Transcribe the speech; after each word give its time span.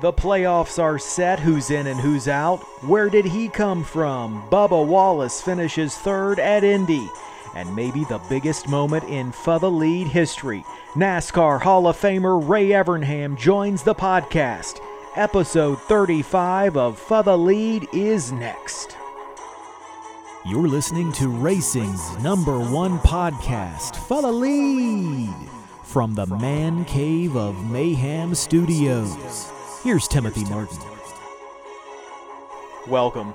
The 0.00 0.12
playoffs 0.12 0.80
are 0.80 0.96
set. 0.96 1.40
Who's 1.40 1.72
in 1.72 1.88
and 1.88 1.98
who's 1.98 2.28
out? 2.28 2.60
Where 2.84 3.10
did 3.10 3.24
he 3.24 3.48
come 3.48 3.82
from? 3.82 4.48
Bubba 4.48 4.86
Wallace 4.86 5.42
finishes 5.42 5.96
third 5.96 6.38
at 6.38 6.62
Indy. 6.62 7.10
And 7.56 7.74
maybe 7.74 8.04
the 8.04 8.20
biggest 8.28 8.68
moment 8.68 9.02
in 9.04 9.32
the 9.58 9.70
Lead 9.70 10.06
history. 10.06 10.64
NASCAR 10.94 11.60
Hall 11.60 11.88
of 11.88 11.96
Famer 11.96 12.48
Ray 12.48 12.68
Evernham 12.68 13.36
joins 13.36 13.82
the 13.82 13.94
podcast. 13.94 14.80
Episode 15.16 15.80
35 15.82 16.76
of 16.76 17.08
the 17.24 17.36
Lead 17.36 17.88
is 17.92 18.30
next. 18.30 18.96
You're 20.46 20.68
listening 20.68 21.10
to 21.14 21.28
racing's 21.28 22.16
number 22.18 22.60
one 22.60 23.00
podcast, 23.00 23.96
the 24.06 24.30
Lead, 24.30 25.34
from 25.82 26.14
the 26.14 26.26
Man 26.26 26.84
Cave 26.84 27.36
of 27.36 27.68
Mayhem 27.68 28.36
Studios. 28.36 29.50
Here's 29.88 30.06
Timothy 30.06 30.44
Martin. 30.44 30.76
Welcome. 32.88 33.32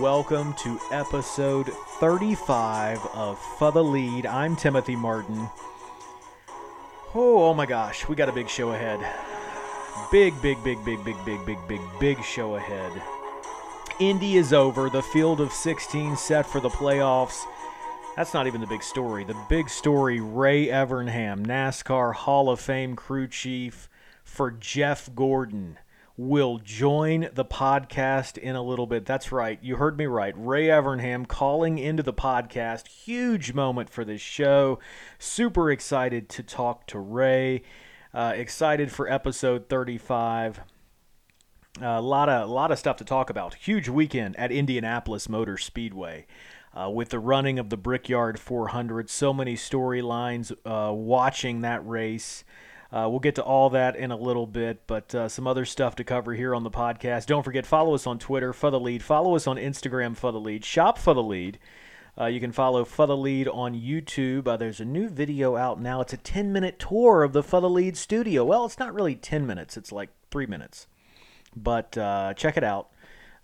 Welcome 0.00 0.54
to 0.54 0.80
episode 0.90 1.66
35 1.98 3.04
of 3.12 3.38
For 3.58 3.70
the 3.70 3.84
Lead. 3.84 4.24
I'm 4.24 4.56
Timothy 4.56 4.96
Martin. 4.96 5.50
Oh, 7.14 7.50
oh 7.50 7.52
my 7.52 7.66
gosh, 7.66 8.08
we 8.08 8.16
got 8.16 8.30
a 8.30 8.32
big 8.32 8.48
show 8.48 8.70
ahead. 8.70 8.98
Big, 10.10 10.32
big, 10.40 10.64
big, 10.64 10.82
big, 10.86 11.04
big, 11.04 11.22
big, 11.26 11.44
big, 11.44 11.58
big, 11.68 11.80
big 12.00 12.24
show 12.24 12.54
ahead. 12.54 12.92
Indy 13.98 14.38
is 14.38 14.54
over. 14.54 14.88
The 14.88 15.02
field 15.02 15.42
of 15.42 15.52
16 15.52 16.16
set 16.16 16.46
for 16.46 16.62
the 16.62 16.70
playoffs. 16.70 17.44
That's 18.16 18.32
not 18.32 18.46
even 18.46 18.62
the 18.62 18.66
big 18.66 18.82
story. 18.82 19.24
The 19.24 19.36
big 19.50 19.68
story 19.68 20.18
Ray 20.18 20.68
Evernham, 20.68 21.44
NASCAR 21.46 22.14
Hall 22.14 22.48
of 22.48 22.58
Fame 22.58 22.96
crew 22.96 23.28
chief 23.28 23.90
for 24.24 24.50
Jeff 24.50 25.14
Gordon, 25.14 25.76
will 26.20 26.58
join 26.58 27.30
the 27.32 27.44
podcast 27.46 28.36
in 28.36 28.54
a 28.54 28.62
little 28.62 28.86
bit. 28.86 29.06
That's 29.06 29.32
right. 29.32 29.58
You 29.62 29.76
heard 29.76 29.96
me 29.96 30.04
right. 30.04 30.34
Ray 30.36 30.66
Evernham 30.66 31.26
calling 31.26 31.78
into 31.78 32.02
the 32.02 32.12
podcast. 32.12 32.88
Huge 32.88 33.54
moment 33.54 33.88
for 33.88 34.04
this 34.04 34.20
show. 34.20 34.78
Super 35.18 35.70
excited 35.70 36.28
to 36.28 36.42
talk 36.42 36.86
to 36.88 36.98
Ray. 36.98 37.62
Uh, 38.12 38.34
excited 38.36 38.92
for 38.92 39.10
episode 39.10 39.70
35. 39.70 40.60
A 41.80 42.02
lot 42.02 42.28
of 42.28 42.50
a 42.50 42.52
lot 42.52 42.70
of 42.70 42.78
stuff 42.78 42.98
to 42.98 43.04
talk 43.04 43.30
about. 43.30 43.54
Huge 43.54 43.88
weekend 43.88 44.36
at 44.36 44.52
Indianapolis 44.52 45.26
Motor 45.26 45.56
Speedway. 45.56 46.26
Uh, 46.72 46.90
with 46.90 47.08
the 47.08 47.18
running 47.18 47.58
of 47.58 47.70
the 47.70 47.76
Brickyard 47.76 48.38
400, 48.38 49.08
so 49.08 49.32
many 49.32 49.56
storylines 49.56 50.52
uh, 50.66 50.92
watching 50.92 51.62
that 51.62 51.84
race. 51.84 52.44
Uh, 52.92 53.06
we'll 53.08 53.20
get 53.20 53.36
to 53.36 53.42
all 53.42 53.70
that 53.70 53.94
in 53.94 54.10
a 54.10 54.16
little 54.16 54.46
bit, 54.46 54.86
but 54.86 55.14
uh, 55.14 55.28
some 55.28 55.46
other 55.46 55.64
stuff 55.64 55.94
to 55.96 56.04
cover 56.04 56.34
here 56.34 56.54
on 56.54 56.64
the 56.64 56.70
podcast. 56.70 57.26
Don't 57.26 57.44
forget, 57.44 57.64
follow 57.64 57.94
us 57.94 58.06
on 58.06 58.18
Twitter, 58.18 58.52
For 58.52 58.70
the 58.70 58.80
Lead. 58.80 59.02
Follow 59.02 59.36
us 59.36 59.46
on 59.46 59.56
Instagram, 59.56 60.16
For 60.16 60.32
the 60.32 60.40
Lead. 60.40 60.64
Shop 60.64 60.98
For 60.98 61.14
the 61.14 61.22
Lead. 61.22 61.60
Uh, 62.20 62.26
you 62.26 62.40
can 62.40 62.50
follow 62.50 62.84
For 62.84 63.06
the 63.06 63.16
Lead 63.16 63.46
on 63.46 63.74
YouTube. 63.74 64.48
Uh, 64.48 64.56
there's 64.56 64.80
a 64.80 64.84
new 64.84 65.08
video 65.08 65.56
out 65.56 65.80
now. 65.80 66.00
It's 66.00 66.12
a 66.12 66.16
10 66.16 66.52
minute 66.52 66.80
tour 66.80 67.22
of 67.22 67.32
the 67.32 67.44
For 67.44 67.60
the 67.60 67.70
Lead 67.70 67.96
studio. 67.96 68.44
Well, 68.44 68.64
it's 68.64 68.78
not 68.78 68.92
really 68.92 69.14
10 69.14 69.46
minutes, 69.46 69.76
it's 69.76 69.92
like 69.92 70.10
three 70.32 70.46
minutes. 70.46 70.88
But 71.54 71.96
uh, 71.96 72.34
check 72.34 72.56
it 72.56 72.64
out. 72.64 72.90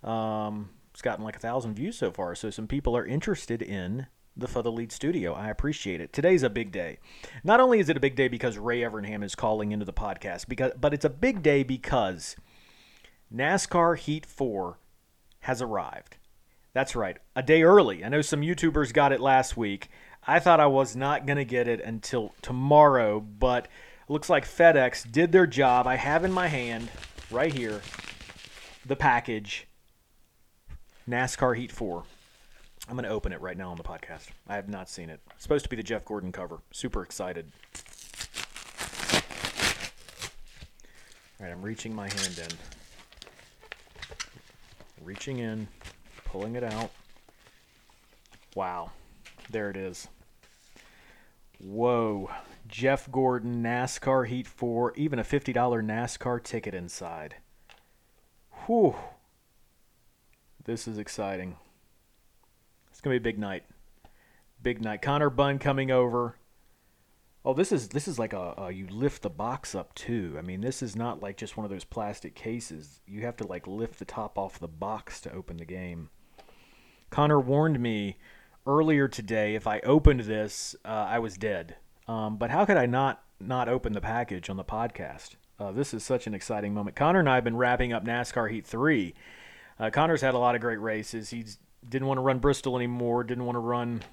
Um, 0.03 0.71
it's 0.91 1.01
gotten 1.01 1.23
like 1.23 1.37
a 1.37 1.39
thousand 1.39 1.75
views 1.75 1.97
so 1.97 2.11
far, 2.11 2.35
so 2.35 2.49
some 2.49 2.67
people 2.67 2.97
are 2.97 3.05
interested 3.05 3.61
in 3.61 4.07
the 4.37 4.47
For 4.47 4.61
the 4.61 4.71
Lead 4.71 4.91
studio. 4.91 5.33
I 5.33 5.49
appreciate 5.49 5.99
it. 5.99 6.13
Today's 6.13 6.43
a 6.43 6.49
big 6.49 6.71
day. 6.71 6.99
Not 7.43 7.59
only 7.59 7.79
is 7.79 7.89
it 7.89 7.97
a 7.97 8.01
big 8.01 8.15
day 8.15 8.27
because 8.27 8.57
Ray 8.57 8.81
Evernham 8.81 9.23
is 9.23 9.35
calling 9.35 9.71
into 9.71 9.85
the 9.85 9.93
podcast, 9.93 10.47
because 10.47 10.71
but 10.79 10.93
it's 10.93 11.05
a 11.05 11.09
big 11.09 11.41
day 11.41 11.63
because 11.63 12.35
NASCAR 13.33 13.97
Heat 13.97 14.25
4 14.25 14.77
has 15.41 15.61
arrived. 15.61 16.17
That's 16.73 16.95
right, 16.95 17.17
a 17.35 17.41
day 17.41 17.63
early. 17.63 18.05
I 18.05 18.09
know 18.09 18.21
some 18.21 18.41
YouTubers 18.41 18.93
got 18.93 19.11
it 19.11 19.19
last 19.19 19.57
week. 19.57 19.89
I 20.27 20.39
thought 20.39 20.59
I 20.59 20.67
was 20.67 20.95
not 20.95 21.25
going 21.25 21.37
to 21.37 21.45
get 21.45 21.67
it 21.67 21.81
until 21.81 22.33
tomorrow, 22.41 23.19
but 23.19 23.67
looks 24.07 24.29
like 24.29 24.45
FedEx 24.45 25.11
did 25.11 25.31
their 25.31 25.47
job. 25.47 25.87
I 25.87 25.95
have 25.95 26.23
in 26.23 26.31
my 26.31 26.47
hand 26.47 26.89
right 27.31 27.51
here 27.51 27.81
the 28.85 28.95
package 28.95 29.67
NASCAR 31.09 31.57
Heat 31.57 31.71
4. 31.71 32.03
I'm 32.87 32.95
going 32.95 33.03
to 33.03 33.09
open 33.09 33.33
it 33.33 33.41
right 33.41 33.57
now 33.57 33.69
on 33.69 33.77
the 33.77 33.83
podcast. 33.83 34.27
I 34.47 34.55
have 34.55 34.69
not 34.69 34.89
seen 34.89 35.09
it. 35.09 35.19
It's 35.33 35.43
supposed 35.43 35.65
to 35.65 35.69
be 35.69 35.75
the 35.75 35.83
Jeff 35.83 36.05
Gordon 36.05 36.31
cover. 36.31 36.59
Super 36.71 37.03
excited. 37.03 37.51
All 41.39 41.45
right, 41.45 41.51
I'm 41.51 41.61
reaching 41.61 41.93
my 41.93 42.07
hand 42.07 42.39
in. 42.39 42.47
Reaching 45.05 45.39
in, 45.39 45.67
pulling 46.25 46.55
it 46.55 46.63
out. 46.63 46.91
Wow. 48.55 48.91
There 49.49 49.69
it 49.69 49.77
is. 49.77 50.07
Whoa. 51.59 52.29
Jeff 52.67 53.11
Gordon, 53.11 53.61
NASCAR 53.61 54.27
Heat 54.27 54.47
4, 54.47 54.93
even 54.95 55.19
a 55.19 55.23
$50 55.23 55.53
NASCAR 55.53 56.41
ticket 56.41 56.73
inside. 56.73 57.35
Whew. 58.65 58.95
This 60.63 60.87
is 60.87 60.97
exciting. 60.97 61.57
It's 62.97 63.01
gonna 63.03 63.13
be 63.13 63.17
a 63.17 63.31
big 63.31 63.37
night. 63.37 63.63
Big 64.63 64.81
night. 64.81 65.03
Connor 65.03 65.29
Bunn 65.29 65.59
coming 65.59 65.91
over. 65.91 66.39
Oh, 67.45 67.53
this 67.53 67.71
is 67.71 67.89
this 67.89 68.07
is 68.07 68.17
like 68.17 68.33
a, 68.33 68.55
a 68.57 68.71
you 68.71 68.87
lift 68.87 69.21
the 69.21 69.29
box 69.29 69.75
up 69.75 69.93
too. 69.93 70.35
I 70.35 70.41
mean, 70.41 70.61
this 70.61 70.81
is 70.81 70.95
not 70.95 71.21
like 71.21 71.37
just 71.37 71.55
one 71.55 71.63
of 71.63 71.69
those 71.69 71.83
plastic 71.83 72.33
cases. 72.33 73.01
You 73.05 73.21
have 73.21 73.37
to 73.37 73.45
like 73.45 73.67
lift 73.67 73.99
the 73.99 74.05
top 74.05 74.39
off 74.39 74.57
the 74.57 74.67
box 74.67 75.21
to 75.21 75.31
open 75.31 75.57
the 75.57 75.65
game. 75.65 76.09
Connor 77.11 77.39
warned 77.39 77.79
me 77.79 78.17
earlier 78.65 79.07
today 79.07 79.53
if 79.53 79.67
I 79.67 79.79
opened 79.81 80.21
this, 80.21 80.75
uh, 80.83 80.87
I 80.87 81.19
was 81.19 81.37
dead. 81.37 81.75
Um, 82.07 82.37
but 82.37 82.49
how 82.49 82.65
could 82.65 82.77
I 82.77 82.87
not 82.87 83.21
not 83.39 83.69
open 83.69 83.93
the 83.93 84.01
package 84.01 84.49
on 84.49 84.57
the 84.57 84.63
podcast? 84.63 85.35
Uh, 85.59 85.71
this 85.71 85.93
is 85.93 86.03
such 86.03 86.25
an 86.25 86.33
exciting 86.33 86.73
moment. 86.73 86.95
Connor 86.95 87.19
and 87.19 87.29
I 87.29 87.35
have 87.35 87.43
been 87.43 87.57
wrapping 87.57 87.93
up 87.93 88.03
NASCAR 88.03 88.49
Heat 88.49 88.65
Three. 88.65 89.13
Uh, 89.79 89.91
Connor's 89.91 90.21
had 90.21 90.33
a 90.33 90.39
lot 90.39 90.55
of 90.55 90.61
great 90.61 90.81
races. 90.81 91.29
He 91.29 91.45
didn't 91.87 92.07
want 92.07 92.17
to 92.17 92.21
run 92.21 92.39
Bristol 92.39 92.75
anymore. 92.75 93.23
Didn't 93.23 93.45
want 93.45 93.55
to 93.55 93.59
run 93.59 94.03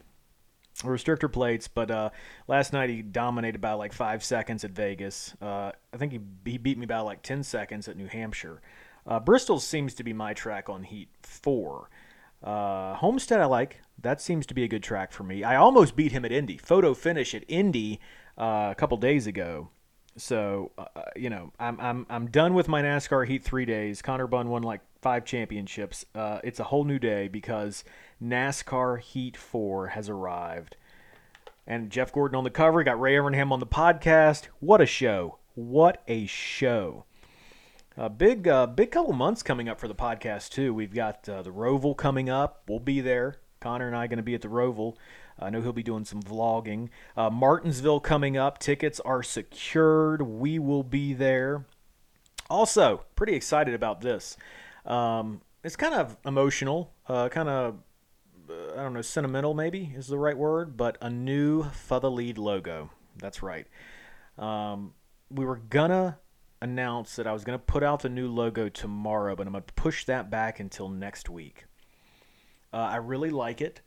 restrictor 0.83 1.33
plates, 1.33 1.69
but 1.69 1.91
uh, 1.91 2.11
last 2.49 2.73
night 2.73 2.91
he 2.91 3.03
dominated 3.03 3.61
by 3.61 3.73
like 3.73 3.93
five 3.93 4.25
seconds 4.25 4.65
at 4.65 4.73
Vegas. 4.73 5.35
Uh, 5.41 5.73
I 5.93 5.97
think 5.97 6.13
he 6.13 6.21
he 6.45 6.59
beat 6.59 6.79
me 6.79 6.87
by 6.87 6.99
like 7.01 7.23
ten 7.23 7.43
seconds 7.43 7.89
at 7.89 7.97
New 7.97 8.09
Hampshire. 8.09 8.61
Uh, 9.07 9.21
Bristol 9.21 9.61
seems 9.61 9.95
to 9.95 10.05
be 10.05 10.13
my 10.13 10.35
track 10.35 10.69
on 10.69 10.83
Heat 10.83 11.09
Four. 11.23 11.91
Uh, 12.43 12.95
Homestead 12.95 13.41
I 13.41 13.47
like. 13.47 13.81
That 14.01 14.21
seems 14.21 14.47
to 14.47 14.55
be 14.55 14.65
a 14.65 14.69
good 14.69 14.83
track 14.83 15.13
for 15.13 15.23
me. 15.23 15.45
I 15.45 15.57
almost 15.57 15.97
beat 15.97 16.13
him 16.13 16.25
at 16.25 16.33
Indy. 16.33 16.59
Photo 16.59 16.93
finish 16.93 17.35
at 17.35 17.45
Indy 17.49 18.01
uh, 18.37 18.69
a 18.71 18.75
couple 18.77 18.97
days 18.99 19.27
ago. 19.27 19.71
So 20.17 20.71
uh, 20.79 20.85
you 21.17 21.31
know, 21.31 21.53
I'm 21.59 21.81
I'm 21.81 22.07
I'm 22.09 22.27
done 22.31 22.55
with 22.55 22.69
my 22.69 22.83
NASCAR 22.83 23.27
Heat 23.27 23.43
three 23.43 23.65
days. 23.65 24.03
Connor 24.03 24.27
Bunn 24.27 24.49
won 24.49 24.63
like 24.63 24.81
five 25.03 25.25
championships. 25.25 26.05
Uh, 26.15 26.41
it's 26.45 26.61
a 26.61 26.65
whole 26.65 26.85
new 26.85 26.99
day 26.99 27.29
because 27.29 27.85
NASCAR 28.23 29.01
Heat 29.01 29.37
four 29.37 29.89
has 29.89 30.09
arrived, 30.09 30.77
and 31.67 31.91
Jeff 31.91 32.13
Gordon 32.13 32.37
on 32.37 32.45
the 32.45 32.51
cover. 32.51 32.83
Got 32.85 33.01
Ray 33.01 33.15
Evernham 33.15 33.51
on 33.51 33.61
the 33.61 33.67
podcast. 33.67 34.47
What 34.61 34.81
a 34.81 34.87
show! 34.87 35.39
What 35.55 36.03
a 36.07 36.27
show! 36.27 37.05
A 37.97 38.11
big, 38.11 38.49
uh, 38.49 38.67
big 38.67 38.91
couple 38.91 39.13
months 39.13 39.45
coming 39.45 39.69
up 39.69 39.79
for 39.79 39.87
the 39.87 39.95
podcast 39.95 40.51
too. 40.51 40.75
We've 40.75 40.93
got 40.93 41.29
uh, 41.29 41.43
the 41.43 41.53
Roval 41.53 41.97
coming 41.97 42.29
up. 42.29 42.63
We'll 42.69 42.81
be 42.81 43.01
there. 43.01 43.37
Connor 43.61 43.87
and 43.87 43.97
I 43.97 44.05
are 44.05 44.09
going 44.09 44.17
to 44.17 44.25
be 44.25 44.35
at 44.35 44.43
the 44.43 44.49
Roval. 44.49 44.97
I 45.39 45.51
know 45.51 45.61
he'll 45.61 45.73
be 45.73 45.83
doing 45.83 46.05
some 46.05 46.23
vlogging. 46.23 46.89
Uh, 47.17 47.31
Martinsville 47.31 48.01
coming 48.01 48.37
up. 48.37 48.59
Tickets 48.59 49.01
are 49.01 49.23
secured. 49.23 50.23
We 50.23 50.59
will 50.59 50.83
be 50.83 51.13
there. 51.13 51.67
Also, 52.49 53.05
pretty 53.17 53.35
excited 53.35 53.75
about 53.75 54.01
this. 54.01 54.37
Um, 54.87 55.41
it's 55.63 55.77
kind 55.77 55.95
of 55.95 56.17
emotional, 56.27 56.93
uh, 57.09 57.29
kind 57.31 57.49
of, 57.49 57.77
uh, 58.51 58.73
I 58.75 58.83
don't 58.83 58.93
know, 58.93 59.03
sentimental 59.03 59.55
maybe 59.55 59.93
is 59.97 60.07
the 60.07 60.19
right 60.19 60.37
word, 60.37 60.77
but 60.77 60.99
a 61.01 61.09
new 61.09 61.65
For 61.65 62.01
Lead 62.11 62.39
logo. 62.39 62.91
That's 63.17 63.43
right. 63.43 63.67
Um, 64.39 64.93
we 65.31 65.45
were 65.45 65.57
to 65.91 66.19
announce 66.61 67.17
that 67.17 67.27
I 67.27 67.33
was 67.33 67.45
to 67.59 67.65
put 67.65 67.83
out 67.83 68.03
the 68.03 68.09
new 68.09 68.29
logo 68.29 68.69
tomorrow, 68.69 69.35
but 69.35 69.47
I'm 69.47 69.53
to 69.65 69.73
push 69.75 70.05
that 70.05 70.31
back 70.31 70.61
until 70.61 70.89
next 70.89 71.29
week. 71.29 71.65
Uh, 72.73 72.77
I 72.77 72.97
really 72.97 73.31
like 73.31 73.61
it. 73.61 73.81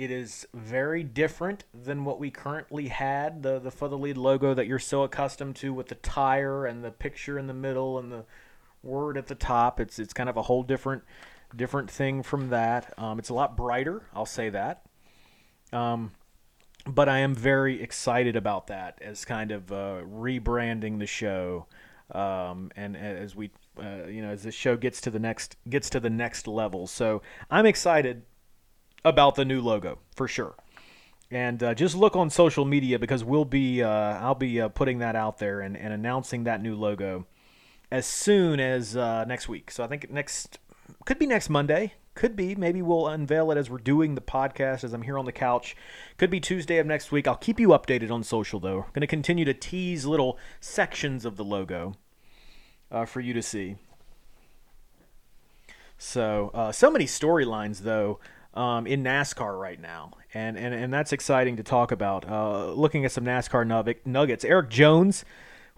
It 0.00 0.10
is 0.10 0.46
very 0.54 1.02
different 1.02 1.64
than 1.74 2.06
what 2.06 2.18
we 2.18 2.30
currently 2.30 2.88
had 2.88 3.42
the 3.42 3.58
the 3.58 3.70
for 3.70 3.86
the 3.86 3.98
lead 3.98 4.16
logo 4.16 4.54
that 4.54 4.66
you're 4.66 4.78
so 4.78 5.02
accustomed 5.02 5.56
to 5.56 5.74
with 5.74 5.88
the 5.88 5.94
tire 5.94 6.64
and 6.64 6.82
the 6.82 6.90
picture 6.90 7.38
in 7.38 7.46
the 7.48 7.52
middle 7.52 7.98
and 7.98 8.10
the 8.10 8.24
word 8.82 9.18
at 9.18 9.26
the 9.26 9.34
top. 9.34 9.78
It's 9.78 9.98
it's 9.98 10.14
kind 10.14 10.30
of 10.30 10.38
a 10.38 10.42
whole 10.42 10.62
different 10.62 11.02
different 11.54 11.90
thing 11.90 12.22
from 12.22 12.48
that. 12.48 12.94
Um, 12.96 13.18
it's 13.18 13.28
a 13.28 13.34
lot 13.34 13.58
brighter. 13.58 14.00
I'll 14.14 14.24
say 14.24 14.48
that. 14.48 14.86
Um, 15.70 16.12
but 16.86 17.10
I 17.10 17.18
am 17.18 17.34
very 17.34 17.82
excited 17.82 18.36
about 18.36 18.68
that 18.68 19.02
as 19.02 19.26
kind 19.26 19.50
of 19.50 19.70
uh, 19.70 20.00
rebranding 20.10 20.98
the 20.98 21.06
show. 21.06 21.66
Um, 22.10 22.70
and 22.74 22.96
as 22.96 23.36
we, 23.36 23.50
uh, 23.78 24.06
you 24.06 24.22
know, 24.22 24.30
as 24.30 24.44
this 24.44 24.54
show 24.54 24.78
gets 24.78 25.02
to 25.02 25.10
the 25.10 25.18
next 25.18 25.56
gets 25.68 25.90
to 25.90 26.00
the 26.00 26.08
next 26.08 26.48
level, 26.48 26.86
so 26.86 27.20
I'm 27.50 27.66
excited 27.66 28.22
about 29.04 29.34
the 29.34 29.44
new 29.44 29.60
logo 29.60 29.98
for 30.14 30.28
sure. 30.28 30.54
And 31.30 31.62
uh, 31.62 31.74
just 31.74 31.94
look 31.94 32.16
on 32.16 32.28
social 32.28 32.64
media 32.64 32.98
because 32.98 33.22
we'll 33.22 33.44
be, 33.44 33.82
uh, 33.82 33.88
I'll 33.88 34.34
be 34.34 34.60
uh, 34.60 34.68
putting 34.68 34.98
that 34.98 35.14
out 35.14 35.38
there 35.38 35.60
and, 35.60 35.76
and 35.76 35.92
announcing 35.92 36.44
that 36.44 36.60
new 36.60 36.74
logo 36.74 37.26
as 37.90 38.06
soon 38.06 38.58
as 38.60 38.96
uh, 38.96 39.24
next 39.24 39.48
week. 39.48 39.70
So 39.70 39.84
I 39.84 39.86
think 39.86 40.10
next 40.10 40.58
could 41.04 41.18
be 41.18 41.26
next 41.26 41.48
Monday. 41.48 41.94
Could 42.14 42.34
be. 42.34 42.54
Maybe 42.54 42.82
we'll 42.82 43.06
unveil 43.06 43.50
it 43.50 43.56
as 43.56 43.70
we're 43.70 43.78
doing 43.78 44.14
the 44.14 44.20
podcast 44.20 44.82
as 44.82 44.92
I'm 44.92 45.02
here 45.02 45.18
on 45.18 45.24
the 45.24 45.32
couch. 45.32 45.76
Could 46.18 46.30
be 46.30 46.40
Tuesday 46.40 46.78
of 46.78 46.86
next 46.86 47.12
week. 47.12 47.28
I'll 47.28 47.36
keep 47.36 47.60
you 47.60 47.68
updated 47.68 48.10
on 48.10 48.22
social 48.24 48.58
though. 48.58 48.86
Going 48.92 49.00
to 49.00 49.06
continue 49.06 49.44
to 49.44 49.54
tease 49.54 50.04
little 50.04 50.36
sections 50.60 51.24
of 51.24 51.36
the 51.36 51.44
logo 51.44 51.94
uh, 52.90 53.04
for 53.04 53.20
you 53.20 53.32
to 53.32 53.42
see. 53.42 53.76
So, 55.96 56.50
uh, 56.54 56.72
so 56.72 56.90
many 56.90 57.04
storylines 57.04 57.80
though 57.80 58.18
um, 58.54 58.86
in 58.86 59.02
NASCAR 59.02 59.58
right 59.58 59.80
now, 59.80 60.12
and, 60.34 60.56
and 60.56 60.74
and 60.74 60.92
that's 60.92 61.12
exciting 61.12 61.56
to 61.56 61.62
talk 61.62 61.92
about. 61.92 62.28
Uh, 62.28 62.72
looking 62.72 63.04
at 63.04 63.12
some 63.12 63.24
NASCAR 63.24 63.66
nuggets, 64.04 64.44
Erik 64.44 64.70
Jones 64.70 65.24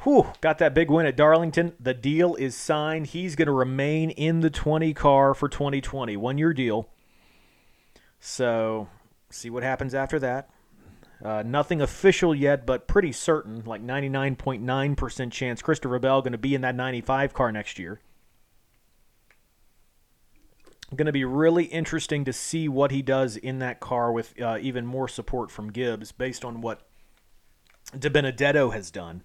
Whew, 0.04 0.32
got 0.40 0.58
that 0.58 0.74
big 0.74 0.90
win 0.90 1.06
at 1.06 1.16
Darlington. 1.16 1.74
The 1.78 1.94
deal 1.94 2.34
is 2.34 2.56
signed. 2.56 3.08
He's 3.08 3.36
going 3.36 3.46
to 3.46 3.52
remain 3.52 4.10
in 4.10 4.40
the 4.40 4.50
20 4.50 4.92
car 4.94 5.32
for 5.32 5.48
2020. 5.48 6.16
One 6.16 6.38
year 6.38 6.52
deal. 6.52 6.88
So, 8.18 8.88
see 9.30 9.48
what 9.48 9.62
happens 9.62 9.94
after 9.94 10.18
that. 10.18 10.50
Uh, 11.24 11.44
nothing 11.46 11.80
official 11.80 12.34
yet, 12.34 12.66
but 12.66 12.88
pretty 12.88 13.12
certain, 13.12 13.62
like 13.64 13.80
99.9% 13.80 15.30
chance 15.30 15.62
Christopher 15.62 16.00
Bell 16.00 16.20
going 16.20 16.32
to 16.32 16.38
be 16.38 16.56
in 16.56 16.62
that 16.62 16.74
95 16.74 17.32
car 17.32 17.52
next 17.52 17.78
year. 17.78 18.00
Going 20.94 21.06
to 21.06 21.12
be 21.12 21.24
really 21.24 21.64
interesting 21.64 22.24
to 22.26 22.32
see 22.32 22.68
what 22.68 22.90
he 22.90 23.00
does 23.00 23.36
in 23.36 23.60
that 23.60 23.80
car 23.80 24.12
with 24.12 24.38
uh, 24.40 24.58
even 24.60 24.84
more 24.84 25.08
support 25.08 25.50
from 25.50 25.72
Gibbs 25.72 26.12
based 26.12 26.44
on 26.44 26.60
what 26.60 26.86
DiBenedetto 27.96 28.72
has 28.74 28.90
done. 28.90 29.22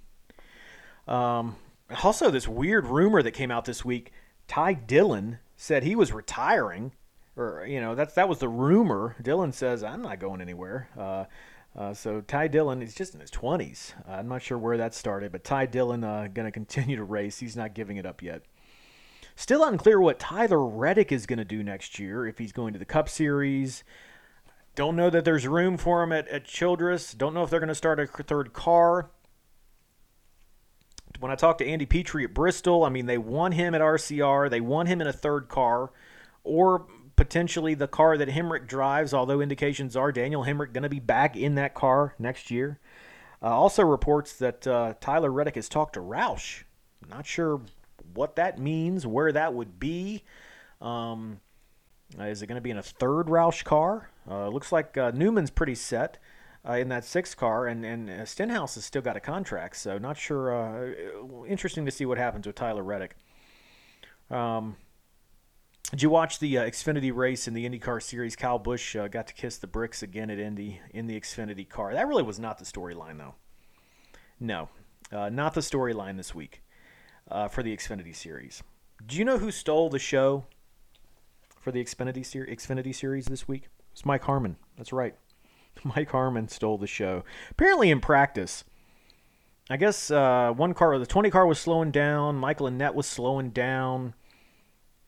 Um, 1.07 1.57
also, 2.03 2.31
this 2.31 2.47
weird 2.47 2.85
rumor 2.85 3.21
that 3.21 3.31
came 3.31 3.51
out 3.51 3.65
this 3.65 3.83
week: 3.83 4.13
Ty 4.47 4.73
Dillon 4.73 5.39
said 5.57 5.83
he 5.83 5.95
was 5.95 6.13
retiring, 6.13 6.93
or 7.35 7.65
you 7.67 7.81
know 7.81 7.95
that's 7.95 8.13
that 8.13 8.29
was 8.29 8.39
the 8.39 8.49
rumor. 8.49 9.15
Dillon 9.21 9.51
says 9.51 9.83
I'm 9.83 10.01
not 10.01 10.19
going 10.19 10.39
anywhere. 10.39 10.89
Uh, 10.97 11.25
uh, 11.77 11.93
so 11.93 12.21
Ty 12.21 12.47
Dillon 12.47 12.81
is 12.81 12.95
just 12.95 13.13
in 13.13 13.19
his 13.19 13.29
20s. 13.29 13.93
Uh, 14.07 14.13
I'm 14.13 14.27
not 14.27 14.41
sure 14.41 14.57
where 14.57 14.77
that 14.77 14.95
started, 14.95 15.31
but 15.31 15.43
Ty 15.43 15.67
Dillon 15.67 16.03
uh, 16.03 16.27
going 16.33 16.47
to 16.47 16.51
continue 16.51 16.95
to 16.95 17.03
race. 17.03 17.37
He's 17.37 17.55
not 17.55 17.75
giving 17.75 17.97
it 17.97 18.05
up 18.05 18.23
yet. 18.23 18.41
Still 19.37 19.63
unclear 19.63 20.01
what 20.01 20.19
Tyler 20.19 20.65
Reddick 20.65 21.13
is 21.13 21.25
going 21.25 21.39
to 21.39 21.45
do 21.45 21.63
next 21.63 21.97
year. 21.97 22.27
If 22.27 22.39
he's 22.39 22.51
going 22.51 22.73
to 22.73 22.79
the 22.79 22.85
Cup 22.85 23.07
Series, 23.07 23.85
don't 24.75 24.97
know 24.97 25.09
that 25.09 25.23
there's 25.23 25.47
room 25.47 25.77
for 25.77 26.03
him 26.03 26.11
at, 26.11 26.27
at 26.27 26.43
Childress. 26.43 27.13
Don't 27.13 27.33
know 27.33 27.43
if 27.43 27.49
they're 27.49 27.61
going 27.61 27.69
to 27.69 27.75
start 27.75 27.99
a 28.01 28.07
third 28.07 28.51
car 28.51 29.11
when 31.19 31.31
I 31.31 31.35
talked 31.35 31.59
to 31.59 31.67
Andy 31.67 31.85
Petree 31.85 32.25
at 32.25 32.33
Bristol, 32.33 32.83
I 32.83 32.89
mean, 32.89 33.05
they 33.05 33.17
won 33.17 33.51
him 33.51 33.73
at 33.73 33.81
RCR. 33.81 34.49
They 34.49 34.61
won 34.61 34.87
him 34.87 35.01
in 35.01 35.07
a 35.07 35.13
third 35.13 35.49
car, 35.49 35.91
or 36.43 36.85
potentially 37.15 37.73
the 37.73 37.87
car 37.87 38.17
that 38.17 38.29
Hemric 38.29 38.67
drives, 38.67 39.13
although 39.13 39.41
indications 39.41 39.95
are 39.95 40.11
Daniel 40.11 40.43
Hemric 40.43 40.73
going 40.73 40.83
to 40.83 40.89
be 40.89 40.99
back 40.99 41.35
in 41.35 41.55
that 41.55 41.73
car 41.73 42.15
next 42.19 42.51
year. 42.51 42.79
Uh, 43.41 43.47
also 43.47 43.83
reports 43.83 44.33
that 44.33 44.65
uh, 44.67 44.93
Tyler 44.99 45.31
Reddick 45.31 45.55
has 45.55 45.69
talked 45.69 45.93
to 45.93 45.99
Roush. 45.99 46.63
Not 47.09 47.25
sure 47.25 47.61
what 48.17 48.35
that 48.35 48.59
means, 48.59 49.05
where 49.05 49.31
that 49.31 49.53
would 49.53 49.79
be. 49.79 50.23
Um, 50.81 51.39
is 52.19 52.41
it 52.41 52.47
going 52.47 52.55
to 52.55 52.61
be 52.61 52.71
in 52.71 52.77
a 52.77 52.83
third 52.83 53.27
Roush 53.27 53.63
car? 53.63 54.09
Uh, 54.29 54.49
looks 54.49 54.71
like 54.71 54.97
uh, 54.97 55.11
Newman's 55.11 55.51
pretty 55.51 55.75
set 55.75 56.17
uh, 56.67 56.73
in 56.73 56.89
that 56.89 57.05
sixth 57.05 57.37
car, 57.37 57.67
and 57.67 57.85
and 57.85 58.09
uh, 58.09 58.25
Stenhouse 58.25 58.75
has 58.75 58.85
still 58.85 59.01
got 59.01 59.15
a 59.15 59.19
contract, 59.19 59.77
so 59.77 59.97
not 59.97 60.17
sure. 60.17 60.53
Uh, 60.53 61.45
interesting 61.45 61.85
to 61.85 61.91
see 61.91 62.05
what 62.05 62.17
happens 62.17 62.47
with 62.47 62.55
Tyler 62.55 62.83
Reddick. 62.83 63.15
Um, 64.29 64.75
did 65.91 66.01
you 66.01 66.09
watch 66.09 66.39
the 66.39 66.57
uh, 66.57 66.65
Xfinity 66.65 67.15
race 67.15 67.47
in 67.47 67.53
the 67.53 67.69
IndyCar 67.69 68.03
Series? 68.03 68.35
Kyle 68.35 68.59
Busch 68.59 68.95
uh, 68.95 69.07
got 69.07 69.27
to 69.27 69.33
kiss 69.33 69.57
the 69.57 69.67
bricks 69.67 70.03
again 70.03 70.29
at 70.29 70.39
Indy 70.39 70.81
in 70.93 71.07
the 71.07 71.17
Xfinity 71.17 71.67
car. 71.67 71.93
That 71.93 72.07
really 72.07 72.23
was 72.23 72.39
not 72.39 72.57
the 72.57 72.65
storyline, 72.65 73.17
though. 73.17 73.35
No, 74.39 74.67
uh, 75.11 75.29
not 75.29 75.53
the 75.53 75.61
storyline 75.61 76.17
this 76.17 76.35
week 76.35 76.61
uh, 77.29 77.47
for 77.47 77.63
the 77.63 77.75
Xfinity 77.75 78.15
Series. 78.15 78.63
Do 79.05 79.17
you 79.17 79.25
know 79.25 79.37
who 79.37 79.51
stole 79.51 79.89
the 79.89 79.99
show 79.99 80.45
for 81.59 81.71
the 81.71 81.83
Xfinity, 81.83 82.25
ser- 82.25 82.47
Xfinity 82.47 82.93
Series 82.93 83.25
this 83.25 83.47
week? 83.47 83.67
It's 83.91 84.05
Mike 84.05 84.23
Harmon. 84.23 84.57
That's 84.77 84.93
right. 84.93 85.15
Mike 85.83 86.11
Harmon 86.11 86.47
stole 86.47 86.77
the 86.77 86.87
show. 86.87 87.23
Apparently 87.51 87.89
in 87.91 87.99
practice. 87.99 88.63
I 89.69 89.75
guess 89.77 90.09
uh, 90.09 90.53
one 90.55 90.73
car, 90.73 90.97
the 90.97 91.05
20 91.05 91.29
car 91.29 91.45
was 91.45 91.59
slowing 91.59 91.91
down. 91.91 92.37
Michael 92.37 92.69
Annett 92.69 92.95
was 92.95 93.05
slowing 93.05 93.49
down. 93.49 94.13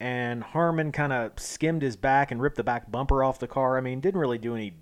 And 0.02 0.44
Harmon 0.44 0.92
kind 0.92 1.12
of 1.14 1.32
skimmed 1.38 1.82
his 1.82 1.96
back 1.96 2.32
and 2.32 2.42
ripped 2.42 2.58
the 2.58 2.64
back 2.64 2.92
bumper 2.92 3.24
off 3.24 3.40
the 3.40 3.48
car. 3.48 3.78
I 3.78 3.82
mean, 3.82 4.00
didn't 4.00 4.20
really 4.20 4.38
do 4.38 4.56
any 4.56 4.74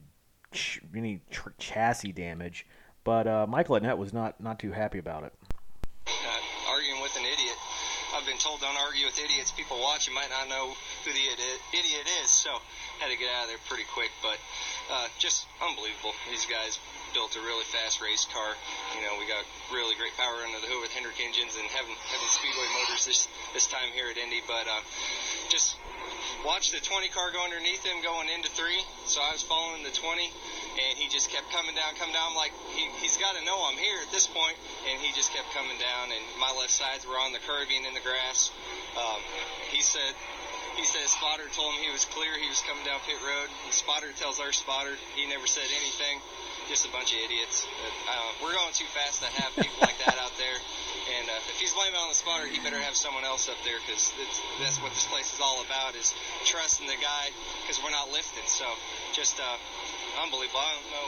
ch- 0.51 0.81
any 0.95 1.21
tr- 1.31 1.49
chassis 1.57 2.11
damage. 2.11 2.65
But 3.03 3.27
uh, 3.27 3.45
Michael 3.47 3.79
Annett 3.79 3.97
was 3.97 4.13
not, 4.13 4.41
not 4.41 4.59
too 4.59 4.71
happy 4.71 4.97
about 4.99 5.23
it. 5.23 5.33
Uh, 6.07 6.69
arguing 6.69 7.01
with 7.01 7.15
an 7.15 7.23
idiot. 7.23 7.55
I've 8.15 8.16
been 8.27 8.37
told 8.37 8.59
don't 8.59 8.75
argue 8.75 9.07
with 9.07 9.15
idiots. 9.17 9.55
People 9.55 9.79
watching 9.79 10.13
might 10.13 10.27
not 10.29 10.51
know 10.51 10.75
who 11.07 11.11
the 11.15 11.25
idiot 11.71 12.05
is, 12.21 12.29
so 12.29 12.51
had 12.99 13.07
to 13.07 13.17
get 13.17 13.31
out 13.31 13.47
of 13.47 13.55
there 13.55 13.63
pretty 13.71 13.87
quick. 13.95 14.11
But 14.21 14.35
uh, 14.91 15.07
just 15.17 15.47
unbelievable. 15.63 16.11
These 16.29 16.45
guys 16.45 16.75
built 17.17 17.33
a 17.33 17.41
really 17.41 17.65
fast 17.73 17.97
race 17.97 18.29
car. 18.29 18.53
You 18.93 19.01
know, 19.01 19.17
we 19.17 19.25
got 19.25 19.41
really 19.73 19.97
great 19.97 20.13
power 20.21 20.37
under 20.45 20.61
the 20.61 20.69
hood 20.69 20.85
with 20.85 20.93
Hendrick 20.93 21.17
engines 21.17 21.57
and 21.57 21.65
having 21.73 21.97
having 22.13 22.29
Speedway 22.29 22.69
motors 22.77 23.09
this 23.09 23.25
this 23.57 23.65
time 23.65 23.89
here 23.97 24.05
at 24.13 24.21
Indy. 24.21 24.45
But 24.45 24.69
uh, 24.69 24.85
just 25.49 25.81
watched 26.45 26.77
the 26.77 26.81
20 26.85 27.09
car 27.09 27.33
go 27.33 27.41
underneath 27.41 27.81
him 27.81 28.05
going 28.05 28.29
into 28.29 28.53
three. 28.53 28.85
So 29.09 29.17
I 29.17 29.33
was 29.33 29.41
following 29.41 29.81
the 29.81 29.89
20, 29.89 30.29
and 30.29 30.93
he 30.93 31.09
just 31.09 31.33
kept 31.33 31.49
coming 31.49 31.73
down, 31.73 31.97
coming 31.97 32.13
down. 32.13 32.29
I'm 32.29 32.37
like, 32.37 32.53
he, 32.77 32.85
he's 33.01 33.17
got 33.17 33.33
to 33.33 33.41
know 33.41 33.65
I'm 33.65 33.81
here 33.81 33.97
at 34.05 34.13
this 34.13 34.29
point, 34.29 34.53
and 34.85 35.01
he 35.01 35.09
just 35.17 35.33
kept 35.33 35.49
coming 35.57 35.81
down. 35.81 36.13
And 36.13 36.21
my 36.37 36.53
left 36.53 36.69
sides 36.69 37.01
were 37.09 37.17
on 37.17 37.33
the 37.33 37.41
curbing 37.41 37.81
in 37.81 37.97
the 37.97 38.05
grass. 38.05 38.53
Um, 38.93 39.25
he 39.73 39.81
said 39.81 40.13
he 40.77 40.85
says 40.85 41.09
spotter 41.09 41.49
told 41.57 41.73
him 41.73 41.81
he 41.81 41.89
was 41.89 42.05
clear. 42.05 42.37
He 42.37 42.45
was 42.45 42.61
coming 42.61 42.85
down 42.85 43.01
pit 43.09 43.17
road. 43.25 43.49
And 43.65 43.73
spotter 43.73 44.13
tells 44.13 44.37
our 44.37 44.53
spotter 44.53 44.93
he 45.17 45.25
never 45.25 45.49
said 45.49 45.65
anything. 45.73 46.21
Just 46.67 46.83
a 46.83 46.91
bunch 46.91 47.15
of 47.15 47.19
idiots. 47.23 47.65
Uh, 48.11 48.43
we're 48.43 48.51
going 48.51 48.75
too 48.75 48.87
fast 48.91 49.23
to 49.23 49.29
have 49.39 49.55
people 49.55 49.79
like 49.81 49.95
that 50.03 50.19
out 50.19 50.35
there. 50.35 50.59
And 51.17 51.31
uh, 51.31 51.39
if 51.47 51.55
he's 51.55 51.71
blaming 51.71 51.95
on 51.95 52.11
the 52.11 52.19
spotter, 52.19 52.43
he 52.43 52.59
better 52.59 52.79
have 52.79 52.95
someone 52.95 53.23
else 53.23 53.47
up 53.47 53.55
there 53.63 53.79
because 53.87 54.11
that's 54.59 54.75
what 54.83 54.91
this 54.91 55.07
place 55.07 55.31
is 55.31 55.39
all 55.39 55.63
about 55.63 55.95
is 55.95 56.11
trusting 56.43 56.85
the 56.85 56.99
guy 56.99 57.31
because 57.63 57.79
we're 57.79 57.95
not 57.95 58.11
lifting. 58.11 58.43
So 58.51 58.67
just 59.15 59.39
uh, 59.39 59.55
unbelievable. 60.19 60.59
I 60.59 60.75
don't 60.75 60.91
know 60.91 61.07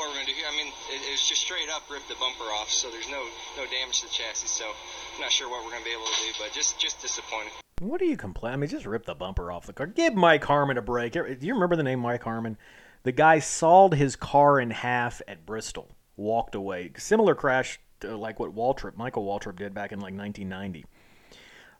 what 0.00 0.08
we're 0.08 0.16
going 0.16 0.26
to 0.26 0.32
do 0.32 0.36
here. 0.40 0.48
I 0.48 0.56
mean, 0.56 0.72
it, 0.88 1.04
it 1.04 1.12
was 1.12 1.22
just 1.28 1.44
straight 1.44 1.68
up 1.68 1.84
ripped 1.92 2.08
the 2.08 2.16
bumper 2.16 2.48
off, 2.48 2.72
so 2.72 2.88
there's 2.88 3.08
no 3.12 3.20
no 3.60 3.68
damage 3.68 4.00
to 4.00 4.08
the 4.08 4.14
chassis. 4.16 4.48
So 4.48 4.64
I'm 4.64 5.20
not 5.20 5.30
sure 5.30 5.52
what 5.52 5.64
we're 5.64 5.76
going 5.76 5.84
to 5.84 5.88
be 5.88 5.94
able 5.94 6.08
to 6.08 6.20
do, 6.24 6.32
but 6.40 6.52
just 6.56 6.80
just 6.80 7.04
disappointed. 7.04 7.52
What 7.80 8.00
are 8.00 8.08
you 8.08 8.16
complaining? 8.16 8.54
I 8.54 8.60
mean, 8.64 8.70
just 8.70 8.86
rip 8.86 9.04
the 9.04 9.14
bumper 9.14 9.52
off 9.52 9.66
the 9.66 9.72
car. 9.72 9.86
Give 9.86 10.14
Mike 10.14 10.44
Harmon 10.44 10.78
a 10.78 10.82
break. 10.82 11.12
Do 11.12 11.36
you 11.40 11.54
remember 11.54 11.76
the 11.76 11.82
name 11.82 12.00
Mike 12.00 12.22
Harmon? 12.22 12.56
The 13.04 13.12
guy 13.12 13.38
sawed 13.38 13.94
his 13.94 14.16
car 14.16 14.58
in 14.58 14.70
half 14.70 15.22
at 15.28 15.46
Bristol, 15.46 15.94
walked 16.16 16.54
away. 16.54 16.90
Similar 16.96 17.34
crash 17.34 17.80
to 18.00 18.16
like 18.16 18.40
what 18.40 18.54
Waltrip, 18.54 18.96
Michael 18.96 19.24
Waltrip 19.24 19.56
did 19.56 19.72
back 19.72 19.92
in 19.92 20.00
like 20.00 20.14
1990. 20.14 20.84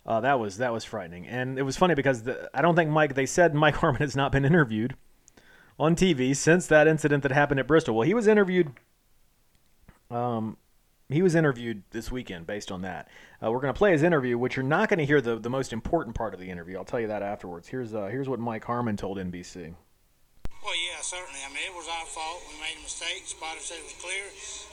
Uh, 0.06 0.20
that 0.20 0.38
was 0.38 0.58
that 0.58 0.72
was 0.72 0.84
frightening, 0.84 1.26
and 1.26 1.58
it 1.58 1.62
was 1.62 1.78
funny 1.78 1.94
because 1.94 2.24
the, 2.24 2.50
I 2.52 2.60
don't 2.60 2.76
think 2.76 2.90
Mike. 2.90 3.14
They 3.14 3.26
said 3.26 3.54
Mike 3.54 3.74
Harmon 3.80 4.02
has 4.02 4.14
not 4.14 4.32
been 4.32 4.44
interviewed 4.44 4.96
on 5.78 5.96
TV 5.96 6.36
since 6.36 6.66
that 6.66 6.86
incident 6.86 7.22
that 7.22 7.32
happened 7.32 7.58
at 7.58 7.66
Bristol. 7.66 7.94
Well, 7.94 8.06
he 8.06 8.12
was 8.12 8.26
interviewed 8.26 8.72
um, 10.10 10.58
he 11.08 11.22
was 11.22 11.34
interviewed 11.34 11.82
this 11.90 12.10
weekend 12.10 12.46
based 12.46 12.72
on 12.72 12.82
that. 12.82 13.08
Uh, 13.42 13.50
we're 13.50 13.60
going 13.60 13.72
to 13.72 13.78
play 13.78 13.92
his 13.92 14.02
interview, 14.02 14.38
which 14.38 14.56
you're 14.56 14.62
not 14.62 14.88
going 14.88 14.98
to 14.98 15.04
hear 15.04 15.20
the, 15.20 15.38
the 15.38 15.50
most 15.50 15.72
important 15.72 16.16
part 16.16 16.32
of 16.32 16.40
the 16.40 16.50
interview. 16.50 16.78
I'll 16.78 16.84
tell 16.84 17.00
you 17.00 17.08
that 17.08 17.22
afterwards. 17.22 17.68
Here's 17.68 17.94
uh, 17.94 18.06
here's 18.06 18.28
what 18.28 18.40
Mike 18.40 18.64
Harmon 18.64 18.96
told 18.96 19.18
NBC. 19.18 19.74
Well, 20.64 20.72
yeah, 20.80 20.96
certainly. 21.04 21.44
I 21.44 21.52
mean, 21.52 21.60
it 21.68 21.76
was 21.76 21.84
our 21.92 22.08
fault. 22.08 22.40
We 22.48 22.56
made 22.56 22.80
a 22.80 22.84
mistake. 22.88 23.28
Spotter 23.28 23.60
said 23.60 23.84
it 23.84 23.84
was 23.84 24.00
clear. 24.00 24.24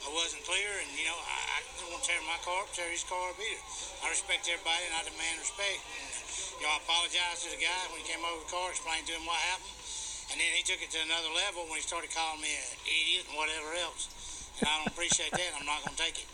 I 0.08 0.10
wasn't 0.16 0.40
clear, 0.48 0.72
and 0.80 0.88
you 0.96 1.04
know, 1.04 1.20
I, 1.20 1.36
I 1.36 1.58
didn't 1.76 1.92
want 1.92 2.00
to 2.00 2.08
tear 2.08 2.16
my 2.24 2.40
car 2.40 2.64
up, 2.64 2.72
tear 2.72 2.88
his 2.88 3.04
car 3.04 3.20
up 3.28 3.36
either. 3.36 3.60
I 4.00 4.08
respect 4.08 4.48
everybody, 4.48 4.88
and 4.88 4.96
I 4.96 5.04
demand 5.04 5.36
respect. 5.36 5.84
And, 5.84 6.08
you 6.56 6.64
know, 6.64 6.72
I 6.72 6.80
apologized 6.80 7.44
to 7.44 7.52
the 7.52 7.60
guy 7.60 7.80
when 7.92 8.00
he 8.00 8.08
came 8.08 8.24
over 8.24 8.40
the 8.40 8.48
car, 8.48 8.72
explained 8.72 9.04
to 9.12 9.20
him 9.20 9.28
what 9.28 9.36
happened, 9.52 9.76
and 10.32 10.40
then 10.40 10.50
he 10.56 10.64
took 10.64 10.80
it 10.80 10.88
to 10.96 11.00
another 11.04 11.28
level 11.28 11.68
when 11.68 11.76
he 11.76 11.84
started 11.84 12.08
calling 12.08 12.40
me 12.40 12.48
an 12.56 12.72
idiot 12.88 13.28
and 13.28 13.36
whatever 13.36 13.76
else. 13.84 14.08
And 14.64 14.72
I 14.72 14.72
don't 14.80 14.88
appreciate 14.96 15.36
that. 15.36 15.50
I'm 15.60 15.68
not 15.68 15.84
going 15.84 15.92
to 15.92 16.00
take 16.00 16.24
it. 16.24 16.28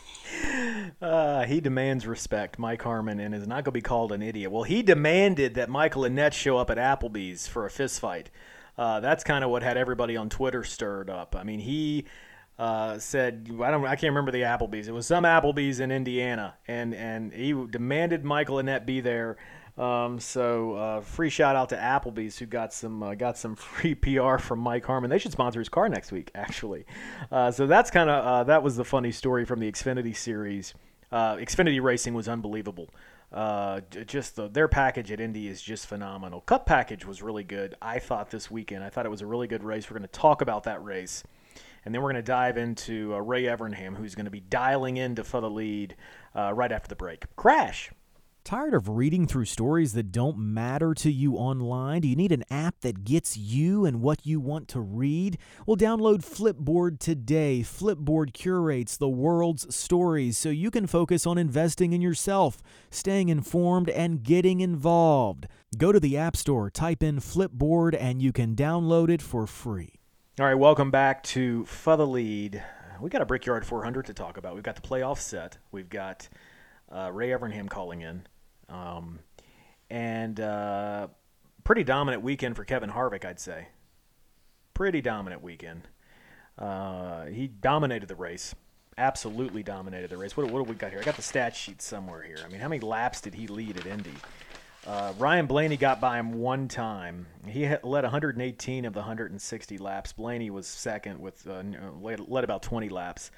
Uh, 1.03 1.43
he 1.43 1.59
demands 1.59 2.07
respect, 2.07 2.59
Mike 2.59 2.81
Harmon, 2.81 3.19
and 3.19 3.35
is 3.35 3.43
not 3.43 3.67
going 3.67 3.75
to 3.75 3.83
be 3.83 3.83
called 3.83 4.15
an 4.15 4.23
idiot. 4.23 4.55
Well, 4.55 4.63
he 4.63 4.87
demanded 4.87 5.55
that 5.59 5.67
Michael 5.67 6.03
Annett 6.07 6.31
show 6.31 6.55
up 6.57 6.71
at 6.71 6.77
Applebee's 6.79 7.47
for 7.47 7.65
a 7.65 7.69
fist 7.69 7.99
fight. 7.99 8.31
Uh, 8.79 9.01
that's 9.01 9.25
kind 9.25 9.43
of 9.43 9.49
what 9.49 9.61
had 9.61 9.75
everybody 9.75 10.15
on 10.15 10.29
Twitter 10.29 10.63
stirred 10.63 11.09
up. 11.09 11.35
I 11.37 11.43
mean, 11.43 11.59
he 11.59 12.05
uh, 12.57 12.97
said, 12.97 13.49
I 13.61 13.71
don't, 13.71 13.85
I 13.85 13.97
can't 13.97 14.11
remember 14.11 14.31
the 14.31 14.43
Applebee's. 14.43 14.87
It 14.87 14.93
was 14.93 15.05
some 15.05 15.25
Applebee's 15.25 15.81
in 15.81 15.91
Indiana, 15.91 16.55
and 16.65 16.95
and 16.95 17.33
he 17.33 17.51
demanded 17.51 18.23
Michael 18.23 18.55
Annett 18.55 18.85
be 18.85 19.01
there. 19.01 19.35
Um, 19.77 20.17
so 20.17 20.75
uh, 20.75 21.01
free 21.01 21.29
shout 21.29 21.57
out 21.57 21.69
to 21.69 21.75
Applebee's 21.75 22.37
who 22.37 22.45
got 22.45 22.73
some 22.73 23.03
uh, 23.03 23.15
got 23.15 23.37
some 23.37 23.55
free 23.57 23.95
PR 23.95 24.37
from 24.37 24.59
Mike 24.59 24.85
Harmon. 24.85 25.09
They 25.09 25.19
should 25.19 25.33
sponsor 25.33 25.59
his 25.59 25.67
car 25.67 25.89
next 25.89 26.13
week, 26.13 26.31
actually. 26.33 26.85
Uh, 27.29 27.51
so 27.51 27.67
that's 27.67 27.91
kind 27.91 28.09
of 28.09 28.25
uh, 28.25 28.43
that 28.45 28.63
was 28.63 28.77
the 28.77 28.85
funny 28.85 29.11
story 29.11 29.43
from 29.43 29.59
the 29.59 29.69
Xfinity 29.69 30.15
series. 30.15 30.73
Uh, 31.11 31.35
Xfinity 31.35 31.81
Racing 31.81 32.13
was 32.13 32.29
unbelievable. 32.29 32.89
Uh, 33.31 33.81
just 34.07 34.35
the, 34.35 34.47
their 34.47 34.67
package 34.67 35.11
at 35.11 35.19
Indy 35.19 35.47
is 35.47 35.61
just 35.61 35.85
phenomenal. 35.85 36.41
Cup 36.41 36.65
package 36.65 37.05
was 37.05 37.21
really 37.21 37.43
good. 37.43 37.75
I 37.81 37.99
thought 37.99 38.31
this 38.31 38.49
weekend. 38.49 38.83
I 38.83 38.89
thought 38.89 39.05
it 39.05 39.09
was 39.09 39.21
a 39.21 39.27
really 39.27 39.47
good 39.47 39.63
race. 39.63 39.89
We're 39.89 39.97
going 39.97 40.09
to 40.09 40.19
talk 40.19 40.41
about 40.41 40.63
that 40.63 40.83
race. 40.83 41.23
And 41.85 41.93
then 41.93 42.01
we're 42.01 42.11
going 42.11 42.23
to 42.23 42.31
dive 42.31 42.57
into 42.57 43.13
uh, 43.13 43.19
Ray 43.19 43.43
Evernham, 43.43 43.95
who's 43.95 44.15
going 44.15 44.25
to 44.25 44.31
be 44.31 44.41
dialing 44.41 44.97
into 44.97 45.23
for 45.23 45.41
the 45.41 45.49
lead 45.49 45.95
uh, 46.35 46.53
right 46.53 46.71
after 46.71 46.89
the 46.89 46.95
break. 46.95 47.23
Crash. 47.35 47.91
Tired 48.49 48.73
of 48.73 48.89
reading 48.89 49.27
through 49.27 49.45
stories 49.45 49.93
that 49.93 50.11
don't 50.11 50.39
matter 50.39 50.95
to 50.95 51.11
you 51.11 51.35
online? 51.35 52.01
Do 52.01 52.07
you 52.07 52.15
need 52.15 52.31
an 52.31 52.43
app 52.49 52.79
that 52.81 53.03
gets 53.03 53.37
you 53.37 53.85
and 53.85 54.01
what 54.01 54.25
you 54.25 54.39
want 54.39 54.67
to 54.69 54.81
read? 54.81 55.37
Well, 55.67 55.77
download 55.77 56.25
Flipboard 56.25 56.97
today. 56.97 57.59
Flipboard 57.59 58.33
curates 58.33 58.97
the 58.97 59.07
world's 59.07 59.75
stories 59.75 60.35
so 60.35 60.49
you 60.49 60.71
can 60.71 60.87
focus 60.87 61.27
on 61.27 61.37
investing 61.37 61.93
in 61.93 62.01
yourself, 62.01 62.63
staying 62.89 63.29
informed, 63.29 63.87
and 63.87 64.23
getting 64.23 64.61
involved. 64.61 65.45
Go 65.77 65.91
to 65.91 65.99
the 65.99 66.17
App 66.17 66.35
Store, 66.35 66.71
type 66.71 67.03
in 67.03 67.17
Flipboard, 67.17 67.95
and 67.99 68.19
you 68.19 68.31
can 68.31 68.55
download 68.55 69.11
it 69.11 69.21
for 69.21 69.45
free. 69.45 69.99
All 70.39 70.47
right, 70.47 70.55
welcome 70.55 70.89
back 70.89 71.21
to 71.25 71.65
For 71.65 71.95
Lead. 71.97 72.63
We 72.99 73.11
got 73.11 73.21
a 73.21 73.27
Brickyard 73.27 73.63
400 73.63 74.07
to 74.07 74.13
talk 74.15 74.37
about. 74.37 74.55
We've 74.55 74.63
got 74.63 74.75
the 74.75 74.81
playoff 74.81 75.19
set. 75.19 75.59
We've 75.71 75.87
got 75.87 76.27
uh, 76.91 77.11
Ray 77.13 77.29
Evernham 77.29 77.69
calling 77.69 78.01
in. 78.01 78.23
Um, 78.69 79.19
and 79.89 80.39
uh, 80.39 81.07
pretty 81.63 81.83
dominant 81.83 82.23
weekend 82.23 82.55
for 82.55 82.63
Kevin 82.63 82.89
Harvick, 82.89 83.25
I'd 83.25 83.39
say. 83.39 83.67
Pretty 84.73 85.01
dominant 85.01 85.43
weekend. 85.43 85.87
Uh, 86.57 87.25
he 87.25 87.47
dominated 87.47 88.07
the 88.07 88.15
race. 88.15 88.53
Absolutely 88.97 89.63
dominated 89.63 90.09
the 90.09 90.17
race. 90.17 90.35
What, 90.35 90.51
what 90.51 90.63
do 90.63 90.69
we 90.69 90.75
got 90.75 90.91
here? 90.91 90.99
I 90.99 91.03
got 91.03 91.15
the 91.15 91.21
stat 91.21 91.55
sheet 91.55 91.81
somewhere 91.81 92.21
here. 92.21 92.37
I 92.43 92.49
mean, 92.49 92.59
how 92.59 92.67
many 92.67 92.81
laps 92.81 93.21
did 93.21 93.33
he 93.33 93.47
lead 93.47 93.77
at 93.77 93.85
Indy? 93.85 94.13
Uh, 94.85 95.13
Ryan 95.17 95.45
Blaney 95.45 95.77
got 95.77 95.99
by 95.99 96.19
him 96.19 96.33
one 96.33 96.67
time. 96.67 97.27
He 97.45 97.67
led 97.67 98.03
118 98.03 98.85
of 98.85 98.93
the 98.93 98.99
160 98.99 99.77
laps. 99.77 100.13
Blaney 100.13 100.49
was 100.49 100.67
second 100.67 101.19
with 101.19 101.45
uh, 101.47 101.63
led, 102.01 102.19
led, 102.27 102.43
about 102.43 102.61
20 102.61 102.89
laps. 102.89 103.31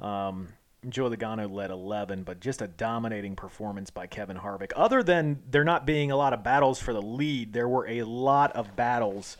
Um, 0.00 0.48
Joe 0.88 1.10
Logano 1.10 1.50
led 1.50 1.70
11, 1.70 2.22
but 2.22 2.40
just 2.40 2.62
a 2.62 2.68
dominating 2.68 3.36
performance 3.36 3.90
by 3.90 4.06
Kevin 4.06 4.38
Harvick. 4.38 4.72
Other 4.76 5.02
than 5.02 5.42
there 5.50 5.64
not 5.64 5.86
being 5.86 6.10
a 6.10 6.16
lot 6.16 6.32
of 6.32 6.42
battles 6.42 6.78
for 6.80 6.92
the 6.92 7.02
lead, 7.02 7.52
there 7.52 7.68
were 7.68 7.86
a 7.86 8.02
lot 8.02 8.52
of 8.52 8.76
battles 8.76 9.36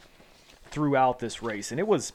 throughout 0.71 1.19
this 1.19 1.43
race, 1.43 1.71
and 1.71 1.81
it 1.81 1.87
was. 1.87 2.13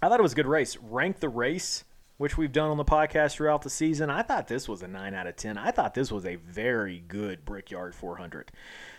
I 0.00 0.08
thought 0.08 0.20
it 0.20 0.22
was 0.22 0.32
a 0.32 0.36
good 0.36 0.46
race. 0.46 0.76
Rank 0.76 1.18
the 1.18 1.28
race, 1.28 1.84
which 2.18 2.36
we've 2.36 2.52
done 2.52 2.70
on 2.70 2.76
the 2.76 2.84
podcast 2.84 3.32
throughout 3.32 3.62
the 3.62 3.70
season. 3.70 4.10
I 4.10 4.22
thought 4.22 4.46
this 4.46 4.68
was 4.68 4.80
a 4.82 4.86
9 4.86 5.12
out 5.12 5.26
of 5.26 5.34
10. 5.34 5.58
I 5.58 5.72
thought 5.72 5.94
this 5.94 6.12
was 6.12 6.24
a 6.24 6.36
very 6.36 7.02
good 7.08 7.44
Brickyard 7.44 7.96
400. 7.96 8.52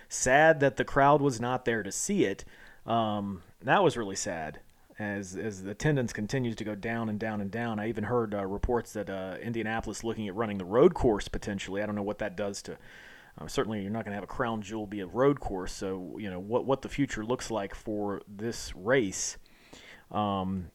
Sad 0.10 0.60
that 0.60 0.75
the 0.75 0.84
crowd 0.84 1.22
was 1.22 1.39
not 1.39 1.63
there 1.63 1.84
to 1.84 1.91
see 1.91 2.25
it. 2.25 2.44
Um, 2.86 3.44
that 3.62 3.82
was 3.82 3.96
really 3.96 4.18
sad 4.18 4.60
as 5.00 5.38
as 5.38 5.63
the 5.63 5.72
attendance 5.72 6.12
continues 6.12 6.56
to 6.58 6.63
go 6.63 6.75
down 6.75 7.10
and 7.10 7.18
down 7.18 7.41
and 7.41 7.50
down. 7.50 7.79
I 7.79 7.88
even 7.88 8.03
heard 8.03 8.36
uh, 8.36 8.46
reports 8.46 8.94
that 8.94 9.10
uh, 9.10 9.38
Indianapolis 9.41 10.03
looking 10.03 10.27
at 10.27 10.36
running 10.36 10.58
the 10.58 10.65
road 10.65 10.94
course 10.94 11.27
potentially. 11.27 11.82
I 11.82 11.86
don't 11.86 11.96
know 11.96 12.03
what 12.03 12.20
that 12.20 12.36
does 12.36 12.62
to. 12.63 12.77
Uh, 13.39 13.48
certainly, 13.48 13.82
you're 13.82 13.91
not 13.91 14.03
going 14.03 14.12
to 14.12 14.15
have 14.15 14.24
a 14.24 14.27
crown 14.27 14.62
jewel 14.62 14.86
be 14.86 15.00
a 15.00 15.08
road 15.08 15.39
course. 15.39 15.72
So 15.72 16.18
you 16.20 16.29
know 16.29 16.39
what 16.39 16.65
what 16.65 16.82
the 16.82 16.89
future 16.89 17.25
looks 17.25 17.50
like 17.50 17.74
for 17.74 18.22
this 18.27 18.75
race. 18.75 19.38
Um, 20.12 20.72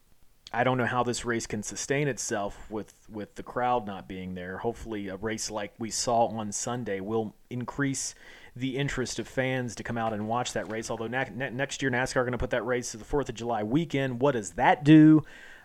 I 0.53 0.63
don't 0.63 0.77
know 0.77 0.85
how 0.85 1.03
this 1.03 1.25
race 1.25 1.47
can 1.47 1.63
sustain 1.63 2.07
itself 2.07 2.69
with 2.69 2.93
with 3.09 3.35
the 3.35 3.43
crowd 3.43 3.85
not 3.85 4.07
being 4.07 4.35
there. 4.35 4.57
Hopefully, 4.59 5.07
a 5.07 5.17
race 5.17 5.51
like 5.51 5.73
we 5.79 5.89
saw 5.89 6.27
on 6.27 6.51
Sunday 6.51 6.99
will 6.99 7.35
increase 7.49 8.15
the 8.55 8.77
interest 8.77 9.19
of 9.19 9.27
fans 9.27 9.75
to 9.75 9.83
come 9.83 9.97
out 9.97 10.13
and 10.13 10.27
watch 10.27 10.53
that 10.53 10.71
race. 10.71 10.89
Although 10.89 11.07
na- 11.07 11.25
ne- 11.33 11.49
next 11.49 11.81
year 11.81 11.91
NASCAR 11.91 12.17
are 12.17 12.23
going 12.23 12.31
to 12.31 12.37
put 12.37 12.51
that 12.51 12.65
race 12.65 12.91
to 12.91 12.97
the 12.97 13.03
Fourth 13.03 13.27
of 13.27 13.35
July 13.35 13.63
weekend. 13.63 14.21
What 14.21 14.31
does 14.31 14.51
that 14.51 14.83
do? 14.83 15.23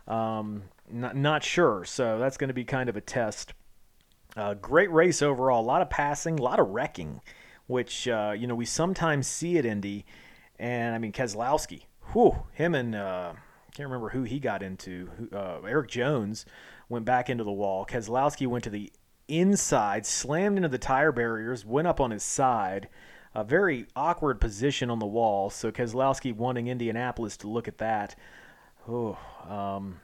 Um, 0.09 0.65
not 0.91 1.15
not 1.15 1.45
sure. 1.45 1.85
So 1.85 2.19
that's 2.19 2.37
going 2.37 2.49
to 2.49 2.55
be 2.55 2.65
kind 2.65 2.89
of 2.89 2.97
a 2.97 3.01
test. 3.01 3.53
Uh, 4.37 4.55
great 4.55 4.91
race 4.91 5.23
overall. 5.23 5.63
A 5.63 5.67
lot 5.67 5.83
of 5.83 5.91
passing, 5.91 6.39
a 6.39 6.43
lot 6.43 6.59
of 6.59 6.69
wrecking, 6.69 7.21
which 7.67 8.09
uh, 8.09 8.35
you 8.37 8.47
know 8.47 8.55
we 8.55 8.65
sometimes 8.65 9.27
see 9.27 9.59
at 9.59 9.65
Indy. 9.65 10.05
And 10.59 10.95
I 10.95 10.99
mean 10.99 11.13
Keselowski, 11.13 11.85
whew, 12.13 12.43
him 12.53 12.75
and 12.75 12.95
uh, 12.95 13.33
can't 13.71 13.89
remember 13.89 14.11
who 14.11 14.25
he 14.25 14.39
got 14.39 14.62
into. 14.62 15.11
Uh, 15.33 15.61
Erik 15.62 15.89
Jones 15.89 16.45
went 16.89 17.05
back 17.05 17.31
into 17.31 17.45
the 17.45 17.53
wall. 17.53 17.87
Keselowski 17.87 18.47
went 18.47 18.65
to 18.65 18.71
the 18.71 18.93
inside, 19.29 20.05
slammed 20.07 20.57
into 20.57 20.69
the 20.69 20.79
tire 20.79 21.12
barriers, 21.12 21.65
went 21.65 21.89
up 21.89 22.00
on 22.00 22.11
his 22.11 22.23
side. 22.23 22.89
A 23.35 23.45
very 23.45 23.87
awkward 23.95 24.41
position 24.41 24.91
on 24.91 24.99
the 24.99 25.07
wall. 25.07 25.50
So 25.50 25.71
Keselowski 25.71 26.35
wanting 26.35 26.67
Indianapolis 26.67 27.37
to 27.39 27.49
look 27.49 27.69
at 27.69 27.79
that. 27.79 28.17
Oh, 28.89 29.17
um, 29.49 30.00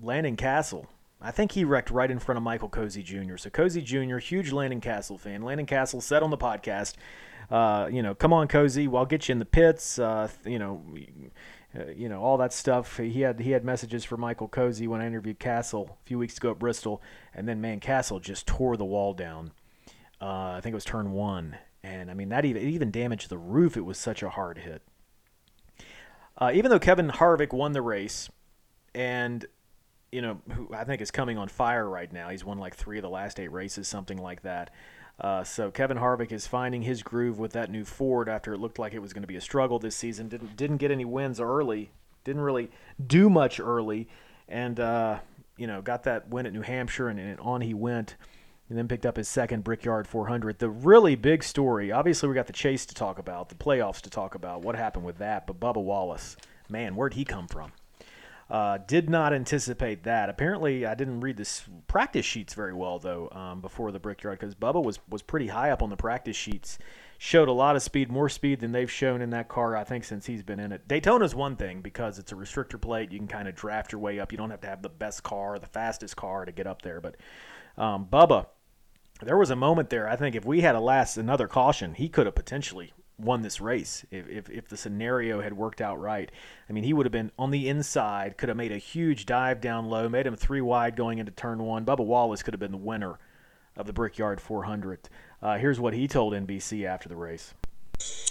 Landon 0.00 0.36
Cassill. 0.36 0.86
I 1.22 1.30
think 1.30 1.52
he 1.52 1.64
wrecked 1.64 1.90
right 1.90 2.10
in 2.10 2.18
front 2.18 2.36
of 2.36 2.42
Michael 2.42 2.68
Cozy 2.68 3.02
Jr. 3.02 3.36
So 3.36 3.50
Cozy 3.50 3.82
Jr., 3.82 4.18
huge 4.18 4.52
Landon 4.52 4.80
Cassill 4.80 5.18
fan. 5.18 5.42
Landon 5.42 5.66
Cassill 5.66 6.02
said 6.02 6.22
on 6.22 6.30
the 6.30 6.38
podcast, 6.38 6.94
uh, 7.50 7.88
you 7.90 8.02
know, 8.02 8.14
come 8.14 8.32
on, 8.32 8.48
Cozy, 8.48 8.88
I'll 8.88 9.04
get 9.04 9.28
you 9.28 9.32
in 9.32 9.38
the 9.38 9.44
pits. 9.44 9.98
Uh, 9.98 10.28
you 10.44 10.58
know, 10.58 10.82
uh, 11.78 11.90
you 11.94 12.08
know 12.08 12.20
all 12.20 12.36
that 12.38 12.52
stuff. 12.52 12.96
He 12.96 13.20
had 13.20 13.40
he 13.40 13.52
had 13.52 13.64
messages 13.64 14.04
for 14.04 14.16
Michael 14.16 14.48
Cozy 14.48 14.88
when 14.88 15.00
I 15.00 15.06
interviewed 15.06 15.38
Cassill 15.38 15.90
a 15.90 16.04
few 16.04 16.18
weeks 16.18 16.36
ago 16.36 16.50
at 16.50 16.58
Bristol, 16.58 17.00
and 17.34 17.48
then 17.48 17.60
man, 17.60 17.80
Cassill 17.80 18.20
just 18.20 18.46
tore 18.46 18.76
the 18.76 18.84
wall 18.84 19.14
down. 19.14 19.52
Uh, 20.20 20.54
I 20.56 20.60
think 20.62 20.72
it 20.72 20.76
was 20.76 20.84
turn 20.84 21.12
one, 21.12 21.56
and 21.82 22.10
I 22.10 22.14
mean 22.14 22.28
that 22.30 22.44
even 22.44 22.62
it 22.62 22.68
even 22.68 22.90
damaged 22.90 23.28
the 23.28 23.38
roof. 23.38 23.76
It 23.76 23.84
was 23.84 23.98
such 23.98 24.22
a 24.22 24.30
hard 24.30 24.58
hit. 24.58 24.82
Uh, 26.36 26.50
even 26.54 26.70
though 26.70 26.78
Kevin 26.78 27.08
Harvick 27.08 27.52
won 27.52 27.72
the 27.72 27.82
race, 27.82 28.28
and 28.94 29.46
you 30.10 30.22
know 30.22 30.40
who 30.52 30.68
I 30.74 30.84
think 30.84 31.00
is 31.00 31.10
coming 31.10 31.38
on 31.38 31.48
fire 31.48 31.88
right 31.88 32.12
now. 32.12 32.30
He's 32.30 32.44
won 32.44 32.58
like 32.58 32.74
three 32.74 32.98
of 32.98 33.02
the 33.02 33.10
last 33.10 33.38
eight 33.38 33.52
races, 33.52 33.86
something 33.86 34.18
like 34.18 34.42
that. 34.42 34.70
Uh, 35.20 35.44
so 35.44 35.70
Kevin 35.70 35.98
Harvick 35.98 36.32
is 36.32 36.46
finding 36.46 36.82
his 36.82 37.02
groove 37.02 37.38
with 37.38 37.52
that 37.52 37.70
new 37.70 37.84
Ford 37.84 38.28
after 38.28 38.54
it 38.54 38.58
looked 38.58 38.78
like 38.78 38.94
it 38.94 39.00
was 39.00 39.12
going 39.12 39.22
to 39.22 39.28
be 39.28 39.36
a 39.36 39.40
struggle 39.40 39.78
this 39.78 39.94
season. 39.94 40.28
Didn't 40.28 40.56
didn't 40.56 40.78
get 40.78 40.90
any 40.90 41.04
wins 41.04 41.40
early. 41.40 41.90
Didn't 42.24 42.42
really 42.42 42.70
do 43.06 43.28
much 43.28 43.60
early, 43.60 44.08
and 44.48 44.80
uh, 44.80 45.18
you 45.58 45.66
know 45.66 45.82
got 45.82 46.04
that 46.04 46.28
win 46.28 46.46
at 46.46 46.52
New 46.52 46.62
Hampshire, 46.62 47.08
and, 47.08 47.20
and, 47.20 47.38
on 47.40 47.60
he 47.60 47.74
went. 47.74 48.16
And 48.68 48.78
then 48.78 48.86
picked 48.86 49.04
up 49.04 49.16
his 49.16 49.28
second 49.28 49.64
Brickyard 49.64 50.06
400. 50.06 50.60
The 50.60 50.70
really 50.70 51.16
big 51.16 51.42
story, 51.42 51.90
obviously, 51.90 52.28
we 52.28 52.36
got 52.36 52.46
the 52.46 52.52
chase 52.52 52.86
to 52.86 52.94
talk 52.94 53.18
about, 53.18 53.48
the 53.48 53.56
playoffs 53.56 54.00
to 54.02 54.10
talk 54.10 54.36
about, 54.36 54.62
what 54.62 54.76
happened 54.76 55.04
with 55.04 55.18
that. 55.18 55.44
But 55.44 55.58
Bubba 55.58 55.82
Wallace, 55.82 56.36
man, 56.68 56.94
where'd 56.94 57.14
he 57.14 57.24
come 57.24 57.48
from? 57.48 57.72
Uh, 58.50 58.78
did 58.78 59.08
not 59.08 59.32
anticipate 59.32 60.02
that. 60.02 60.28
Apparently, 60.28 60.84
I 60.84 60.96
didn't 60.96 61.20
read 61.20 61.36
the 61.36 61.48
practice 61.86 62.26
sheets 62.26 62.52
very 62.52 62.74
well 62.74 62.98
though 62.98 63.28
um, 63.30 63.60
before 63.60 63.92
the 63.92 64.00
Brickyard 64.00 64.40
because 64.40 64.56
Bubba 64.56 64.82
was 64.82 64.98
was 65.08 65.22
pretty 65.22 65.46
high 65.46 65.70
up 65.70 65.82
on 65.82 65.90
the 65.90 65.96
practice 65.96 66.36
sheets. 66.36 66.76
Showed 67.16 67.48
a 67.48 67.52
lot 67.52 67.76
of 67.76 67.82
speed, 67.82 68.10
more 68.10 68.28
speed 68.28 68.60
than 68.60 68.72
they've 68.72 68.90
shown 68.90 69.20
in 69.20 69.30
that 69.30 69.48
car. 69.48 69.76
I 69.76 69.84
think 69.84 70.04
since 70.04 70.26
he's 70.26 70.42
been 70.42 70.58
in 70.58 70.72
it. 70.72 70.88
Daytona's 70.88 71.34
one 71.34 71.54
thing 71.54 71.80
because 71.80 72.18
it's 72.18 72.32
a 72.32 72.34
restrictor 72.34 72.80
plate. 72.80 73.12
You 73.12 73.18
can 73.18 73.28
kind 73.28 73.46
of 73.46 73.54
draft 73.54 73.92
your 73.92 74.00
way 74.00 74.18
up. 74.18 74.32
You 74.32 74.38
don't 74.38 74.50
have 74.50 74.62
to 74.62 74.68
have 74.68 74.82
the 74.82 74.88
best 74.88 75.22
car, 75.22 75.58
the 75.58 75.66
fastest 75.66 76.16
car 76.16 76.44
to 76.44 76.50
get 76.50 76.66
up 76.66 76.82
there. 76.82 77.00
But 77.00 77.16
um, 77.76 78.06
Bubba, 78.10 78.46
there 79.22 79.36
was 79.36 79.50
a 79.50 79.56
moment 79.56 79.90
there. 79.90 80.08
I 80.08 80.16
think 80.16 80.34
if 80.34 80.44
we 80.44 80.62
had 80.62 80.74
a 80.74 80.80
last 80.80 81.18
another 81.18 81.46
caution, 81.46 81.94
he 81.94 82.08
could 82.08 82.26
have 82.26 82.34
potentially 82.34 82.94
won 83.20 83.42
this 83.42 83.60
race 83.60 84.04
if, 84.10 84.28
if, 84.28 84.50
if, 84.50 84.68
the 84.68 84.76
scenario 84.76 85.40
had 85.40 85.52
worked 85.52 85.80
out 85.80 86.00
right. 86.00 86.30
I 86.68 86.72
mean, 86.72 86.84
he 86.84 86.92
would 86.92 87.06
have 87.06 87.12
been 87.12 87.30
on 87.38 87.50
the 87.50 87.68
inside, 87.68 88.36
could 88.36 88.48
have 88.48 88.56
made 88.56 88.72
a 88.72 88.78
huge 88.78 89.26
dive 89.26 89.60
down 89.60 89.88
low, 89.88 90.08
made 90.08 90.26
him 90.26 90.36
three 90.36 90.60
wide 90.60 90.96
going 90.96 91.18
into 91.18 91.32
turn 91.32 91.62
one. 91.62 91.84
Bubba 91.84 92.04
Wallace 92.04 92.42
could 92.42 92.54
have 92.54 92.60
been 92.60 92.72
the 92.72 92.76
winner 92.76 93.18
of 93.76 93.86
the 93.86 93.92
Brickyard 93.92 94.40
400. 94.40 95.08
Uh, 95.42 95.56
here's 95.56 95.80
what 95.80 95.94
he 95.94 96.06
told 96.06 96.34
NBC 96.34 96.84
after 96.84 97.08
the 97.08 97.16
race. 97.16 97.54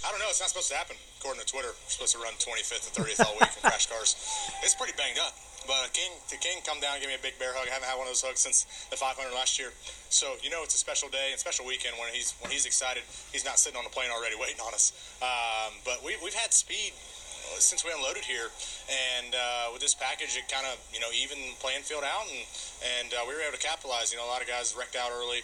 I 0.06 0.12
don't 0.12 0.20
know. 0.20 0.26
it's 0.30 0.40
not 0.40 0.50
supposed 0.50 0.70
to 0.70 0.78
happen. 0.78 0.96
According 1.20 1.42
to 1.42 1.48
Twitter, 1.48 1.68
we're 1.68 1.90
supposed 1.90 2.14
to 2.14 2.20
run 2.20 2.34
25th 2.34 2.98
and 2.98 3.06
30th 3.06 3.26
all 3.26 3.34
week 3.34 3.50
in 3.56 3.62
crash 3.62 3.88
cars. 3.88 4.16
It's 4.64 4.76
pretty 4.76 4.94
banged 4.98 5.20
up. 5.20 5.34
But 5.68 5.94
King, 5.94 6.12
to 6.30 6.38
King, 6.38 6.62
come 6.66 6.80
down, 6.80 7.00
give 7.00 7.10
me 7.10 7.16
a 7.16 7.22
big 7.22 7.38
bear 7.38 7.54
hug. 7.54 7.68
I 7.68 7.74
haven't 7.74 7.90
had 7.90 7.98
one 7.98 8.08
of 8.08 8.14
those 8.14 8.24
hugs 8.24 8.40
since 8.40 8.66
the 8.90 8.98
500 8.98 9.34
last 9.34 9.60
year. 9.60 9.72
So 10.10 10.36
you 10.42 10.50
know 10.50 10.64
it's 10.64 10.76
a 10.76 10.82
special 10.82 11.10
day 11.10 11.30
and 11.32 11.40
special 11.40 11.66
weekend 11.66 11.96
when 12.00 12.10
he's 12.14 12.34
when 12.42 12.52
he's 12.52 12.66
excited. 12.66 13.04
He's 13.32 13.46
not 13.46 13.60
sitting 13.60 13.78
on 13.78 13.84
the 13.84 13.94
plane 13.94 14.10
already 14.10 14.36
waiting 14.40 14.62
on 14.62 14.74
us. 14.74 14.94
Um, 15.22 15.78
but 15.86 16.02
we, 16.04 16.18
we've 16.24 16.34
had 16.34 16.54
speed 16.54 16.94
since 17.58 17.84
we 17.84 17.92
unloaded 17.92 18.24
here, 18.24 18.54
and 18.88 19.34
uh, 19.34 19.74
with 19.74 19.82
this 19.82 19.96
package, 19.96 20.38
it 20.38 20.46
kind 20.48 20.66
of 20.70 20.78
you 20.94 21.00
know 21.00 21.10
even 21.12 21.38
playing 21.60 21.82
field 21.82 22.04
out, 22.06 22.26
and 22.30 22.42
and 22.98 23.10
uh, 23.14 23.26
we 23.28 23.34
were 23.34 23.42
able 23.42 23.58
to 23.58 23.64
capitalize. 23.64 24.12
You 24.12 24.18
know, 24.18 24.26
a 24.26 24.32
lot 24.32 24.42
of 24.42 24.48
guys 24.48 24.76
wrecked 24.78 24.96
out 24.96 25.12
early. 25.12 25.42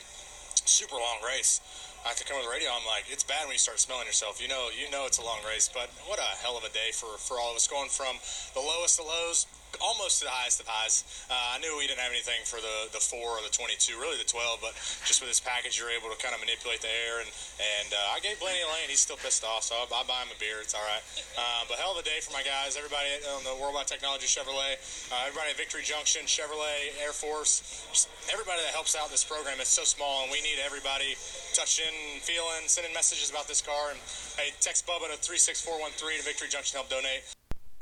Super 0.65 0.95
long 0.95 1.21
race. 1.21 1.61
I 2.05 2.09
have 2.09 2.17
to 2.17 2.25
come 2.25 2.37
with 2.37 2.45
the 2.45 2.53
radio. 2.53 2.69
I'm 2.69 2.85
like, 2.85 3.05
it's 3.09 3.25
bad 3.25 3.45
when 3.45 3.53
you 3.53 3.61
start 3.61 3.81
smelling 3.81 4.05
yourself. 4.05 4.41
You 4.41 4.47
know, 4.47 4.69
you 4.69 4.89
know 4.89 5.05
it's 5.05 5.17
a 5.17 5.25
long 5.25 5.41
race, 5.45 5.69
but 5.69 5.89
what 6.05 6.17
a 6.17 6.29
hell 6.41 6.57
of 6.57 6.63
a 6.63 6.69
day 6.69 6.93
for 6.93 7.17
for 7.17 7.37
all 7.37 7.51
of 7.51 7.57
us. 7.57 7.67
Going 7.67 7.89
from 7.89 8.17
the 8.53 8.61
lowest 8.61 8.99
of 8.99 9.05
lows 9.05 9.45
almost 9.81 10.19
to 10.21 10.25
the 10.25 10.33
highest 10.33 10.59
of 10.59 10.67
highs. 10.67 11.03
Uh, 11.29 11.55
I 11.55 11.59
knew 11.59 11.71
we 11.77 11.87
didn't 11.87 12.03
have 12.03 12.11
anything 12.11 12.43
for 12.45 12.59
the, 12.59 12.91
the 12.91 13.01
4 13.01 13.17
or 13.17 13.41
the 13.41 13.51
22, 13.51 13.97
really 13.97 14.17
the 14.17 14.27
12, 14.27 14.59
but 14.61 14.73
just 15.07 15.19
with 15.19 15.29
this 15.31 15.39
package, 15.39 15.79
you're 15.79 15.91
able 15.91 16.11
to 16.11 16.17
kind 16.19 16.35
of 16.35 16.41
manipulate 16.41 16.81
the 16.81 16.91
air. 16.91 17.23
And, 17.23 17.29
and 17.59 17.89
uh, 17.93 18.15
I 18.15 18.19
gave 18.19 18.37
Blaney 18.39 18.61
a 18.63 18.69
lane. 18.69 18.91
He's 18.91 19.03
still 19.03 19.19
pissed 19.19 19.43
off, 19.43 19.63
so 19.67 19.75
I'll, 19.75 19.89
I'll 19.91 20.07
buy 20.07 20.21
him 20.23 20.31
a 20.31 20.37
beer. 20.39 20.59
It's 20.61 20.75
all 20.75 20.85
right. 20.85 21.03
Uh, 21.37 21.67
but 21.67 21.79
hell 21.79 21.93
of 21.93 21.99
a 21.99 22.05
day 22.05 22.19
for 22.21 22.31
my 22.31 22.43
guys, 22.43 22.75
everybody 22.75 23.07
on 23.35 23.43
the 23.43 23.55
Worldwide 23.57 23.87
Technology 23.87 24.27
Chevrolet, 24.27 24.79
uh, 25.11 25.27
everybody 25.27 25.51
at 25.51 25.57
Victory 25.57 25.83
Junction, 25.85 26.25
Chevrolet, 26.25 26.95
Air 26.99 27.13
Force, 27.13 27.85
everybody 28.31 28.61
that 28.65 28.73
helps 28.73 28.95
out 28.95 29.09
this 29.11 29.23
program. 29.23 29.57
It's 29.59 29.73
so 29.73 29.83
small, 29.83 30.23
and 30.23 30.31
we 30.31 30.41
need 30.41 30.59
everybody 30.59 31.15
touching, 31.53 32.19
feeling, 32.21 32.67
sending 32.67 32.93
messages 32.93 33.29
about 33.29 33.47
this 33.47 33.61
car. 33.61 33.91
And 33.91 33.99
hey, 34.37 34.51
text 34.59 34.87
Bubba 34.87 35.11
to 35.11 35.17
36413 35.19 36.19
to 36.19 36.25
Victory 36.25 36.49
Junction 36.49 36.77
help 36.77 36.89
donate. 36.89 37.23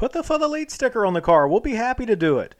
Put 0.04 0.12
the 0.12 0.22
For 0.22 0.38
the 0.38 0.50
Lead 0.50 0.70
sticker 0.70 1.06
on 1.06 1.14
the 1.14 1.22
car. 1.22 1.48
We'll 1.48 1.62
be 1.62 1.76
happy 1.76 2.06
to 2.08 2.18
do 2.18 2.38
it. 2.38 2.56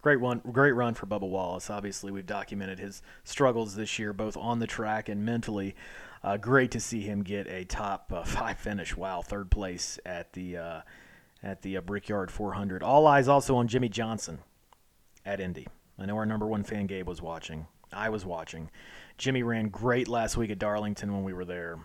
Great 0.00 0.18
one, 0.18 0.40
great 0.50 0.72
run 0.72 0.92
for 0.92 1.06
Bubba 1.06 1.28
Wallace. 1.28 1.70
Obviously, 1.70 2.10
we've 2.10 2.26
documented 2.26 2.80
his 2.80 3.00
struggles 3.22 3.76
this 3.76 3.96
year, 3.96 4.12
both 4.12 4.36
on 4.36 4.58
the 4.58 4.66
track 4.66 5.08
and 5.08 5.24
mentally. 5.24 5.76
Uh, 6.20 6.36
great 6.36 6.72
to 6.72 6.80
see 6.80 7.00
him 7.00 7.22
get 7.22 7.46
a 7.46 7.64
top 7.64 8.12
uh, 8.12 8.24
five 8.24 8.58
finish. 8.58 8.96
Wow, 8.96 9.22
third 9.22 9.52
place 9.52 10.00
at 10.04 10.32
the 10.32 10.56
uh, 10.56 10.80
at 11.44 11.62
the 11.62 11.76
uh, 11.76 11.80
Brickyard 11.80 12.28
400. 12.28 12.82
All 12.82 13.06
eyes 13.06 13.28
also 13.28 13.54
on 13.54 13.68
Jimmie 13.68 13.88
Johnson 13.88 14.40
at 15.24 15.38
Indy. 15.38 15.68
I 15.96 16.06
know 16.06 16.16
our 16.16 16.26
number 16.26 16.48
one 16.48 16.64
fan 16.64 16.88
Gabe 16.88 17.06
was 17.06 17.22
watching. 17.22 17.68
I 17.92 18.08
was 18.08 18.26
watching. 18.26 18.68
Jimmie 19.16 19.44
ran 19.44 19.68
great 19.68 20.08
last 20.08 20.36
week 20.36 20.50
at 20.50 20.58
Darlington 20.58 21.12
when 21.12 21.22
we 21.22 21.34
were 21.34 21.44
there 21.44 21.78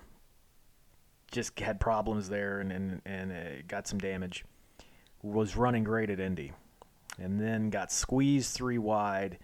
just 1.32 1.60
had 1.60 1.80
problems 1.80 2.30
there 2.30 2.60
and 2.60 2.72
and, 2.72 3.02
and 3.06 3.32
uh, 3.32 3.62
got 3.68 3.88
some 3.88 4.00
damage. 4.00 4.46
Was 5.24 5.56
running 5.56 5.84
great 5.84 6.10
at 6.10 6.20
Indy, 6.20 6.54
and 7.18 7.40
then 7.40 7.70
got 7.70 7.92
squeezed 7.92 8.54
three 8.54 8.78
wide. 8.78 9.40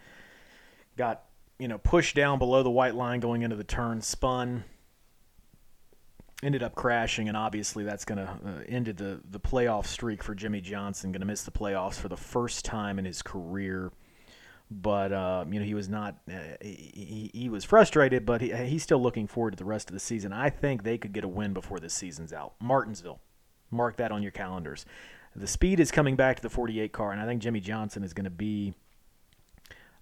Got 0.98 1.24
you 1.60 1.68
know 1.68 1.78
pushed 1.78 2.16
down 2.16 2.40
below 2.40 2.64
the 2.64 2.70
white 2.70 2.96
line 2.96 3.20
going 3.20 3.42
into 3.42 3.56
the 3.56 3.64
turn, 3.64 4.02
spun. 4.02 4.64
Ended 6.42 6.62
up 6.62 6.76
crashing, 6.76 7.28
and 7.30 7.38
obviously 7.38 7.84
that's 7.84 8.06
going 8.06 8.18
to 8.18 8.30
uh, 8.30 8.64
ended 8.68 8.98
the 8.98 9.22
the 9.30 9.40
playoff 9.40 9.86
streak 9.86 10.24
for 10.24 10.36
Jimmie 10.36 10.62
Johnson. 10.62 11.12
Going 11.12 11.22
to 11.22 11.28
miss 11.28 11.44
the 11.44 11.52
playoffs 11.52 11.96
for 11.96 12.10
the 12.10 12.18
first 12.18 12.66
time 12.66 13.00
in 13.00 13.06
his 13.06 13.22
career 13.22 13.92
but 14.82 15.12
uh, 15.12 15.46
you 15.50 15.60
know 15.60 15.66
he 15.66 15.74
was 15.74 15.90
not 15.90 16.18
uh, 16.30 16.56
he, 16.62 17.30
he 17.34 17.50
was 17.50 17.64
frustrated 17.64 18.26
but 18.26 18.42
he, 18.42 18.54
he's 18.54 18.84
still 18.84 19.02
looking 19.02 19.28
forward 19.28 19.52
to 19.52 19.58
the 19.58 19.66
rest 19.66 19.90
of 19.90 19.94
the 19.94 20.00
season. 20.00 20.34
I 20.34 20.50
think 20.50 20.84
they 20.84 20.98
could 20.98 21.14
get 21.14 21.24
a 21.24 21.28
win 21.28 21.54
before 21.54 21.80
this 21.80 21.94
season's 21.94 22.34
out. 22.34 22.54
Martinsville 22.60 23.20
mark 23.74 23.98
that 23.98 24.12
on 24.12 24.22
your 24.22 24.32
calendars. 24.32 24.86
The 25.36 25.48
speed 25.48 25.80
is 25.80 25.92
coming 25.92 26.16
back 26.16 26.36
to 26.38 26.44
the 26.44 26.50
48 26.50 26.92
car 26.92 27.12
and 27.12 27.20
i 27.20 27.26
think 27.26 27.42
jimmie 27.42 27.60
johnson 27.60 28.04
is 28.04 28.14
going 28.14 28.26
to 28.26 28.30
be 28.30 28.76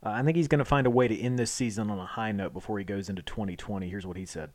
uh, 0.06 0.10
i 0.10 0.22
think 0.24 0.36
he's 0.36 0.50
going 0.50 0.60
to 0.60 0.66
find 0.66 0.86
a 0.86 0.90
way 0.90 1.08
to 1.08 1.18
end 1.18 1.40
this 1.40 1.52
season 1.52 1.90
on 1.90 1.98
a 1.98 2.06
high 2.06 2.34
note 2.34 2.52
before 2.52 2.78
he 2.78 2.84
goes 2.84 3.08
into 3.08 3.22
2020 3.22 3.90
here's 3.90 4.06
what 4.06 4.18
he 4.18 4.26
said. 4.26 4.50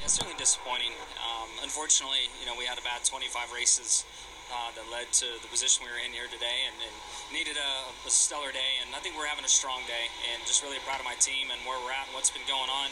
Yeah, 0.00 0.06
certainly 0.06 0.36
disappointing. 0.38 0.92
Um, 1.18 1.48
unfortunately 1.62 2.30
you 2.40 2.46
know 2.46 2.54
we 2.56 2.66
had 2.66 2.78
about 2.78 3.04
25 3.04 3.52
races 3.52 4.04
uh, 4.52 4.70
that 4.78 4.86
led 4.94 5.10
to 5.22 5.26
the 5.42 5.50
position 5.50 5.82
we 5.82 5.90
were 5.90 6.02
in 6.02 6.14
here 6.14 6.30
today 6.30 6.66
and, 6.70 6.76
and 6.78 6.94
needed 7.34 7.58
a, 7.58 7.72
a, 8.06 8.12
stellar 8.12 8.54
day. 8.54 8.78
And 8.82 8.94
I 8.94 9.02
think 9.02 9.18
we're 9.18 9.26
having 9.26 9.44
a 9.44 9.50
strong 9.50 9.82
day 9.90 10.06
and 10.30 10.38
just 10.46 10.62
really 10.62 10.78
proud 10.86 11.02
of 11.02 11.06
my 11.06 11.18
team 11.18 11.50
and 11.50 11.58
where 11.66 11.78
we're 11.82 11.94
at 11.94 12.06
and 12.06 12.14
what's 12.14 12.30
been 12.30 12.46
going 12.46 12.70
on. 12.70 12.88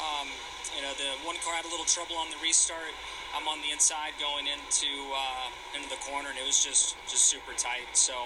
Um, 0.00 0.26
you 0.74 0.82
know, 0.82 0.94
the 0.96 1.12
one 1.26 1.36
car 1.44 1.54
had 1.54 1.66
a 1.66 1.72
little 1.72 1.86
trouble 1.86 2.16
on 2.16 2.30
the 2.32 2.40
restart. 2.40 2.94
I'm 3.36 3.46
on 3.46 3.62
the 3.62 3.70
inside 3.70 4.16
going 4.18 4.50
into 4.50 4.90
uh, 5.12 5.76
into 5.76 5.86
the 5.86 6.00
corner, 6.02 6.32
and 6.32 6.38
it 6.40 6.46
was 6.46 6.58
just 6.62 6.96
just 7.06 7.30
super 7.30 7.52
tight. 7.54 7.90
So, 7.92 8.16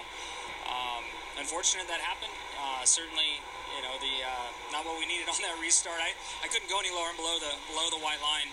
um, 0.70 1.04
unfortunate 1.36 1.90
that 1.90 2.00
happened. 2.00 2.32
Uh, 2.56 2.86
certainly, 2.86 3.42
you 3.74 3.82
know, 3.82 3.96
the 4.00 4.14
uh, 4.22 4.48
not 4.72 4.86
what 4.86 4.96
we 4.96 5.04
needed 5.04 5.28
on 5.28 5.36
that 5.42 5.56
restart. 5.58 5.98
I, 5.98 6.14
I 6.44 6.48
couldn't 6.48 6.70
go 6.70 6.78
any 6.78 6.94
lower 6.94 7.10
and 7.10 7.18
below 7.18 7.36
the 7.42 7.52
below 7.68 7.90
the 7.90 8.00
white 8.00 8.22
line 8.22 8.48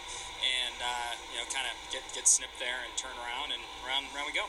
uh, 0.82 1.16
you 1.32 1.40
know 1.40 1.46
kind 1.54 1.68
of 1.68 1.92
get 1.92 2.02
get 2.14 2.28
snipped 2.28 2.60
there 2.60 2.82
and 2.88 2.98
turn 2.98 3.12
around 3.12 3.52
and 3.54 3.62
around 3.86 4.06
around 4.16 4.26
we 4.26 4.34
go. 4.34 4.46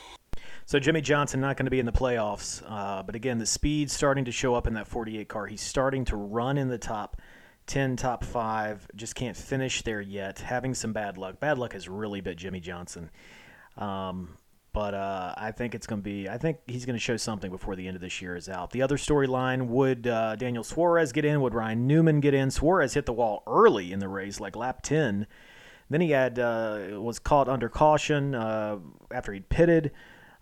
So 0.65 0.79
Jimmie 0.79 1.01
Johnson 1.01 1.41
not 1.41 1.57
going 1.57 1.65
to 1.65 1.71
be 1.71 1.79
in 1.79 1.85
the 1.85 1.91
playoffs, 1.91 2.63
uh, 2.67 3.03
but 3.03 3.15
again 3.15 3.37
the 3.37 3.45
speed 3.45 3.91
starting 3.91 4.25
to 4.25 4.31
show 4.31 4.55
up 4.55 4.67
in 4.67 4.73
that 4.73 4.87
48 4.87 5.27
car. 5.27 5.45
He's 5.45 5.61
starting 5.61 6.05
to 6.05 6.15
run 6.15 6.57
in 6.57 6.69
the 6.69 6.77
top 6.77 7.21
10, 7.67 7.95
top 7.95 8.23
five. 8.23 8.87
Just 8.95 9.15
can't 9.15 9.35
finish 9.35 9.81
there 9.83 10.01
yet. 10.01 10.39
Having 10.39 10.75
some 10.75 10.93
bad 10.93 11.17
luck. 11.17 11.39
Bad 11.39 11.57
luck 11.57 11.73
has 11.73 11.87
really 11.87 12.21
bit 12.21 12.37
Jimmie 12.37 12.59
Johnson. 12.59 13.09
Um, 13.77 14.37
but 14.73 14.95
uh, 14.95 15.35
I 15.37 15.51
think 15.51 15.75
it's 15.75 15.85
going 15.85 16.01
to 16.01 16.03
be. 16.03 16.27
I 16.27 16.37
think 16.37 16.57
he's 16.65 16.85
going 16.85 16.95
to 16.95 16.99
show 16.99 17.15
something 17.15 17.51
before 17.51 17.75
the 17.75 17.85
end 17.87 17.95
of 17.95 18.01
this 18.01 18.21
year 18.21 18.35
is 18.35 18.49
out. 18.49 18.71
The 18.71 18.81
other 18.81 18.97
storyline: 18.97 19.67
Would 19.67 20.07
uh, 20.07 20.35
Daniel 20.35 20.63
Suarez 20.63 21.11
get 21.11 21.25
in? 21.25 21.41
Would 21.41 21.53
Ryan 21.53 21.85
Newman 21.85 22.19
get 22.21 22.33
in? 22.33 22.49
Suarez 22.49 22.95
hit 22.95 23.05
the 23.05 23.13
wall 23.13 23.43
early 23.45 23.91
in 23.93 23.99
the 23.99 24.07
race, 24.07 24.39
like 24.39 24.55
lap 24.55 24.81
10 24.81 25.27
then 25.93 26.01
he 26.01 26.11
had 26.11 26.39
uh, 26.39 26.99
was 26.99 27.19
caught 27.19 27.47
under 27.47 27.69
caution 27.69 28.35
uh, 28.35 28.77
after 29.11 29.31
he'd 29.33 29.49
pitted. 29.49 29.91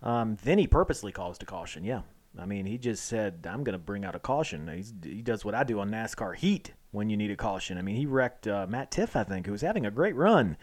Um, 0.02 0.38
then 0.44 0.58
he 0.58 0.68
purposely 0.68 1.12
caused 1.12 1.44
a 1.44 1.46
caution. 1.46 1.84
Yeah, 1.84 2.02
I 2.40 2.46
mean 2.46 2.66
he 2.66 2.78
just 2.78 3.06
said 3.06 3.46
I'm 3.50 3.64
going 3.64 3.74
to 3.74 3.80
bring 3.80 4.06
out 4.06 4.16
a 4.16 4.20
caution. 4.20 4.68
He's, 4.68 4.94
he 5.04 5.22
does 5.22 5.46
what 5.46 5.54
I 5.54 5.64
do 5.64 5.80
on 5.80 5.92
NASCAR 5.92 6.36
Heat 6.36 6.74
when 6.92 7.10
you 7.10 7.18
need 7.18 7.32
a 7.32 7.36
caution. 7.36 7.78
I 7.78 7.82
mean 7.82 7.96
he 7.96 8.06
wrecked 8.06 8.48
uh, 8.48 8.66
Matt 8.68 8.92
Tifft, 8.92 9.16
I 9.16 9.24
think, 9.24 9.46
who 9.46 9.52
was 9.52 9.62
having 9.62 9.86
a 9.86 9.92
great 9.92 10.16
run. 10.16 10.58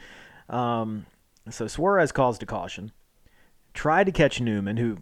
Um, 0.49 1.07
so 1.51 1.67
Suarez 1.67 2.11
caused 2.11 2.43
a 2.43 2.47
caution. 2.47 2.91
Tried 3.75 4.07
to 4.07 4.13
catch 4.13 4.41
Newman, 4.41 4.77
who 4.77 4.99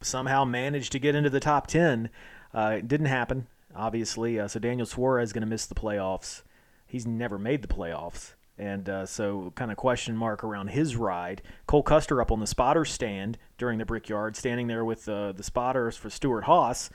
somehow 0.00 0.44
managed 0.44 0.92
to 0.92 1.00
get 1.00 1.14
into 1.16 1.30
the 1.30 1.40
top 1.40 1.66
ten. 1.66 2.10
Uh, 2.54 2.76
it 2.78 2.86
didn't 2.86 3.06
happen, 3.06 3.48
obviously. 3.74 4.38
Uh, 4.38 4.46
so 4.46 4.60
Daniel 4.60 4.86
Suarez 4.86 5.30
is 5.30 5.32
going 5.32 5.42
to 5.42 5.48
miss 5.48 5.66
the 5.66 5.74
playoffs. 5.74 6.42
He's 6.86 7.06
never 7.06 7.38
made 7.38 7.62
the 7.62 7.68
playoffs. 7.68 8.34
And 8.58 8.88
uh, 8.88 9.04
so, 9.04 9.52
kind 9.54 9.70
of 9.70 9.76
question 9.76 10.16
mark 10.16 10.42
around 10.42 10.68
his 10.68 10.96
ride. 10.96 11.42
Cole 11.66 11.82
Custer 11.82 12.22
up 12.22 12.32
on 12.32 12.40
the 12.40 12.46
spotter 12.46 12.86
stand 12.86 13.36
during 13.58 13.78
the 13.78 13.84
Brickyard, 13.84 14.34
standing 14.34 14.66
there 14.66 14.84
with 14.84 15.06
uh, 15.08 15.32
the 15.32 15.42
spotters 15.42 15.96
for 15.96 16.08
Stewart-Haas. 16.08 16.88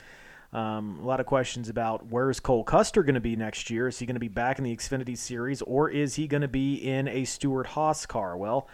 Um, 0.53 0.99
a 1.01 1.05
lot 1.05 1.19
of 1.19 1.27
questions 1.27 1.69
about 1.69 2.07
where 2.07 2.29
is 2.29 2.39
Cole 2.39 2.63
Custer 2.63 3.03
going 3.03 3.15
to 3.15 3.21
be 3.21 3.35
next 3.35 3.69
year? 3.69 3.87
Is 3.87 3.99
he 3.99 4.05
going 4.05 4.15
to 4.15 4.19
be 4.19 4.27
back 4.27 4.57
in 4.57 4.63
the 4.63 4.75
Xfinity 4.75 5.17
Series, 5.17 5.61
or 5.61 5.89
is 5.89 6.15
he 6.15 6.27
going 6.27 6.41
to 6.41 6.47
be 6.47 6.75
in 6.75 7.07
a 7.07 7.25
Stewart-Haas 7.25 8.05
car? 8.05 8.35
Well, 8.35 8.67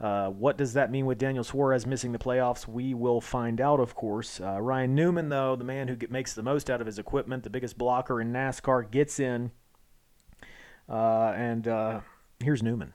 uh, 0.00 0.28
what 0.28 0.56
does 0.56 0.74
that 0.74 0.90
mean 0.92 1.06
with 1.06 1.18
Daniel 1.18 1.42
Suarez 1.42 1.86
missing 1.86 2.12
the 2.12 2.18
playoffs? 2.18 2.68
We 2.68 2.94
will 2.94 3.20
find 3.20 3.60
out, 3.60 3.80
of 3.80 3.94
course. 3.94 4.40
Uh, 4.40 4.60
Ryan 4.60 4.94
Newman, 4.94 5.28
though, 5.28 5.56
the 5.56 5.64
man 5.64 5.88
who 5.88 5.96
get, 5.96 6.10
makes 6.10 6.34
the 6.34 6.42
most 6.42 6.70
out 6.70 6.80
of 6.80 6.86
his 6.86 6.98
equipment, 6.98 7.42
the 7.42 7.50
biggest 7.50 7.76
blocker 7.76 8.20
in 8.20 8.32
NASCAR, 8.32 8.88
gets 8.90 9.18
in. 9.18 9.50
Uh, 10.88 11.34
and 11.36 11.66
uh, 11.66 12.00
Here's 12.38 12.62
Newman. 12.62 12.94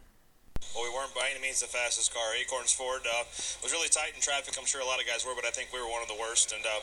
Well, 0.71 0.87
we 0.87 0.91
weren't 0.95 1.11
by 1.11 1.27
any 1.27 1.43
means 1.43 1.59
the 1.59 1.67
fastest 1.67 2.15
car. 2.15 2.31
Acorns 2.39 2.71
Ford 2.71 3.03
uh, 3.03 3.27
was 3.59 3.75
really 3.75 3.91
tight 3.91 4.15
in 4.15 4.23
traffic. 4.23 4.55
I'm 4.55 4.63
sure 4.63 4.79
a 4.79 4.87
lot 4.87 5.03
of 5.03 5.05
guys 5.05 5.27
were, 5.27 5.35
but 5.35 5.43
I 5.43 5.51
think 5.51 5.67
we 5.75 5.83
were 5.83 5.91
one 5.91 5.99
of 5.99 6.07
the 6.07 6.15
worst. 6.15 6.55
And 6.55 6.63
uh, 6.63 6.79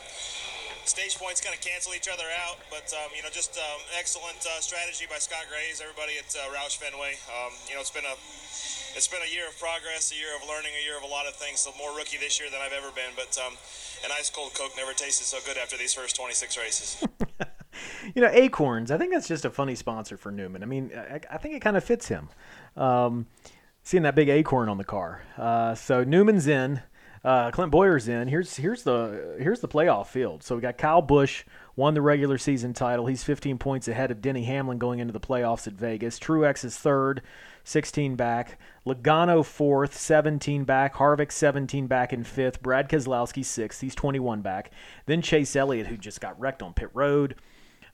stage 0.85 1.17
points 1.17 1.41
kind 1.41 1.57
of 1.57 1.61
cancel 1.65 1.97
each 1.97 2.05
other 2.05 2.29
out. 2.45 2.61
But 2.69 2.85
um, 2.93 3.09
you 3.17 3.25
know, 3.25 3.33
just 3.33 3.57
um, 3.57 3.81
excellent 3.97 4.37
uh, 4.45 4.61
strategy 4.61 5.09
by 5.09 5.17
Scott 5.17 5.49
Graves, 5.49 5.81
everybody 5.81 6.21
at 6.21 6.29
uh, 6.37 6.53
Roush 6.53 6.77
Fenway. 6.77 7.17
Um, 7.33 7.49
you 7.65 7.73
know, 7.73 7.81
it's 7.81 7.89
been 7.89 8.05
a 8.05 8.13
it's 8.93 9.09
been 9.09 9.25
a 9.25 9.31
year 9.33 9.49
of 9.49 9.57
progress, 9.57 10.13
a 10.13 10.17
year 10.21 10.29
of 10.37 10.45
learning, 10.45 10.77
a 10.77 10.85
year 10.85 11.01
of 11.01 11.03
a 11.03 11.09
lot 11.09 11.25
of 11.25 11.33
things. 11.33 11.65
So 11.65 11.73
more 11.81 11.97
rookie 11.97 12.21
this 12.21 12.37
year 12.37 12.53
than 12.53 12.61
I've 12.61 12.77
ever 12.77 12.93
been. 12.93 13.17
But 13.17 13.33
um, 13.41 13.57
an 14.05 14.13
ice 14.13 14.29
cold 14.29 14.53
Coke 14.53 14.77
never 14.77 14.93
tasted 14.93 15.25
so 15.25 15.41
good 15.49 15.57
after 15.57 15.81
these 15.81 15.97
first 15.97 16.13
26 16.13 16.61
races. 16.61 17.01
you 18.15 18.21
know, 18.21 18.29
Acorns. 18.31 18.91
I 18.91 18.97
think 18.97 19.11
that's 19.11 19.27
just 19.27 19.45
a 19.45 19.49
funny 19.49 19.75
sponsor 19.75 20.17
for 20.17 20.31
Newman. 20.31 20.63
I 20.63 20.65
mean, 20.65 20.91
I, 20.95 21.19
I 21.29 21.37
think 21.37 21.55
it 21.55 21.61
kind 21.61 21.77
of 21.77 21.83
fits 21.83 22.07
him. 22.07 22.29
Um, 22.75 23.27
seeing 23.83 24.03
that 24.03 24.15
big 24.15 24.29
acorn 24.29 24.69
on 24.69 24.77
the 24.77 24.83
car. 24.83 25.23
Uh, 25.37 25.75
so 25.75 26.03
Newman's 26.03 26.47
in. 26.47 26.81
Uh, 27.23 27.51
Clint 27.51 27.71
Bowyer's 27.71 28.07
in. 28.07 28.27
Here's 28.27 28.55
here's 28.55 28.81
the 28.81 29.35
here's 29.39 29.59
the 29.59 29.67
playoff 29.67 30.07
field. 30.07 30.41
So 30.41 30.55
we 30.55 30.61
got 30.61 30.79
Kyle 30.79 31.03
Busch 31.03 31.43
won 31.75 31.93
the 31.93 32.01
regular 32.01 32.39
season 32.39 32.73
title. 32.73 33.05
He's 33.05 33.23
15 33.23 33.59
points 33.59 33.87
ahead 33.87 34.09
of 34.09 34.21
Denny 34.21 34.43
Hamlin 34.45 34.79
going 34.79 34.97
into 34.97 35.13
the 35.13 35.19
playoffs 35.19 35.67
at 35.67 35.73
Vegas. 35.73 36.17
Truex 36.17 36.65
is 36.65 36.77
third, 36.77 37.21
16 37.63 38.15
back. 38.15 38.59
Logano 38.87 39.45
fourth, 39.45 39.95
17 39.95 40.63
back. 40.63 40.95
Harvick 40.95 41.31
17 41.31 41.85
back 41.85 42.11
in 42.11 42.23
fifth. 42.23 42.63
Brad 42.63 42.89
Keselowski 42.89 43.45
sixth. 43.45 43.81
He's 43.81 43.93
21 43.93 44.41
back. 44.41 44.71
Then 45.05 45.21
Chase 45.21 45.55
Elliott, 45.55 45.87
who 45.87 45.97
just 45.97 46.21
got 46.21 46.39
wrecked 46.39 46.63
on 46.63 46.73
pit 46.73 46.89
road. 46.95 47.35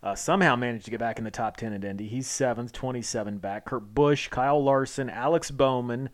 Uh, 0.03 0.15
somehow 0.15 0.55
managed 0.55 0.85
to 0.85 0.91
get 0.91 0.99
back 0.99 1.17
in 1.17 1.23
the 1.23 1.31
top 1.31 1.57
10 1.57 1.73
at 1.73 1.83
Indy. 1.83 2.07
He's 2.07 2.27
seventh, 2.27 2.71
27 2.71 3.39
back. 3.39 3.65
Kurt 3.65 3.93
Busch, 3.93 4.27
Kyle 4.27 4.63
Larson, 4.63 5.09
Alex 5.09 5.49
Bowman, 5.49 6.09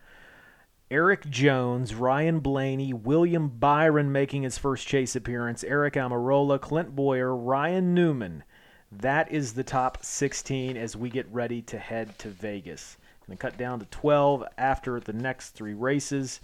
Erik 0.89 1.29
Jones, 1.29 1.93
Ryan 1.93 2.39
Blaney, 2.39 2.93
William 2.93 3.49
Byron 3.49 4.11
making 4.11 4.43
his 4.43 4.57
first 4.57 4.87
chase 4.87 5.15
appearance, 5.15 5.63
Aric 5.63 5.93
Almirola, 5.93 6.61
Clint 6.61 6.95
Bowyer, 6.95 7.35
Ryan 7.35 7.93
Newman. 7.93 8.43
That 8.91 9.31
is 9.31 9.53
the 9.53 9.63
top 9.63 10.03
16 10.03 10.77
as 10.77 10.95
we 10.95 11.09
get 11.09 11.27
ready 11.31 11.61
to 11.63 11.77
head 11.77 12.17
to 12.19 12.29
Vegas. 12.29 12.97
Going 13.27 13.37
to 13.37 13.41
cut 13.41 13.57
down 13.57 13.79
to 13.79 13.85
12 13.85 14.43
after 14.57 14.99
the 14.99 15.13
next 15.13 15.51
three 15.51 15.73
races. 15.73 16.41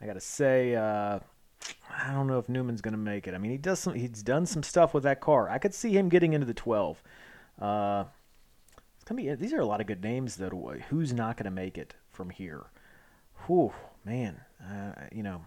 I 0.00 0.06
got 0.06 0.14
to 0.14 0.20
say, 0.20 0.74
uh, 0.74 1.20
I 1.90 2.12
don't 2.12 2.26
know 2.26 2.38
if 2.38 2.48
Newman's 2.48 2.80
going 2.80 2.92
to 2.92 2.98
make 2.98 3.26
it. 3.26 3.34
I 3.34 3.38
mean, 3.38 3.52
he 3.52 3.58
does 3.58 3.78
some, 3.78 3.94
he's 3.94 4.22
done 4.22 4.46
some 4.46 4.62
stuff 4.62 4.94
with 4.94 5.04
that 5.04 5.20
car. 5.20 5.48
I 5.48 5.58
could 5.58 5.74
see 5.74 5.96
him 5.96 6.08
getting 6.08 6.32
into 6.32 6.46
the 6.46 6.54
12. 6.54 7.02
Uh, 7.60 8.04
it's 8.94 9.04
gonna 9.04 9.20
be, 9.20 9.34
these 9.34 9.52
are 9.52 9.60
a 9.60 9.66
lot 9.66 9.80
of 9.80 9.86
good 9.86 10.02
names, 10.02 10.36
though. 10.36 10.74
Who's 10.88 11.12
not 11.12 11.36
going 11.36 11.44
to 11.44 11.50
make 11.50 11.76
it 11.76 11.94
from 12.10 12.30
here? 12.30 12.66
whew, 13.46 13.72
man, 14.04 14.40
uh, 14.62 14.92
you 15.10 15.22
know, 15.22 15.42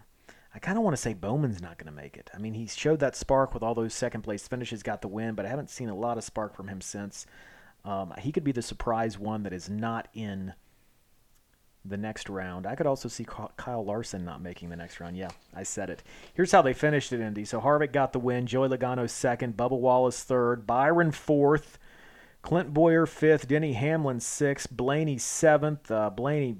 I 0.54 0.60
kind 0.60 0.78
of 0.78 0.84
want 0.84 0.96
to 0.96 1.02
say 1.02 1.14
Bowman's 1.14 1.62
not 1.62 1.78
going 1.78 1.94
to 1.94 2.02
make 2.02 2.18
it. 2.18 2.30
I 2.34 2.38
mean, 2.38 2.54
he 2.54 2.68
showed 2.68 3.00
that 3.00 3.16
spark 3.16 3.54
with 3.54 3.64
all 3.64 3.76
those 3.76 3.94
second 3.94 4.22
place 4.22 4.48
finishes, 4.48 4.84
got 4.84 5.02
the 5.02 5.08
win, 5.08 5.36
but 5.36 5.46
I 5.46 5.50
haven't 5.50 5.70
seen 5.70 5.90
a 5.90 5.96
lot 5.96 6.18
of 6.18 6.24
spark 6.24 6.56
from 6.56 6.68
him 6.68 6.82
since. 6.82 7.26
Um, 7.84 8.14
he 8.20 8.32
could 8.32 8.44
be 8.44 8.52
the 8.52 8.62
surprise 8.62 9.20
one 9.20 9.44
that 9.44 9.54
is 9.54 9.70
not 9.70 10.08
in 10.14 10.54
the 11.88 11.98
next 11.98 12.30
round. 12.30 12.66
I 12.66 12.76
could 12.76 12.88
also 12.88 13.08
see 13.08 13.26
Kyle 13.58 13.86
Larson 13.86 14.26
not 14.26 14.42
making 14.42 14.70
the 14.70 14.76
next 14.76 15.00
round. 15.00 15.16
Yeah, 15.16 15.30
I 15.54 15.64
said 15.64 15.90
it. 15.90 16.04
Here's 16.34 16.52
how 16.52 16.62
they 16.62 16.74
finished 16.74 17.14
it, 17.14 17.20
Indy. 17.20 17.46
So 17.46 17.62
Harvick 17.62 17.92
got 17.92 18.14
the 18.14 18.20
win, 18.20 18.48
Joey 18.48 18.70
Logano 18.70 19.10
second, 19.10 19.56
Bubba 19.56 19.80
Wallace 19.80 20.24
third, 20.24 20.66
Byron 20.66 21.12
fourth, 21.12 21.78
Clint 22.42 22.74
Bowyer 22.74 23.06
fifth, 23.06 23.48
Denny 23.48 23.74
Hamlin 23.74 24.20
sixth, 24.20 24.70
Blaney 24.72 25.18
seventh. 25.18 25.90
Uh, 25.92 26.10
Blaney 26.10 26.58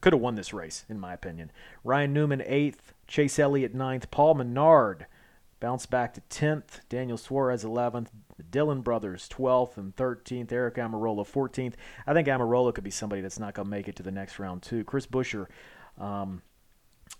could 0.00 0.12
have 0.12 0.22
won 0.22 0.34
this 0.34 0.52
race, 0.52 0.84
in 0.88 1.00
my 1.00 1.12
opinion. 1.12 1.50
Ryan 1.84 2.12
Newman, 2.12 2.42
eighth. 2.44 2.94
Chase 3.06 3.38
Elliott, 3.38 3.74
ninth. 3.74 4.10
Paul 4.10 4.34
Menard 4.34 5.06
bounced 5.60 5.90
back 5.90 6.14
to 6.14 6.20
10th. 6.30 6.80
Daniel 6.88 7.18
Suarez, 7.18 7.64
11th. 7.64 8.08
The 8.36 8.42
Dillon 8.44 8.82
brothers, 8.82 9.28
12th 9.28 9.76
and 9.76 9.94
13th. 9.96 10.48
Aric 10.48 10.74
Almirola, 10.74 11.26
14th. 11.26 11.74
I 12.06 12.12
think 12.12 12.28
Almirola 12.28 12.74
could 12.74 12.84
be 12.84 12.90
somebody 12.90 13.20
that's 13.20 13.38
not 13.38 13.54
going 13.54 13.66
to 13.66 13.70
make 13.70 13.88
it 13.88 13.96
to 13.96 14.02
the 14.02 14.12
next 14.12 14.38
round, 14.38 14.62
too. 14.62 14.84
Chris 14.84 15.06
Buescher 15.06 15.46
um, 15.98 16.42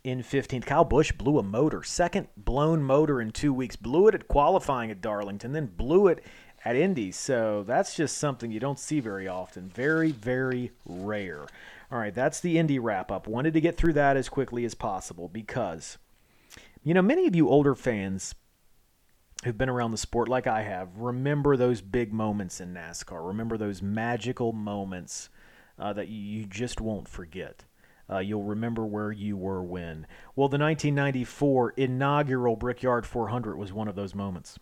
in 0.04 0.20
15th. 0.20 0.66
Kyle 0.66 0.84
Busch 0.84 1.12
blew 1.12 1.38
a 1.38 1.42
motor. 1.42 1.82
Second 1.82 2.28
blown 2.36 2.82
motor 2.82 3.20
in 3.20 3.30
two 3.30 3.52
weeks. 3.52 3.76
Blew 3.76 4.08
it 4.08 4.14
at 4.14 4.28
qualifying 4.28 4.90
at 4.90 5.00
Darlington, 5.00 5.52
then 5.52 5.66
blew 5.66 6.06
it 6.06 6.24
at 6.64 6.76
Indy. 6.76 7.12
So 7.12 7.64
that's 7.66 7.96
just 7.96 8.18
something 8.18 8.50
you 8.50 8.60
don't 8.60 8.78
see 8.78 9.00
very 9.00 9.28
often. 9.28 9.68
Very, 9.68 10.12
very 10.12 10.72
rare. 10.84 11.46
All 11.90 11.98
right, 11.98 12.14
that's 12.14 12.40
the 12.40 12.58
Indy 12.58 12.78
wrap 12.78 13.10
up. 13.10 13.26
Wanted 13.26 13.54
to 13.54 13.60
get 13.60 13.76
through 13.76 13.94
that 13.94 14.16
as 14.16 14.28
quickly 14.28 14.64
as 14.64 14.74
possible 14.74 15.28
because, 15.28 15.96
you 16.82 16.94
know, 16.94 17.02
many 17.02 17.26
of 17.26 17.34
you 17.34 17.48
older 17.48 17.74
fans 17.74 18.34
who've 19.44 19.58
been 19.58 19.68
around 19.68 19.92
the 19.92 19.98
sport 19.98 20.28
like 20.28 20.46
I 20.46 20.62
have 20.62 20.96
remember 20.96 21.56
those 21.56 21.80
big 21.80 22.12
moments 22.12 22.60
in 22.60 22.74
NASCAR. 22.74 23.26
Remember 23.26 23.56
those 23.56 23.82
magical 23.82 24.52
moments 24.52 25.28
uh, 25.78 25.92
that 25.92 26.08
you 26.08 26.44
just 26.44 26.80
won't 26.80 27.08
forget. 27.08 27.64
Uh, 28.10 28.18
you'll 28.18 28.44
remember 28.44 28.86
where 28.86 29.12
you 29.12 29.36
were 29.36 29.62
when. 29.62 30.06
Well, 30.34 30.48
the 30.48 30.58
1994 30.58 31.74
inaugural 31.76 32.56
Brickyard 32.56 33.06
400 33.06 33.56
was 33.56 33.72
one 33.72 33.86
of 33.86 33.94
those 33.94 34.14
moments. 34.14 34.58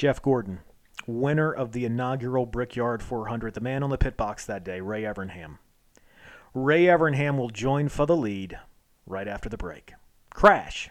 Jeff 0.00 0.22
Gordon, 0.22 0.60
winner 1.06 1.52
of 1.52 1.72
the 1.72 1.84
inaugural 1.84 2.46
Brickyard 2.46 3.02
400, 3.02 3.52
the 3.52 3.60
man 3.60 3.82
on 3.82 3.90
the 3.90 3.98
pit 3.98 4.16
box 4.16 4.46
that 4.46 4.64
day, 4.64 4.80
Ray 4.80 5.02
Evernham. 5.02 5.58
Ray 6.54 6.84
Evernham 6.84 7.36
will 7.36 7.50
join 7.50 7.90
for 7.90 8.06
the 8.06 8.16
lead 8.16 8.58
right 9.04 9.28
after 9.28 9.50
the 9.50 9.58
break. 9.58 9.92
Crash. 10.32 10.88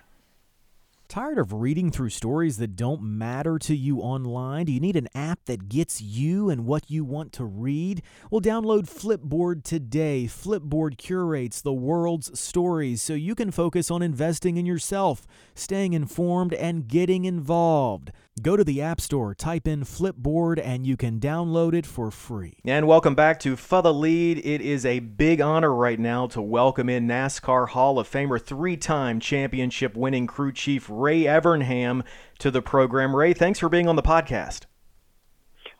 Tired 1.08 1.40
of 1.40 1.54
reading 1.54 1.90
through 1.90 2.12
stories 2.12 2.58
that 2.58 2.76
don't 2.76 3.02
matter 3.02 3.58
to 3.58 3.76
you 3.76 3.98
online? 3.98 4.68
Do 4.68 4.72
you 4.72 4.80
need 4.80 4.96
an 4.96 5.08
app 5.16 5.44
that 5.46 5.68
gets 5.68 6.00
you 6.00 6.52
and 6.52 6.68
what 6.68 6.92
you 6.92 7.04
want 7.04 7.34
to 7.34 7.46
read? 7.46 8.04
Well, 8.30 8.42
download 8.42 8.84
Flipboard 8.88 9.64
today. 9.64 10.26
Flipboard 10.28 11.00
curates 11.00 11.62
the 11.62 11.74
world's 11.74 12.40
stories 12.40 13.02
so 13.02 13.16
you 13.16 13.34
can 13.34 13.50
focus 13.50 13.90
on 13.90 14.04
investing 14.04 14.58
in 14.58 14.68
yourself, 14.68 15.26
staying 15.56 15.94
informed, 15.94 16.54
and 16.54 16.88
getting 16.88 17.26
involved. 17.26 18.12
Go 18.42 18.56
to 18.56 18.64
the 18.64 18.82
App 18.82 19.02
Store, 19.02 19.34
type 19.34 19.68
in 19.68 19.84
Flipboard, 19.84 20.62
and 20.64 20.86
you 20.86 20.96
can 20.96 21.20
download 21.20 21.74
it 21.74 21.86
for 21.86 22.12
free. 22.12 22.60
And 22.64 22.88
welcome 22.88 23.16
back 23.16 23.40
to 23.42 23.56
For 23.56 23.82
the 23.82 23.94
Lead. 23.94 24.38
It 24.46 24.62
is 24.62 24.86
a 24.86 25.00
big 25.00 25.42
honor 25.42 25.74
right 25.74 26.00
now 26.00 26.28
to 26.28 26.42
welcome 26.42 26.90
in 26.90 27.08
NASCAR 27.08 27.70
Hall 27.70 27.98
of 27.98 28.10
Famer, 28.10 28.40
three 28.40 28.78
time 28.78 29.20
championship 29.20 29.98
winning 29.98 30.28
crew 30.28 30.54
chief 30.54 30.88
Ray 30.90 31.24
Evernham 31.24 32.04
to 32.38 32.52
the 32.52 32.62
program. 32.62 33.16
Ray, 33.16 33.34
thanks 33.34 33.60
for 33.60 33.68
being 33.68 33.88
on 33.88 33.96
the 33.96 34.04
podcast. 34.04 34.66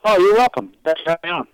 Oh, 0.04 0.18
you're 0.18 0.36
welcome. 0.36 0.72
Thanks 0.84 1.00
for 1.02 1.10
having 1.10 1.30
me 1.30 1.30
on 1.30 1.46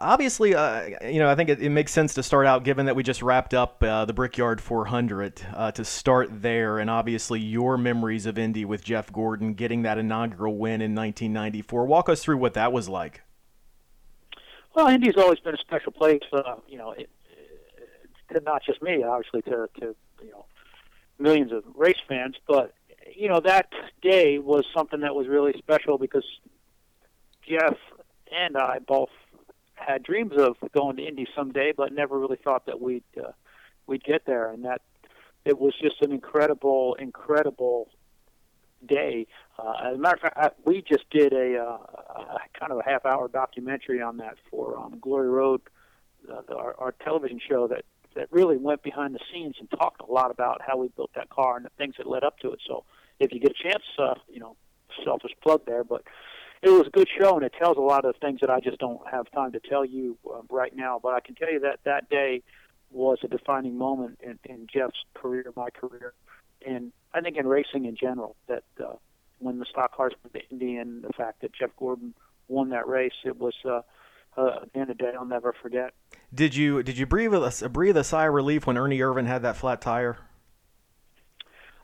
obviously, 0.00 0.54
uh, 0.54 0.88
you 1.06 1.18
know, 1.18 1.28
I 1.28 1.34
think 1.34 1.48
it, 1.50 1.60
it, 1.60 1.70
makes 1.70 1.92
sense 1.92 2.14
to 2.14 2.22
start 2.22 2.46
out, 2.46 2.64
given 2.64 2.86
that 2.86 2.96
we 2.96 3.02
just 3.02 3.22
wrapped 3.22 3.54
up 3.54 3.82
uh, 3.82 4.04
the 4.04 4.12
Brickyard 4.12 4.60
400, 4.60 5.42
uh, 5.54 5.70
to 5.72 5.84
start 5.84 6.42
there. 6.42 6.78
And 6.78 6.88
obviously, 6.88 7.40
your 7.40 7.76
memories 7.76 8.26
of 8.26 8.38
Indy 8.38 8.64
with 8.64 8.84
Jeff 8.84 9.12
Gordon 9.12 9.54
getting 9.54 9.82
that 9.82 9.98
inaugural 9.98 10.56
win 10.56 10.80
in 10.80 10.94
1994. 10.94 11.86
Walk 11.86 12.08
us 12.08 12.22
through 12.22 12.38
what 12.38 12.54
that 12.54 12.72
was 12.72 12.88
like. 12.88 13.22
Well, 14.74 14.88
Indy's 14.88 15.16
always 15.16 15.40
been 15.40 15.54
a 15.54 15.58
special 15.58 15.92
place, 15.92 16.22
uh, 16.32 16.56
you 16.68 16.78
know, 16.78 16.92
it, 16.92 17.10
to 18.32 18.40
not 18.40 18.62
just 18.64 18.82
me, 18.82 19.02
obviously, 19.02 19.42
to, 19.42 19.68
to 19.80 19.96
you 20.22 20.30
know 20.30 20.44
millions 21.18 21.52
of 21.52 21.64
race 21.74 21.98
fans, 22.08 22.36
but 22.46 22.74
you 23.14 23.28
know 23.28 23.40
that 23.40 23.72
day 24.02 24.38
was 24.38 24.64
something 24.74 25.00
that 25.00 25.14
was 25.14 25.26
really 25.26 25.54
special 25.58 25.98
because 25.98 26.24
Jeff 27.48 27.76
and 28.30 28.56
I 28.56 28.78
both 28.80 29.08
had 29.78 30.02
dreams 30.02 30.32
of 30.36 30.56
going 30.72 30.96
to 30.96 31.06
Indy 31.06 31.26
someday, 31.34 31.72
but 31.76 31.92
never 31.92 32.18
really 32.18 32.38
thought 32.42 32.66
that 32.66 32.80
we'd 32.80 33.04
uh, 33.16 33.32
we'd 33.86 34.04
get 34.04 34.24
there. 34.26 34.50
And 34.50 34.64
that 34.64 34.82
it 35.44 35.58
was 35.58 35.74
just 35.80 36.02
an 36.02 36.12
incredible, 36.12 36.96
incredible 36.98 37.90
day. 38.86 39.26
Uh, 39.58 39.72
as 39.90 39.94
a 39.94 39.98
matter 39.98 40.16
of 40.16 40.20
fact, 40.20 40.36
I, 40.36 40.50
we 40.64 40.82
just 40.82 41.08
did 41.10 41.32
a, 41.32 41.58
uh, 41.58 41.78
a 42.14 42.38
kind 42.58 42.70
of 42.70 42.78
a 42.78 42.84
half-hour 42.84 43.28
documentary 43.28 44.00
on 44.00 44.18
that 44.18 44.36
for 44.50 44.78
um, 44.78 44.98
Glory 45.00 45.28
Road, 45.28 45.62
uh, 46.30 46.54
our, 46.54 46.74
our 46.78 46.92
television 46.92 47.40
show 47.46 47.66
that 47.68 47.84
that 48.14 48.26
really 48.32 48.56
went 48.56 48.82
behind 48.82 49.14
the 49.14 49.20
scenes 49.32 49.54
and 49.60 49.70
talked 49.70 50.00
a 50.00 50.10
lot 50.10 50.30
about 50.30 50.60
how 50.66 50.76
we 50.76 50.88
built 50.88 51.10
that 51.14 51.28
car 51.30 51.56
and 51.56 51.64
the 51.64 51.70
things 51.78 51.94
that 51.98 52.06
led 52.06 52.24
up 52.24 52.38
to 52.38 52.50
it. 52.50 52.58
So, 52.66 52.84
if 53.20 53.32
you 53.32 53.38
get 53.38 53.52
a 53.52 53.62
chance, 53.62 53.84
uh, 53.98 54.14
you 54.28 54.40
know, 54.40 54.56
selfish 55.04 55.32
plug 55.42 55.62
there, 55.66 55.84
but 55.84 56.02
it 56.62 56.70
was 56.70 56.86
a 56.86 56.90
good 56.90 57.08
show, 57.18 57.36
and 57.36 57.44
it 57.44 57.52
tells 57.58 57.76
a 57.76 57.80
lot 57.80 58.04
of 58.04 58.16
things 58.16 58.40
that 58.40 58.50
I 58.50 58.60
just 58.60 58.78
don't 58.78 59.00
have 59.10 59.30
time 59.30 59.52
to 59.52 59.60
tell 59.60 59.84
you 59.84 60.16
uh, 60.28 60.40
right 60.50 60.74
now. 60.74 61.00
But 61.02 61.14
I 61.14 61.20
can 61.20 61.34
tell 61.34 61.50
you 61.52 61.60
that 61.60 61.80
that 61.84 62.08
day 62.08 62.42
was 62.90 63.18
a 63.22 63.28
defining 63.28 63.76
moment 63.76 64.20
in, 64.22 64.38
in 64.44 64.66
Jeff's 64.72 65.04
career, 65.14 65.52
my 65.56 65.70
career, 65.70 66.14
and 66.66 66.92
I 67.14 67.20
think 67.20 67.36
in 67.36 67.46
racing 67.46 67.84
in 67.84 67.96
general. 67.96 68.36
That 68.48 68.64
uh, 68.80 68.94
when 69.38 69.58
the 69.58 69.66
stock 69.66 69.94
cars 69.96 70.12
went 70.22 70.34
to 70.34 70.50
Indy, 70.50 70.76
and 70.76 71.02
the 71.02 71.12
fact 71.12 71.42
that 71.42 71.52
Jeff 71.52 71.70
Gordon 71.78 72.14
won 72.48 72.70
that 72.70 72.88
race, 72.88 73.12
it 73.24 73.38
was. 73.38 73.54
Uh, 73.64 73.82
uh, 74.36 74.60
again, 74.62 74.88
a 74.88 74.94
day 74.94 75.12
I'll 75.18 75.24
never 75.24 75.52
forget. 75.60 75.94
Did 76.32 76.54
you 76.54 76.82
did 76.84 76.96
you 76.96 77.06
breathe 77.06 77.34
a 77.34 77.68
breathe 77.68 77.96
a 77.96 78.04
sigh 78.04 78.26
of 78.26 78.34
relief 78.34 78.66
when 78.66 78.78
Ernie 78.78 78.98
Irvan 78.98 79.26
had 79.26 79.42
that 79.42 79.56
flat 79.56 79.80
tire? 79.80 80.18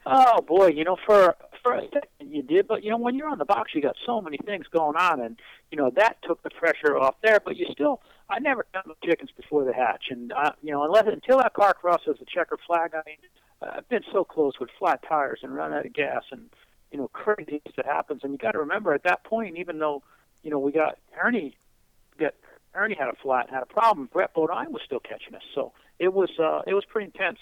Oh 0.06 0.40
boy, 0.42 0.66
you 0.68 0.84
know, 0.84 0.96
for 1.04 1.34
second 1.64 2.30
you 2.30 2.42
did, 2.42 2.66
but 2.68 2.84
you 2.84 2.90
know, 2.90 2.96
when 2.96 3.16
you're 3.16 3.28
on 3.28 3.38
the 3.38 3.44
box, 3.44 3.72
you 3.74 3.82
got 3.82 3.96
so 4.04 4.20
many 4.20 4.38
things 4.38 4.66
going 4.70 4.96
on, 4.96 5.20
and 5.20 5.38
you 5.70 5.78
know 5.78 5.90
that 5.96 6.18
took 6.22 6.42
the 6.42 6.50
pressure 6.50 6.96
off 6.96 7.16
there. 7.22 7.40
But 7.44 7.56
you 7.56 7.66
still, 7.70 8.00
I 8.28 8.38
never 8.38 8.66
count 8.72 8.86
the 8.86 9.06
chickens 9.06 9.30
before 9.36 9.64
the 9.64 9.72
hatch, 9.72 10.04
and 10.10 10.32
uh, 10.32 10.52
you 10.62 10.72
know, 10.72 10.84
unless 10.84 11.06
until 11.06 11.38
that 11.38 11.54
car 11.54 11.74
crosses 11.74 12.16
the 12.18 12.26
checker 12.26 12.58
flag, 12.66 12.92
I 12.94 13.02
mean, 13.06 13.18
I've 13.62 13.88
been 13.88 14.04
so 14.12 14.24
close 14.24 14.58
with 14.60 14.70
flat 14.78 15.00
tires 15.08 15.40
and 15.42 15.54
run 15.54 15.72
out 15.72 15.86
of 15.86 15.92
gas 15.92 16.22
and 16.30 16.50
you 16.90 16.98
know 16.98 17.08
crazy 17.08 17.60
that 17.76 17.86
happens. 17.86 18.20
And 18.22 18.32
you 18.32 18.38
got 18.38 18.52
to 18.52 18.58
remember 18.58 18.94
at 18.94 19.04
that 19.04 19.24
point, 19.24 19.56
even 19.58 19.78
though 19.78 20.02
you 20.42 20.50
know 20.50 20.58
we 20.58 20.72
got 20.72 20.98
Ernie, 21.20 21.56
got 22.18 22.34
Ernie 22.74 22.96
had 22.98 23.08
a 23.08 23.16
flat, 23.22 23.50
had 23.50 23.62
a 23.62 23.66
problem. 23.66 24.08
Brett 24.12 24.34
Bodine 24.34 24.72
was 24.72 24.82
still 24.84 25.00
catching 25.00 25.34
us, 25.34 25.42
so 25.54 25.72
it 25.98 26.12
was 26.12 26.30
uh, 26.38 26.62
it 26.66 26.74
was 26.74 26.84
pretty 26.84 27.06
intense. 27.06 27.38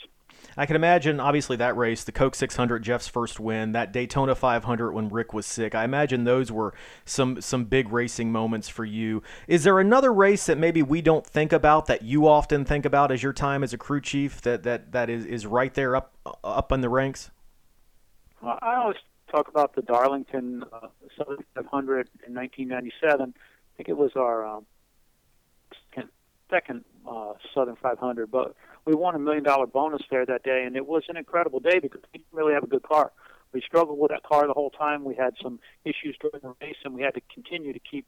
I 0.56 0.66
can 0.66 0.76
imagine, 0.76 1.18
obviously, 1.18 1.56
that 1.56 1.76
race, 1.76 2.04
the 2.04 2.12
Coke 2.12 2.34
600, 2.34 2.82
Jeff's 2.82 3.08
first 3.08 3.40
win, 3.40 3.72
that 3.72 3.92
Daytona 3.92 4.34
500 4.34 4.92
when 4.92 5.08
Rick 5.08 5.32
was 5.32 5.46
sick. 5.46 5.74
I 5.74 5.84
imagine 5.84 6.24
those 6.24 6.52
were 6.52 6.74
some 7.04 7.40
some 7.40 7.64
big 7.64 7.90
racing 7.90 8.30
moments 8.30 8.68
for 8.68 8.84
you. 8.84 9.22
Is 9.48 9.64
there 9.64 9.80
another 9.80 10.12
race 10.12 10.46
that 10.46 10.58
maybe 10.58 10.82
we 10.82 11.00
don't 11.00 11.26
think 11.26 11.52
about 11.52 11.86
that 11.86 12.02
you 12.02 12.28
often 12.28 12.64
think 12.64 12.84
about 12.84 13.10
as 13.10 13.22
your 13.22 13.32
time 13.32 13.62
as 13.62 13.72
a 13.72 13.78
crew 13.78 14.00
chief 14.00 14.42
that 14.42 14.62
that 14.64 14.92
that 14.92 15.08
is, 15.08 15.24
is 15.24 15.46
right 15.46 15.72
there 15.72 15.96
up 15.96 16.12
up 16.44 16.70
in 16.70 16.82
the 16.82 16.88
ranks? 16.90 17.30
Well, 18.42 18.58
I 18.60 18.76
always 18.76 18.96
talk 19.30 19.48
about 19.48 19.74
the 19.74 19.82
Darlington 19.82 20.64
uh, 20.72 20.88
500 21.54 22.08
in 22.26 22.34
1997. 22.34 23.34
I 23.34 23.76
think 23.76 23.88
it 23.88 23.96
was 23.96 24.10
our 24.16 24.46
um, 24.46 24.66
second, 25.90 26.10
second 26.50 26.84
uh, 27.08 27.32
Southern 27.54 27.76
500, 27.76 28.30
but 28.30 28.54
we 28.84 28.94
won 28.94 29.14
a 29.14 29.18
million 29.18 29.44
dollar 29.44 29.66
bonus 29.66 30.02
there 30.10 30.26
that 30.26 30.42
day, 30.42 30.64
and 30.64 30.76
it 30.76 30.86
was 30.86 31.04
an 31.08 31.16
incredible 31.16 31.60
day 31.60 31.78
because 31.78 32.00
we 32.12 32.18
didn't 32.18 32.32
really 32.32 32.54
have 32.54 32.64
a 32.64 32.68
good 32.68 32.82
car. 32.82 33.12
We 33.52 33.60
struggled 33.60 33.98
with 33.98 34.10
that 34.10 34.22
car 34.22 34.46
the 34.46 34.54
whole 34.54 34.70
time. 34.70 35.04
We 35.04 35.14
had 35.14 35.34
some 35.42 35.60
issues 35.84 36.16
during 36.20 36.40
the 36.42 36.54
race, 36.60 36.76
and 36.84 36.94
we 36.94 37.02
had 37.02 37.14
to 37.14 37.20
continue 37.32 37.72
to 37.72 37.78
keep 37.78 38.06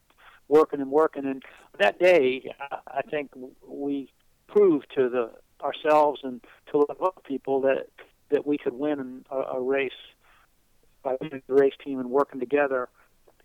working 0.48 0.80
and 0.80 0.90
working. 0.90 1.26
And 1.26 1.42
that 1.78 1.98
day, 1.98 2.52
I 2.88 3.02
think 3.02 3.30
we 3.66 4.10
proved 4.48 4.86
to 4.96 5.08
the 5.08 5.30
ourselves 5.62 6.20
and 6.24 6.40
to 6.70 6.78
a 6.78 6.92
lot 7.00 7.14
of 7.16 7.24
people 7.24 7.60
that 7.62 7.86
that 8.30 8.46
we 8.46 8.58
could 8.58 8.74
win 8.74 9.24
a, 9.30 9.36
a 9.36 9.60
race 9.60 9.92
by 11.02 11.16
being 11.20 11.42
the 11.46 11.54
race 11.54 11.74
team 11.84 12.00
and 12.00 12.10
working 12.10 12.40
together. 12.40 12.88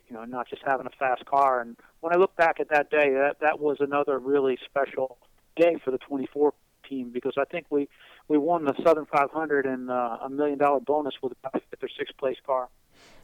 You 0.07 0.15
know, 0.15 0.25
not 0.25 0.49
just 0.49 0.63
having 0.65 0.87
a 0.87 0.97
fast 0.97 1.23
car. 1.25 1.61
And 1.61 1.77
when 1.99 2.11
I 2.11 2.17
look 2.17 2.35
back 2.35 2.59
at 2.59 2.69
that 2.69 2.89
day, 2.89 3.11
that 3.13 3.37
that 3.41 3.59
was 3.59 3.77
another 3.79 4.17
really 4.17 4.57
special 4.65 5.19
day 5.55 5.75
for 5.83 5.91
the 5.91 5.99
24 5.99 6.53
team 6.89 7.11
because 7.13 7.33
I 7.37 7.45
think 7.45 7.67
we 7.69 7.87
we 8.27 8.37
won 8.37 8.65
the 8.65 8.73
Southern 8.83 9.05
500 9.05 9.65
and 9.65 9.89
uh, 9.89 10.17
a 10.23 10.29
million 10.29 10.57
dollar 10.57 10.79
bonus 10.79 11.13
with 11.21 11.33
a 11.43 11.51
fifth 11.51 11.83
or 11.83 11.89
sixth 11.97 12.17
place 12.17 12.37
car. 12.45 12.69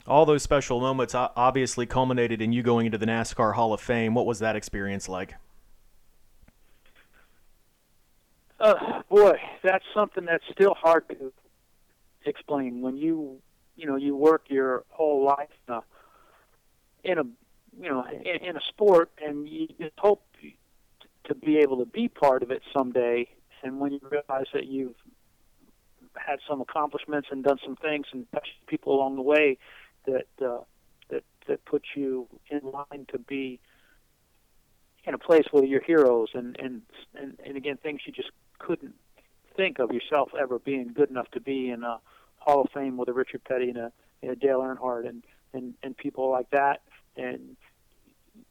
All 0.07 0.25
those 0.25 0.43
special 0.43 0.79
moments 0.79 1.15
obviously 1.15 1.85
culminated 1.85 2.41
in 2.41 2.53
you 2.53 2.61
going 2.61 2.85
into 2.85 2.97
the 2.97 3.07
NASCAR 3.07 3.55
Hall 3.55 3.73
of 3.73 3.81
Fame. 3.81 4.13
What 4.13 4.25
was 4.25 4.39
that 4.39 4.55
experience 4.55 5.09
like? 5.09 5.35
Uh, 8.59 9.01
boy, 9.09 9.37
that's 9.63 9.83
something 9.93 10.25
that's 10.25 10.43
still 10.51 10.75
hard 10.75 11.09
to 11.09 11.33
explain. 12.25 12.81
When 12.81 12.97
you 12.97 13.39
you 13.75 13.87
know 13.87 13.95
you 13.95 14.15
work 14.15 14.43
your 14.47 14.83
whole 14.89 15.23
life 15.23 15.49
in 15.67 15.73
a, 15.73 15.83
in 17.03 17.17
a 17.17 17.23
you 17.81 17.89
know 17.89 18.05
in, 18.07 18.49
in 18.49 18.57
a 18.57 18.61
sport 18.69 19.11
and 19.21 19.47
you 19.49 19.67
just 19.79 19.97
hope 19.97 20.21
to 21.27 21.35
be 21.35 21.57
able 21.57 21.77
to 21.77 21.85
be 21.85 22.07
part 22.07 22.43
of 22.43 22.51
it 22.51 22.61
someday 22.73 23.27
and 23.63 23.79
when 23.79 23.93
you 23.93 23.99
realize 24.03 24.47
that 24.53 24.65
you've 24.67 24.95
had 26.15 26.39
some 26.47 26.61
accomplishments 26.61 27.27
and 27.31 27.43
done 27.43 27.57
some 27.63 27.75
things 27.75 28.05
and 28.11 28.25
touched 28.31 28.53
people 28.67 28.95
along 28.95 29.15
the 29.15 29.21
way 29.21 29.57
that 30.05 30.27
uh, 30.45 30.59
that 31.09 31.23
that 31.47 31.63
put 31.65 31.83
you 31.95 32.27
in 32.49 32.61
line 32.63 33.05
to 33.11 33.19
be 33.19 33.59
in 35.03 35.13
a 35.13 35.17
place 35.17 35.45
where 35.51 35.63
you're 35.63 35.83
heroes 35.83 36.29
and 36.33 36.57
and 36.59 36.81
and, 37.15 37.39
and 37.45 37.57
again 37.57 37.77
things 37.77 38.01
you 38.05 38.13
just 38.13 38.31
couldn't 38.59 38.95
think 39.55 39.79
of 39.79 39.91
yourself 39.91 40.31
ever 40.39 40.59
being 40.59 40.91
good 40.93 41.09
enough 41.09 41.29
to 41.31 41.39
be 41.39 41.69
in 41.69 41.83
a 41.83 41.99
Hall 42.37 42.61
of 42.61 42.71
Fame 42.73 42.97
with 42.97 43.09
a 43.09 43.13
Richard 43.13 43.43
Petty 43.43 43.69
and 43.69 43.77
a, 43.77 43.91
and 44.21 44.31
a 44.31 44.35
Dale 44.35 44.59
Earnhardt 44.59 45.07
and, 45.07 45.23
and 45.53 45.73
and 45.83 45.97
people 45.97 46.29
like 46.29 46.49
that. 46.51 46.81
And 47.17 47.55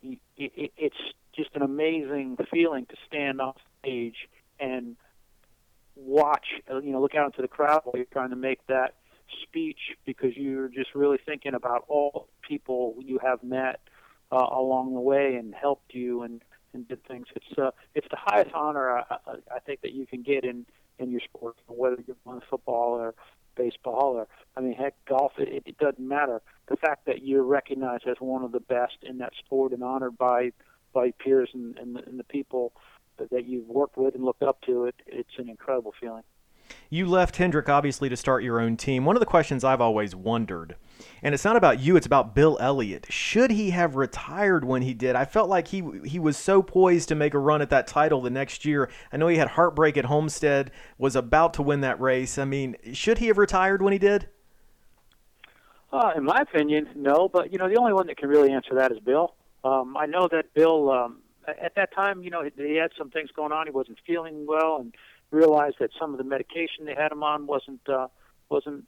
it, 0.03 0.19
it, 0.37 0.73
it's 0.77 0.97
just 1.37 1.51
an 1.55 1.63
amazing 1.63 2.37
feeling 2.51 2.87
to 2.87 2.97
stand 3.07 3.41
off 3.41 3.57
stage 3.81 4.29
and 4.61 4.97
watch, 5.97 6.47
uh, 6.71 6.81
you 6.81 6.93
know, 6.93 7.01
look 7.01 7.15
out 7.15 7.27
into 7.27 7.43
the 7.43 7.49
crowd 7.49 7.83
while 7.85 7.97
you're 7.97 8.07
trying 8.07 8.31
to 8.31 8.37
make 8.37 8.67
that 8.67 8.95
speech 9.43 9.79
because 10.05 10.37
you're 10.37 10.69
just 10.69 10.95
really 10.95 11.19
thinking 11.25 11.55
about 11.55 11.85
all 11.89 12.29
people 12.47 12.95
you 12.99 13.19
have 13.23 13.43
met 13.43 13.81
uh, 14.31 14.47
along 14.53 14.95
the 14.95 15.01
way 15.01 15.35
and 15.37 15.55
helped 15.55 15.95
you 15.95 16.23
and 16.23 16.43
and 16.73 16.89
did 16.89 17.05
things. 17.07 17.27
It's 17.35 17.59
uh, 17.59 17.71
it's 17.95 18.09
the 18.11 18.19
highest 18.19 18.53
honor 18.53 18.91
I, 18.91 19.05
I 19.55 19.59
think 19.65 19.83
that 19.83 19.93
you 19.93 20.07
can 20.07 20.23
get 20.23 20.45
in 20.45 20.67
in 20.99 21.11
your 21.11 21.21
sport, 21.21 21.57
whether 21.69 21.99
you're 22.07 22.17
playing 22.25 22.43
football 22.49 22.95
or 22.95 23.15
baseball 23.57 24.17
or 24.17 24.27
I 24.57 24.61
mean, 24.61 24.75
heck, 24.75 24.95
golf. 25.07 25.33
It, 25.39 25.63
it 25.67 25.79
doesn't 25.79 26.07
matter. 26.07 26.43
The 26.69 26.77
fact 26.77 27.07
that 27.07 27.25
you're 27.25 27.45
recognized 27.45 28.07
as 28.07 28.17
one 28.19 28.43
of 28.43 28.53
the 28.53 28.61
best 28.61 28.99
in 29.03 29.19
that 29.19 29.33
sport 29.45 29.73
and 29.73 29.83
honored 29.83 30.19
by 30.19 30.53
by 30.93 31.13
peers 31.13 31.51
and 31.55 31.79
and 31.79 31.97
the, 31.97 32.05
and 32.05 32.19
the 32.19 32.25
people 32.25 32.73
that 33.19 33.47
you've 33.47 33.69
worked 33.69 33.97
with 33.97 34.15
and 34.15 34.25
looked 34.25 34.43
up 34.43 34.61
to, 34.63 34.87
it 34.87 34.95
it's 35.07 35.39
an 35.39 35.49
incredible 35.49 35.93
feeling. 36.01 36.23
You 36.89 37.07
left 37.07 37.37
Hendrick 37.37 37.69
obviously 37.69 38.09
to 38.09 38.17
start 38.17 38.43
your 38.43 38.61
own 38.61 38.77
team. 38.77 39.05
One 39.05 39.17
of 39.17 39.21
the 39.21 39.27
questions 39.27 39.65
I've 39.65 39.81
always 39.81 40.15
wondered, 40.15 40.77
and 41.23 41.35
it's 41.35 41.45
not 41.45 41.57
about 41.57 41.81
you, 41.81 41.97
it's 41.97 42.07
about 42.07 42.35
Bill 42.35 42.57
Elliott. 42.61 43.07
Should 43.11 43.51
he 43.51 43.71
have 43.71 43.97
retired 43.97 44.65
when 44.65 44.83
he 44.83 44.95
did? 44.95 45.17
I 45.17 45.25
felt 45.25 45.49
like 45.49 45.69
he 45.69 45.83
he 46.05 46.19
was 46.19 46.37
so 46.37 46.63
poised 46.63 47.09
to 47.09 47.15
make 47.15 47.35
a 47.35 47.39
run 47.39 47.63
at 47.63 47.71
that 47.71 47.87
title 47.87 48.21
the 48.21 48.31
next 48.31 48.65
year. 48.65 48.91
I 49.13 49.17
know 49.17 49.29
he 49.29 49.39
had 49.39 49.49
heartbreak 49.49 49.97
at 49.97 50.07
Homestead, 50.07 50.71
was 50.99 51.17
about 51.17 51.55
to 51.55 51.63
win 51.63 51.81
that 51.81 52.01
race. 52.01 52.39
I 52.39 52.45
mean, 52.45 52.77
should 52.93 53.19
he 53.19 53.27
have 53.27 53.39
retired 53.39 53.83
when 53.83 53.93
he 53.93 53.99
did? 53.99 54.29
Uh, 55.93 56.13
in 56.17 56.25
my 56.25 56.41
opinion, 56.41 56.89
no. 56.95 57.29
But 57.29 57.53
you 57.53 57.59
know, 57.59 57.69
the 57.69 57.77
only 57.77 57.93
one 57.93 58.07
that 58.07 58.17
can 58.17 58.29
really 58.29 58.53
answer 58.53 58.75
that 58.75 58.93
is 58.93 58.99
Bill. 59.01 59.35
Um, 59.65 59.97
I 59.97 60.07
know 60.07 60.29
that 60.31 60.53
Bill 60.55 60.91
um, 60.91 61.19
at 61.47 61.75
that 61.77 61.95
time, 61.95 62.23
you 62.23 62.31
know, 62.31 62.43
he 62.57 62.77
had 62.77 62.91
some 62.97 63.11
things 63.11 63.31
going 63.35 63.53
on. 63.53 63.67
He 63.67 63.73
wasn't 63.73 63.99
feeling 64.07 64.47
well, 64.47 64.79
and 64.81 64.95
realized 65.31 65.77
that 65.81 65.91
some 65.99 66.13
of 66.13 66.19
the 66.19 66.25
medication 66.25 66.85
they 66.85 66.95
had 66.95 67.13
him 67.13 67.23
on 67.23 67.47
wasn't 67.47 67.87
uh, 67.89 68.09
wasn't 68.49 68.85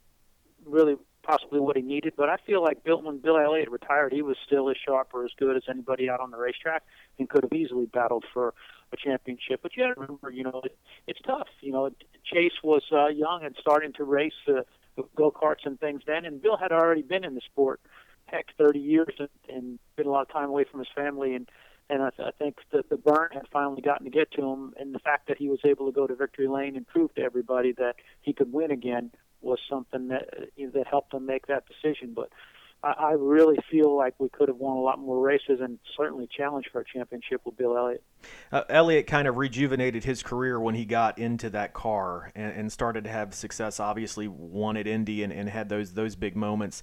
really 0.64 0.96
possibly 1.22 1.60
what 1.60 1.76
he 1.76 1.82
needed. 1.82 2.14
But 2.16 2.28
I 2.28 2.36
feel 2.46 2.62
like 2.62 2.84
Bill, 2.84 3.02
when 3.02 3.18
Bill 3.18 3.36
Elliott 3.36 3.70
retired, 3.70 4.12
he 4.12 4.22
was 4.22 4.36
still 4.46 4.70
as 4.70 4.76
sharp 4.76 5.10
or 5.12 5.24
as 5.24 5.32
good 5.38 5.56
as 5.56 5.64
anybody 5.68 6.08
out 6.08 6.20
on 6.20 6.30
the 6.30 6.36
racetrack, 6.36 6.84
and 7.18 7.28
could 7.28 7.42
have 7.42 7.52
easily 7.52 7.86
battled 7.86 8.24
for 8.32 8.54
a 8.92 8.96
championship. 8.96 9.60
But 9.62 9.76
you 9.76 9.82
got 9.82 9.94
to 9.94 10.00
remember, 10.00 10.30
you 10.30 10.44
know, 10.44 10.62
it, 10.64 10.78
it's 11.06 11.20
tough. 11.26 11.48
You 11.60 11.72
know, 11.72 11.90
Chase 12.24 12.62
was 12.62 12.82
uh, 12.92 13.08
young 13.08 13.44
and 13.44 13.56
starting 13.60 13.92
to 13.94 14.04
race 14.04 14.32
uh, 14.48 14.62
go 15.16 15.30
karts 15.30 15.66
and 15.66 15.78
things 15.78 16.02
then, 16.06 16.24
and 16.24 16.40
Bill 16.40 16.56
had 16.56 16.72
already 16.72 17.02
been 17.02 17.24
in 17.24 17.34
the 17.34 17.42
sport, 17.44 17.80
heck, 18.26 18.46
30 18.56 18.78
years, 18.78 19.14
and, 19.18 19.28
and 19.48 19.78
been 19.96 20.06
a 20.06 20.10
lot 20.10 20.22
of 20.22 20.30
time 20.30 20.48
away 20.48 20.64
from 20.70 20.80
his 20.80 20.88
family 20.94 21.34
and 21.34 21.48
and 21.88 22.03
I, 22.03 22.11
I 22.18 22.31
think 22.38 22.57
that 22.72 22.88
the 22.88 22.96
burn 22.96 23.29
had 23.33 23.46
finally 23.53 23.83
gotten 23.83 24.05
to 24.05 24.11
get 24.11 24.31
to 24.33 24.42
him, 24.42 24.75
and 24.79 24.94
the 24.94 24.99
fact 24.99 25.29
that 25.29 25.38
he 25.38 25.49
was 25.49 25.61
able 25.64 25.87
to 25.87 25.92
go 25.92 26.07
to 26.07 26.14
victory 26.14 26.49
lane 26.49 26.77
and 26.77 26.87
prove 26.87 27.14
to 27.14 27.22
everybody 27.22 27.72
that 27.72 27.96
he 28.22 28.33
could 28.33 28.53
win 28.53 28.70
again 28.70 29.11
was 29.40 29.59
something 29.70 30.09
that 30.09 30.29
you 30.57 30.66
know, 30.66 30.72
that 30.75 30.87
helped 30.87 31.14
him 31.14 31.27
make 31.27 31.46
that 31.46 31.64
decision. 31.66 32.12
But 32.14 32.31
I, 32.83 32.92
I 32.92 33.12
really 33.12 33.59
feel 33.70 33.96
like 33.96 34.14
we 34.18 34.29
could 34.29 34.49
have 34.49 34.57
won 34.57 34.77
a 34.77 34.81
lot 34.81 34.99
more 34.99 35.20
races 35.20 35.61
and 35.61 35.79
certainly 35.96 36.29
challenged 36.35 36.70
for 36.72 36.81
a 36.81 36.85
championship 36.85 37.42
with 37.44 37.57
Bill 37.57 37.77
Elliott. 37.77 38.03
Uh, 38.51 38.64
Elliott 38.68 39.07
kind 39.07 39.29
of 39.29 39.37
rejuvenated 39.37 40.05
his 40.05 40.22
career 40.22 40.59
when 40.59 40.75
he 40.75 40.85
got 40.85 41.18
into 41.18 41.51
that 41.51 41.72
car 41.72 42.33
and, 42.35 42.53
and 42.53 42.72
started 42.72 43.05
to 43.05 43.11
have 43.11 43.35
success. 43.35 43.79
Obviously, 43.79 44.27
won 44.27 44.77
at 44.77 44.87
Indy 44.87 45.22
and, 45.22 45.33
and 45.33 45.49
had 45.49 45.68
those 45.68 45.94
those 45.94 46.16
big 46.16 46.37
moments 46.37 46.83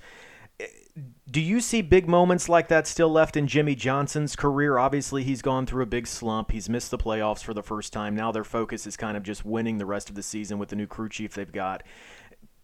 do 1.30 1.42
you 1.42 1.62
see 1.62 1.82
big 1.82 2.08
moments 2.08 2.48
like 2.48 2.68
that 2.68 2.86
still 2.86 3.10
left 3.10 3.36
in 3.36 3.48
Jimmie 3.48 3.76
Johnson's 3.76 4.36
career? 4.36 4.78
Obviously, 4.78 5.24
he's 5.24 5.42
gone 5.42 5.66
through 5.66 5.84
a 5.84 5.88
big 5.88 6.06
slump. 6.06 6.52
He's 6.52 6.70
missed 6.70 6.92
the 6.92 6.98
playoffs 6.98 7.44
for 7.44 7.54
the 7.54 7.64
first 7.64 7.92
time. 7.92 8.16
Now 8.16 8.32
their 8.32 8.44
focus 8.44 8.86
is 8.86 8.96
kind 8.96 9.18
of 9.18 9.24
just 9.24 9.44
winning 9.44 9.80
the 9.80 9.86
rest 9.86 10.10
of 10.10 10.16
the 10.16 10.24
season 10.24 10.60
with 10.60 10.70
the 10.70 10.76
new 10.76 10.88
crew 10.88 11.10
chief 11.10 11.34
they've 11.34 11.52
got. 11.52 11.84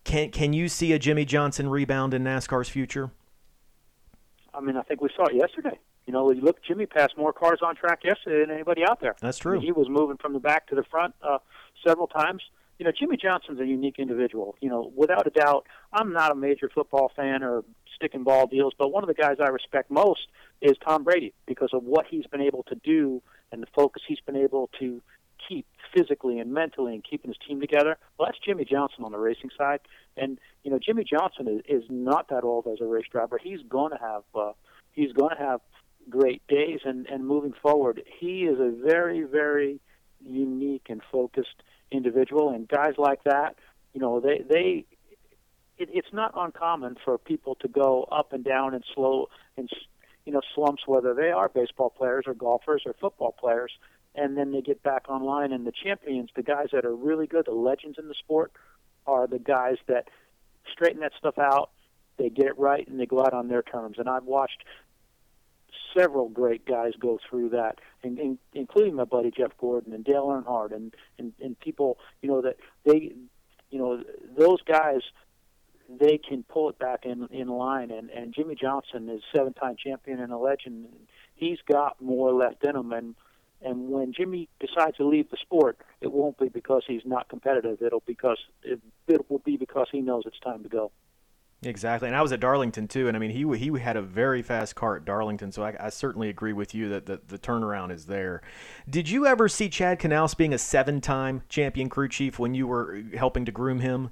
Can 0.04 0.30
can 0.30 0.54
you 0.54 0.70
see 0.70 0.94
a 0.94 1.00
Jimmie 1.00 1.26
Johnson 1.26 1.70
rebound 1.70 2.14
in 2.14 2.24
NASCAR's 2.24 2.70
future? 2.70 3.12
I 4.54 4.62
mean, 4.62 4.78
I 4.78 4.82
think 4.84 5.02
we 5.02 5.10
saw 5.16 5.26
it 5.26 5.36
yesterday. 5.36 5.80
You 6.06 6.14
know, 6.14 6.32
you 6.32 6.42
look, 6.42 6.64
Jimmie 6.64 6.86
passed 6.86 7.18
more 7.18 7.34
cars 7.34 7.60
on 7.64 7.76
track 7.76 8.04
yesterday 8.04 8.42
than 8.42 8.52
anybody 8.52 8.84
out 8.84 9.00
there. 9.00 9.16
That's 9.22 9.38
true. 9.38 9.54
I 9.54 9.56
mean, 9.56 9.66
he 9.66 9.72
was 9.72 9.88
moving 9.90 10.18
from 10.18 10.34
the 10.34 10.40
back 10.40 10.68
to 10.68 10.76
the 10.76 10.84
front 10.84 11.14
uh, 11.22 11.40
several 11.84 12.08
times 12.08 12.42
you 12.80 12.86
know, 12.86 12.92
Jimmie 12.98 13.18
Johnson's 13.18 13.60
a 13.60 13.66
unique 13.66 14.00
individual. 14.00 14.56
You 14.62 14.70
know, 14.70 14.92
without 14.96 15.28
a 15.28 15.30
doubt, 15.30 15.68
I'm 15.92 16.14
not 16.14 16.32
a 16.32 16.36
major 16.36 16.70
football 16.74 17.12
fan 17.14 17.44
or 17.44 17.64
sticking 18.00 18.24
ball 18.24 18.48
deals, 18.48 18.74
but 18.78 18.90
one 18.90 19.04
of 19.04 19.08
the 19.08 19.14
guys 19.14 19.38
I 19.40 19.50
respect 19.50 19.92
most 19.92 20.28
is 20.62 20.74
Tom 20.86 21.04
Brady 21.04 21.34
because 21.46 21.70
of 21.74 21.84
what 21.84 22.06
he's 22.10 22.26
been 22.28 22.42
able 22.42 22.64
to 22.64 22.76
do 22.76 23.22
and 23.52 23.62
the 23.62 23.68
focus 23.76 24.02
he's 24.08 24.20
been 24.26 24.36
able 24.36 24.70
to 24.80 25.02
keep 25.48 25.66
physically 25.96 26.40
and 26.40 26.54
mentally 26.54 26.94
and 26.94 27.04
keeping 27.04 27.30
his 27.30 27.38
team 27.48 27.60
together. 27.60 27.98
Well, 28.18 28.28
that's 28.28 28.38
Jimmie 28.46 28.66
Johnson 28.66 29.04
on 29.04 29.12
the 29.12 29.18
racing 29.18 29.50
side, 29.58 29.80
and 30.18 30.40
you 30.64 30.72
know, 30.72 30.80
Jimmie 30.80 31.06
Johnson 31.06 31.62
is, 31.68 31.84
is 31.84 31.90
not 31.90 32.30
that 32.30 32.44
old 32.44 32.68
as 32.68 32.82
a 32.82 32.86
race 32.86 33.08
driver. 33.12 33.40
He's 33.42 33.62
going 33.68 33.92
to 33.92 33.98
have 33.98 34.24
uh, 34.36 34.52
he's 34.92 35.14
going 35.14 35.36
to 35.36 35.42
have 35.42 35.62
great 36.10 36.46
days, 36.48 36.80
and 36.86 37.06
and 37.08 37.26
moving 37.26 37.54
forward, 37.62 38.04
he 38.20 38.44
is 38.44 38.60
a 38.60 38.70
very 38.70 39.24
very 39.24 39.80
unique 40.26 40.88
and 40.90 41.02
focused 41.12 41.64
individual, 41.92 42.50
and 42.50 42.68
guys 42.68 42.94
like 42.98 43.24
that 43.24 43.56
you 43.94 44.02
know, 44.02 44.20
they 44.20 44.44
they 44.48 44.86
it, 45.80 45.90
it's 45.92 46.14
not 46.14 46.34
uncommon 46.36 46.98
for 47.04 47.18
people 47.18 47.56
to 47.56 47.68
go 47.68 48.04
up 48.12 48.34
and 48.34 48.44
down 48.44 48.74
and 48.74 48.84
slow 48.94 49.30
and 49.58 49.70
you 50.26 50.34
know 50.34 50.42
slumps, 50.54 50.84
whether 50.86 51.14
they 51.14 51.32
are 51.32 51.50
baseball 51.50 51.90
players 51.90 52.26
or 52.28 52.34
golfers 52.34 52.84
or 52.86 52.94
football 53.00 53.32
players, 53.32 53.72
and 54.16 54.38
then 54.38 54.52
they 54.52 54.62
get 54.62 54.84
back 54.84 55.10
online. 55.10 55.52
And 55.52 55.66
the 55.66 55.72
champions, 55.72 56.30
the 56.36 56.44
guys 56.44 56.68
that 56.74 56.86
are 56.86 56.96
really 56.96 57.26
good, 57.26 57.46
the 57.46 57.52
legends 57.52 57.98
in 57.98 58.08
the 58.08 58.14
sport, 58.14 58.52
are 59.08 59.26
the 59.26 59.40
guys 59.40 59.78
that 59.88 60.10
straighten 60.72 61.02
that 61.02 61.14
stuff 61.18 61.40
out. 61.40 61.72
They 62.18 62.30
get 62.30 62.48
it 62.48 62.60
right 62.60 62.86
and 62.86 63.00
they 63.00 63.06
go 63.06 63.22
out 63.22 63.34
on 63.34 63.48
their 63.48 63.64
terms. 63.64 63.96
And 63.98 64.10
I've 64.10 64.26
watched 64.26 64.64
several 65.98 66.30
great 66.30 66.66
guys 66.66 66.94
go 67.00 67.18
through 67.30 67.50
that, 67.50 67.80
and, 68.04 68.20
and, 68.20 68.38
including 68.54 68.96
my 68.96 69.06
buddy 69.06 69.32
Jeff 69.32 69.52
Gordon 69.58 69.94
and 69.94 70.04
Dale 70.04 70.28
Earnhardt 70.28 70.74
and, 70.74 70.94
and 71.18 71.34
and 71.42 71.60
people, 71.60 71.98
you 72.22 72.30
know 72.30 72.42
that 72.42 72.58
they, 72.86 73.14
you 73.72 73.80
know, 73.80 74.04
those 74.38 74.62
guys 74.62 75.02
they 76.00 76.18
can 76.18 76.44
pull 76.44 76.70
it 76.70 76.78
back 76.80 77.06
in 77.06 77.28
in 77.32 77.48
line. 77.48 77.92
And 77.92 78.10
and 78.10 78.34
Jimmie 78.34 78.56
Johnson 78.56 79.10
is 79.10 79.22
seven 79.36 79.54
time 79.54 79.76
champion 79.84 80.20
and 80.20 80.32
a 80.32 80.38
legend. 80.38 80.88
He's 81.36 81.60
got 81.72 82.02
more 82.02 82.34
left 82.34 82.64
in 82.64 82.76
him. 82.76 82.92
And 82.92 83.16
and 83.62 83.90
when 83.90 84.14
Jimmie 84.14 84.48
decides 84.60 84.98
to 84.98 85.08
leave 85.08 85.30
the 85.30 85.38
sport, 85.42 85.78
it 86.02 86.12
won't 86.12 86.38
be 86.38 86.50
because 86.50 86.84
he's 86.88 87.02
not 87.06 87.30
competitive. 87.30 87.82
It'll 87.82 88.04
because 88.06 88.38
it, 88.64 88.80
it 89.08 89.30
will 89.30 89.40
be 89.40 89.58
because 89.58 89.88
he 89.92 90.02
knows 90.02 90.24
it's 90.26 90.40
time 90.40 90.64
to 90.64 90.70
go. 90.70 90.92
Exactly, 91.62 92.08
and 92.08 92.16
I 92.16 92.22
was 92.22 92.32
at 92.32 92.40
Darlington 92.40 92.88
too, 92.88 93.10
and 93.10 93.18
I 93.18 93.20
mean 93.20 93.32
he 93.32 93.58
he 93.58 93.78
had 93.80 93.98
a 93.98 94.02
very 94.02 94.42
fast 94.42 94.76
car 94.76 94.96
at 94.96 95.04
Darlington, 95.04 95.52
so 95.52 95.62
I, 95.62 95.76
I 95.78 95.90
certainly 95.90 96.30
agree 96.30 96.54
with 96.54 96.74
you 96.74 96.88
that 96.88 97.06
the, 97.06 97.20
the 97.28 97.38
turnaround 97.38 97.92
is 97.92 98.06
there. 98.06 98.42
Did 98.90 99.10
you 99.10 99.26
ever 99.26 99.50
see 99.50 99.68
Chad 99.68 100.00
Knaus 100.00 100.38
being 100.38 100.54
a 100.54 100.58
seven-time 100.58 101.42
champion 101.50 101.90
crew 101.90 102.08
chief 102.08 102.40
when 102.40 102.54
you 102.54 102.66
were 102.66 103.04
helping 103.14 103.44
to 103.44 103.52
groom 103.52 103.82
him? 103.82 104.12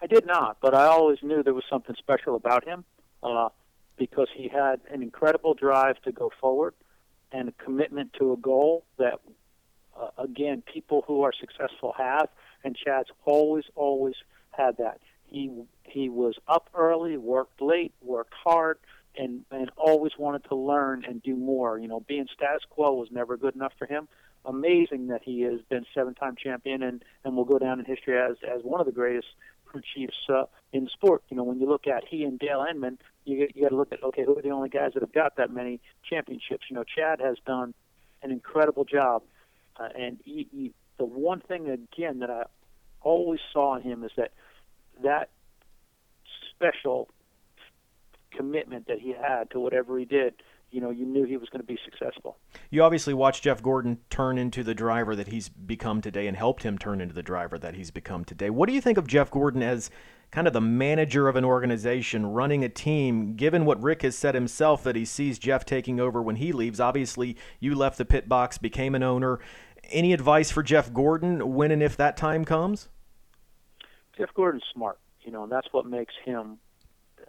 I 0.00 0.06
did 0.06 0.26
not, 0.26 0.58
but 0.60 0.74
I 0.74 0.84
always 0.84 1.18
knew 1.22 1.42
there 1.42 1.54
was 1.54 1.64
something 1.68 1.96
special 1.98 2.36
about 2.36 2.64
him 2.64 2.84
uh, 3.22 3.48
because 3.96 4.28
he 4.34 4.48
had 4.48 4.80
an 4.90 5.02
incredible 5.02 5.54
drive 5.54 6.00
to 6.02 6.12
go 6.12 6.30
forward 6.40 6.74
and 7.32 7.48
a 7.48 7.52
commitment 7.52 8.12
to 8.14 8.32
a 8.32 8.36
goal 8.36 8.84
that, 8.98 9.20
uh, 10.00 10.08
again, 10.18 10.62
people 10.72 11.04
who 11.06 11.22
are 11.22 11.32
successful 11.38 11.94
have, 11.98 12.28
and 12.64 12.76
Chad's 12.76 13.10
always, 13.24 13.64
always 13.74 14.14
had 14.50 14.76
that. 14.78 15.00
He 15.26 15.50
he 15.84 16.08
was 16.08 16.36
up 16.48 16.68
early, 16.74 17.16
worked 17.16 17.60
late, 17.60 17.92
worked 18.02 18.32
hard, 18.32 18.78
and 19.16 19.44
and 19.50 19.70
always 19.76 20.12
wanted 20.18 20.44
to 20.44 20.54
learn 20.54 21.04
and 21.06 21.22
do 21.22 21.36
more. 21.36 21.78
You 21.78 21.88
know, 21.88 22.00
being 22.00 22.26
status 22.34 22.62
quo 22.70 22.94
was 22.94 23.08
never 23.10 23.36
good 23.36 23.54
enough 23.54 23.72
for 23.78 23.86
him. 23.86 24.08
Amazing 24.44 25.08
that 25.08 25.22
he 25.22 25.42
has 25.42 25.60
been 25.68 25.84
seven-time 25.94 26.36
champion 26.42 26.82
and 26.82 27.04
and 27.24 27.36
will 27.36 27.44
go 27.44 27.58
down 27.58 27.78
in 27.78 27.84
history 27.84 28.18
as 28.18 28.36
as 28.42 28.62
one 28.62 28.80
of 28.80 28.86
the 28.86 28.92
greatest 28.92 29.28
crew 29.68 29.82
chiefs 29.94 30.16
uh, 30.28 30.44
in 30.72 30.88
sport. 30.88 31.22
You 31.28 31.36
know, 31.36 31.44
when 31.44 31.60
you 31.60 31.68
look 31.68 31.86
at 31.86 32.04
he 32.08 32.24
and 32.24 32.38
Dale 32.38 32.64
Inman, 32.68 32.98
you 33.24 33.48
you 33.54 33.62
got 33.62 33.70
to 33.70 33.76
look 33.76 33.92
at 33.92 34.02
okay, 34.02 34.24
who 34.24 34.36
are 34.38 34.42
the 34.42 34.50
only 34.50 34.68
guys 34.68 34.92
that 34.94 35.02
have 35.02 35.12
got 35.12 35.36
that 35.36 35.52
many 35.52 35.80
championships? 36.08 36.64
You 36.68 36.76
know, 36.76 36.84
Chad 36.84 37.20
has 37.20 37.36
done 37.46 37.74
an 38.22 38.30
incredible 38.30 38.84
job, 38.84 39.22
uh, 39.78 39.88
and 39.96 40.18
he, 40.24 40.48
he, 40.50 40.72
the 40.98 41.04
one 41.04 41.40
thing 41.40 41.68
again 41.68 42.20
that 42.20 42.30
I 42.30 42.44
always 43.00 43.40
saw 43.52 43.76
in 43.76 43.82
him 43.82 44.04
is 44.04 44.10
that 44.16 44.32
that 45.02 45.30
special 46.50 47.08
commitment 48.32 48.88
that 48.88 48.98
he 48.98 49.12
had 49.12 49.50
to 49.50 49.60
whatever 49.60 49.98
he 49.98 50.04
did 50.04 50.34
you 50.70 50.80
know 50.80 50.90
you 50.90 51.06
knew 51.06 51.24
he 51.24 51.36
was 51.36 51.48
going 51.48 51.60
to 51.60 51.66
be 51.66 51.78
successful. 51.84 52.36
You 52.70 52.82
obviously 52.82 53.14
watched 53.14 53.44
Jeff 53.44 53.62
Gordon 53.62 53.98
turn 54.10 54.38
into 54.38 54.62
the 54.62 54.74
driver 54.74 55.16
that 55.16 55.28
he's 55.28 55.48
become 55.48 56.00
today 56.00 56.26
and 56.26 56.36
helped 56.36 56.62
him 56.62 56.78
turn 56.78 57.00
into 57.00 57.14
the 57.14 57.22
driver 57.22 57.58
that 57.58 57.74
he's 57.74 57.90
become 57.90 58.24
today. 58.24 58.50
What 58.50 58.68
do 58.68 58.74
you 58.74 58.80
think 58.80 58.98
of 58.98 59.06
Jeff 59.06 59.30
Gordon 59.30 59.62
as 59.62 59.90
kind 60.30 60.46
of 60.46 60.52
the 60.52 60.60
manager 60.60 61.26
of 61.26 61.36
an 61.36 61.44
organization, 61.44 62.26
running 62.26 62.62
a 62.62 62.68
team, 62.68 63.34
given 63.34 63.64
what 63.64 63.82
Rick 63.82 64.02
has 64.02 64.16
said 64.16 64.34
himself 64.34 64.82
that 64.84 64.94
he 64.94 65.04
sees 65.04 65.38
Jeff 65.38 65.64
taking 65.64 65.98
over 65.98 66.22
when 66.22 66.36
he 66.36 66.52
leaves? 66.52 66.80
Obviously, 66.80 67.36
you 67.60 67.74
left 67.74 67.96
the 67.96 68.04
pit 68.04 68.28
box, 68.28 68.58
became 68.58 68.94
an 68.94 69.02
owner. 69.02 69.40
Any 69.90 70.12
advice 70.12 70.50
for 70.50 70.62
Jeff 70.62 70.92
Gordon 70.92 71.54
when 71.54 71.70
and 71.70 71.82
if 71.82 71.96
that 71.96 72.16
time 72.16 72.44
comes? 72.44 72.88
Jeff 74.18 74.34
Gordon's 74.34 74.64
smart, 74.74 74.98
you 75.22 75.32
know, 75.32 75.44
and 75.44 75.52
that's 75.52 75.68
what 75.72 75.86
makes 75.86 76.12
him 76.24 76.58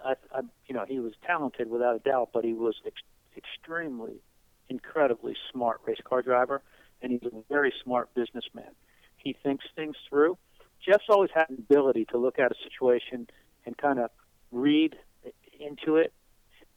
I, 0.03 0.13
I, 0.33 0.41
you 0.67 0.75
know, 0.75 0.85
he 0.87 0.99
was 0.99 1.13
talented 1.25 1.69
without 1.69 1.95
a 1.95 1.99
doubt, 1.99 2.29
but 2.33 2.43
he 2.43 2.53
was 2.53 2.75
ex- 2.85 3.01
extremely, 3.39 4.21
incredibly 4.69 5.35
smart 5.51 5.81
race 5.85 5.99
car 6.03 6.21
driver, 6.21 6.61
and 7.01 7.11
he's 7.11 7.23
a 7.23 7.43
very 7.49 7.73
smart 7.83 8.13
businessman. 8.13 8.71
He 9.17 9.35
thinks 9.43 9.65
things 9.75 9.95
through. 10.09 10.37
Jeff's 10.85 11.09
always 11.09 11.31
had 11.33 11.49
an 11.49 11.57
ability 11.59 12.05
to 12.11 12.17
look 12.17 12.39
at 12.39 12.51
a 12.51 12.55
situation 12.63 13.27
and 13.65 13.77
kind 13.77 13.99
of 13.99 14.09
read 14.51 14.95
into 15.59 15.97
it. 15.97 16.13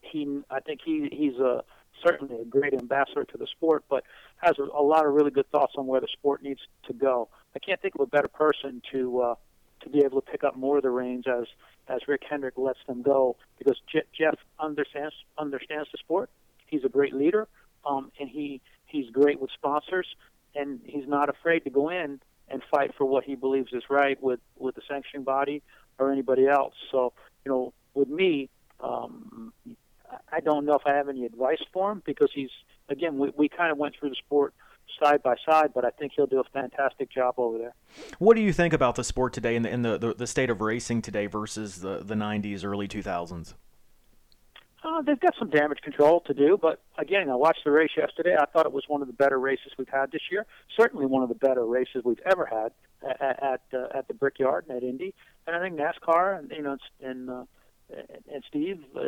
He, 0.01 0.41
I 0.51 0.61
think 0.61 0.81
he 0.85 1.09
he's 1.13 1.39
a 1.39 1.65
certainly 2.05 2.41
a 2.41 2.45
great 2.45 2.75
ambassador 2.75 3.25
to 3.25 3.39
the 3.39 3.47
sport, 3.47 3.85
but 3.89 4.05
has 4.39 4.57
a, 4.59 4.83
lot 4.83 5.07
of 5.07 5.13
really 5.13 5.31
good 5.31 5.49
thoughts 5.51 5.75
on 5.77 5.87
where 5.87 6.01
the 6.01 6.09
sport 6.13 6.43
needs 6.43 6.61
to 6.87 6.93
go. 6.93 7.29
I 7.55 7.59
can't 7.59 7.81
think 7.81 7.95
of 7.95 8.01
a 8.01 8.07
better 8.07 8.29
person 8.29 8.83
to 8.91 9.21
uh, 9.21 9.35
to 9.83 9.91
be 9.91 10.01
able 10.01 10.21
to 10.21 10.31
pick 10.31 10.45
up 10.45 10.57
more 10.57 10.79
of 10.79 10.83
the 10.83 10.91
reins 10.91 11.25
as 11.27 11.47
as 11.89 12.01
Rick 12.09 12.23
Hendrick 12.29 12.57
lets 12.57 12.79
them 12.87 13.03
go 13.03 13.37
because 13.59 13.81
Je- 13.93 14.09
Jeff 14.17 14.37
understands 14.59 15.15
understands 15.39 15.89
the 15.93 15.99
sport. 15.99 16.31
He's 16.73 16.85
a 16.85 16.89
great 16.89 17.13
leader, 17.13 17.49
um, 17.85 18.11
and 18.19 18.31
he 18.31 18.63
he's 18.87 19.11
great 19.11 19.39
with 19.39 19.51
sponsors, 19.53 20.07
and 20.55 20.81
he's 20.87 21.07
not 21.07 21.29
afraid 21.29 21.61
to 21.65 21.71
go 21.71 21.91
in 21.91 22.19
and 22.49 22.63
fight 22.71 22.95
for 22.97 23.05
what 23.05 23.25
he 23.25 23.35
believes 23.35 23.75
is 23.75 23.83
right 23.91 24.21
with 24.23 24.41
with 24.57 24.75
the 24.75 24.81
sanctioning 24.89 25.23
body 25.23 25.63
or 25.99 26.11
anybody 26.11 26.49
else. 26.49 26.73
So 26.91 27.13
you 27.45 27.53
know, 27.53 27.75
with 27.93 28.09
me, 28.09 28.49
um, 28.81 29.53
I 30.33 30.41
don't 30.41 30.65
know 30.65 30.77
if 30.77 30.87
I 30.87 30.95
have 30.95 31.11
any 31.11 31.27
advice 31.27 31.63
for 31.75 31.93
him 31.93 32.03
because 32.07 32.31
he's 32.35 32.51
again 32.89 33.19
we 33.19 33.31
we 33.37 33.51
kind 33.51 33.71
of 33.71 33.77
went 33.77 33.95
through 34.01 34.09
the 34.09 34.17
sport 34.17 34.55
side 34.99 35.23
by 35.23 35.37
side, 35.47 35.73
but 35.75 35.85
I 35.85 35.91
think 35.91 36.13
he'll 36.17 36.27
do 36.27 36.41
a 36.41 36.45
fantastic 36.55 37.11
job 37.11 37.35
over 37.37 37.59
there. 37.59 37.75
What 38.19 38.35
do 38.37 38.43
you 38.43 38.55
think 38.55 38.73
about 38.73 38.95
the 38.95 39.05
sport 39.05 39.35
today 39.35 39.57
and 39.57 39.65
the, 39.67 39.71
in 39.71 39.83
the, 39.83 39.99
the, 39.99 40.15
the 40.15 40.27
state 40.27 40.49
of 40.49 40.63
racing 40.63 41.03
today 41.03 41.27
versus 41.27 41.81
the, 41.81 41.99
the 41.99 42.15
90s, 42.15 42.65
early 42.65 42.89
2000s? 42.89 43.55
Uh, 44.85 45.01
they've 45.03 45.21
got 45.21 45.35
some 45.39 45.49
damage 45.49 45.79
control 45.83 46.21
to 46.23 46.35
do, 46.35 46.59
but 46.61 46.83
again, 46.99 47.31
I 47.31 47.37
watched 47.37 47.65
the 47.65 47.71
race 47.71 47.93
yesterday. 47.97 48.35
I 48.39 48.47
thought 48.47 48.67
it 48.67 48.73
was 48.73 48.85
one 48.89 49.01
of 49.01 49.07
the 49.07 49.15
better 49.15 49.39
races 49.39 49.73
we've 49.79 49.89
had 49.89 50.11
this 50.11 50.23
year. 50.31 50.45
Certainly 50.77 51.07
one 51.07 51.23
of 51.23 51.29
the 51.29 51.37
better 51.37 51.65
races 51.65 52.03
we've 52.05 52.21
ever 52.27 52.47
had 52.47 52.73
at 53.09 53.43
at, 53.43 53.63
uh, 53.73 53.97
at 53.97 54.09
the 54.09 54.15
Brickyard 54.15 54.67
and 54.69 54.77
at 54.77 54.83
Indy. 54.83 55.15
And 55.47 55.55
I 55.55 55.61
think 55.61 55.79
NASCAR 55.79 56.39
and 56.39 56.51
you 56.51 56.63
know 56.63 56.77
and 57.01 57.31
uh, 57.31 57.45
and 58.33 58.43
Steve 58.49 58.81
uh, 58.97 59.01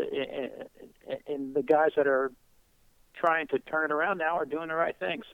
and, 1.08 1.18
and 1.26 1.54
the 1.54 1.62
guys 1.62 1.90
that 1.96 2.06
are 2.06 2.30
trying 3.14 3.48
to 3.48 3.58
turn 3.58 3.90
it 3.90 3.92
around 3.92 4.18
now 4.18 4.36
are 4.36 4.44
doing 4.44 4.68
the 4.68 4.74
right 4.74 4.96
things 4.98 5.24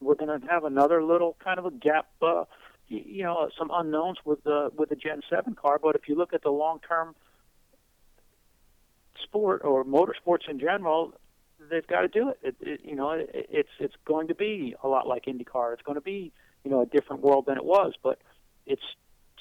we're 0.00 0.14
going 0.14 0.40
to 0.40 0.46
have 0.46 0.64
another 0.64 1.02
little 1.02 1.36
kind 1.42 1.58
of 1.58 1.66
a 1.66 1.70
gap, 1.70 2.08
uh, 2.22 2.44
you 2.88 3.22
know, 3.22 3.48
some 3.58 3.70
unknowns 3.72 4.18
with 4.24 4.42
the 4.44 4.70
with 4.76 4.88
the 4.88 4.96
Gen 4.96 5.22
Seven 5.28 5.54
car. 5.54 5.78
But 5.82 5.96
if 5.96 6.08
you 6.08 6.14
look 6.14 6.32
at 6.32 6.42
the 6.42 6.50
long 6.50 6.80
term 6.88 7.14
sport 9.22 9.62
or 9.64 9.84
motorsports 9.84 10.48
in 10.48 10.58
general, 10.58 11.14
they've 11.70 11.86
got 11.86 12.02
to 12.02 12.08
do 12.08 12.30
it. 12.30 12.38
it, 12.42 12.56
it 12.60 12.80
you 12.84 12.94
know, 12.94 13.10
it, 13.10 13.30
it's 13.32 13.68
it's 13.78 13.94
going 14.04 14.28
to 14.28 14.34
be 14.34 14.74
a 14.82 14.88
lot 14.88 15.06
like 15.06 15.26
IndyCar. 15.26 15.72
It's 15.72 15.82
going 15.82 15.96
to 15.96 16.02
be 16.02 16.32
you 16.64 16.70
know 16.70 16.80
a 16.82 16.86
different 16.86 17.22
world 17.22 17.46
than 17.46 17.56
it 17.56 17.64
was, 17.64 17.94
but 18.02 18.18
it's 18.66 18.82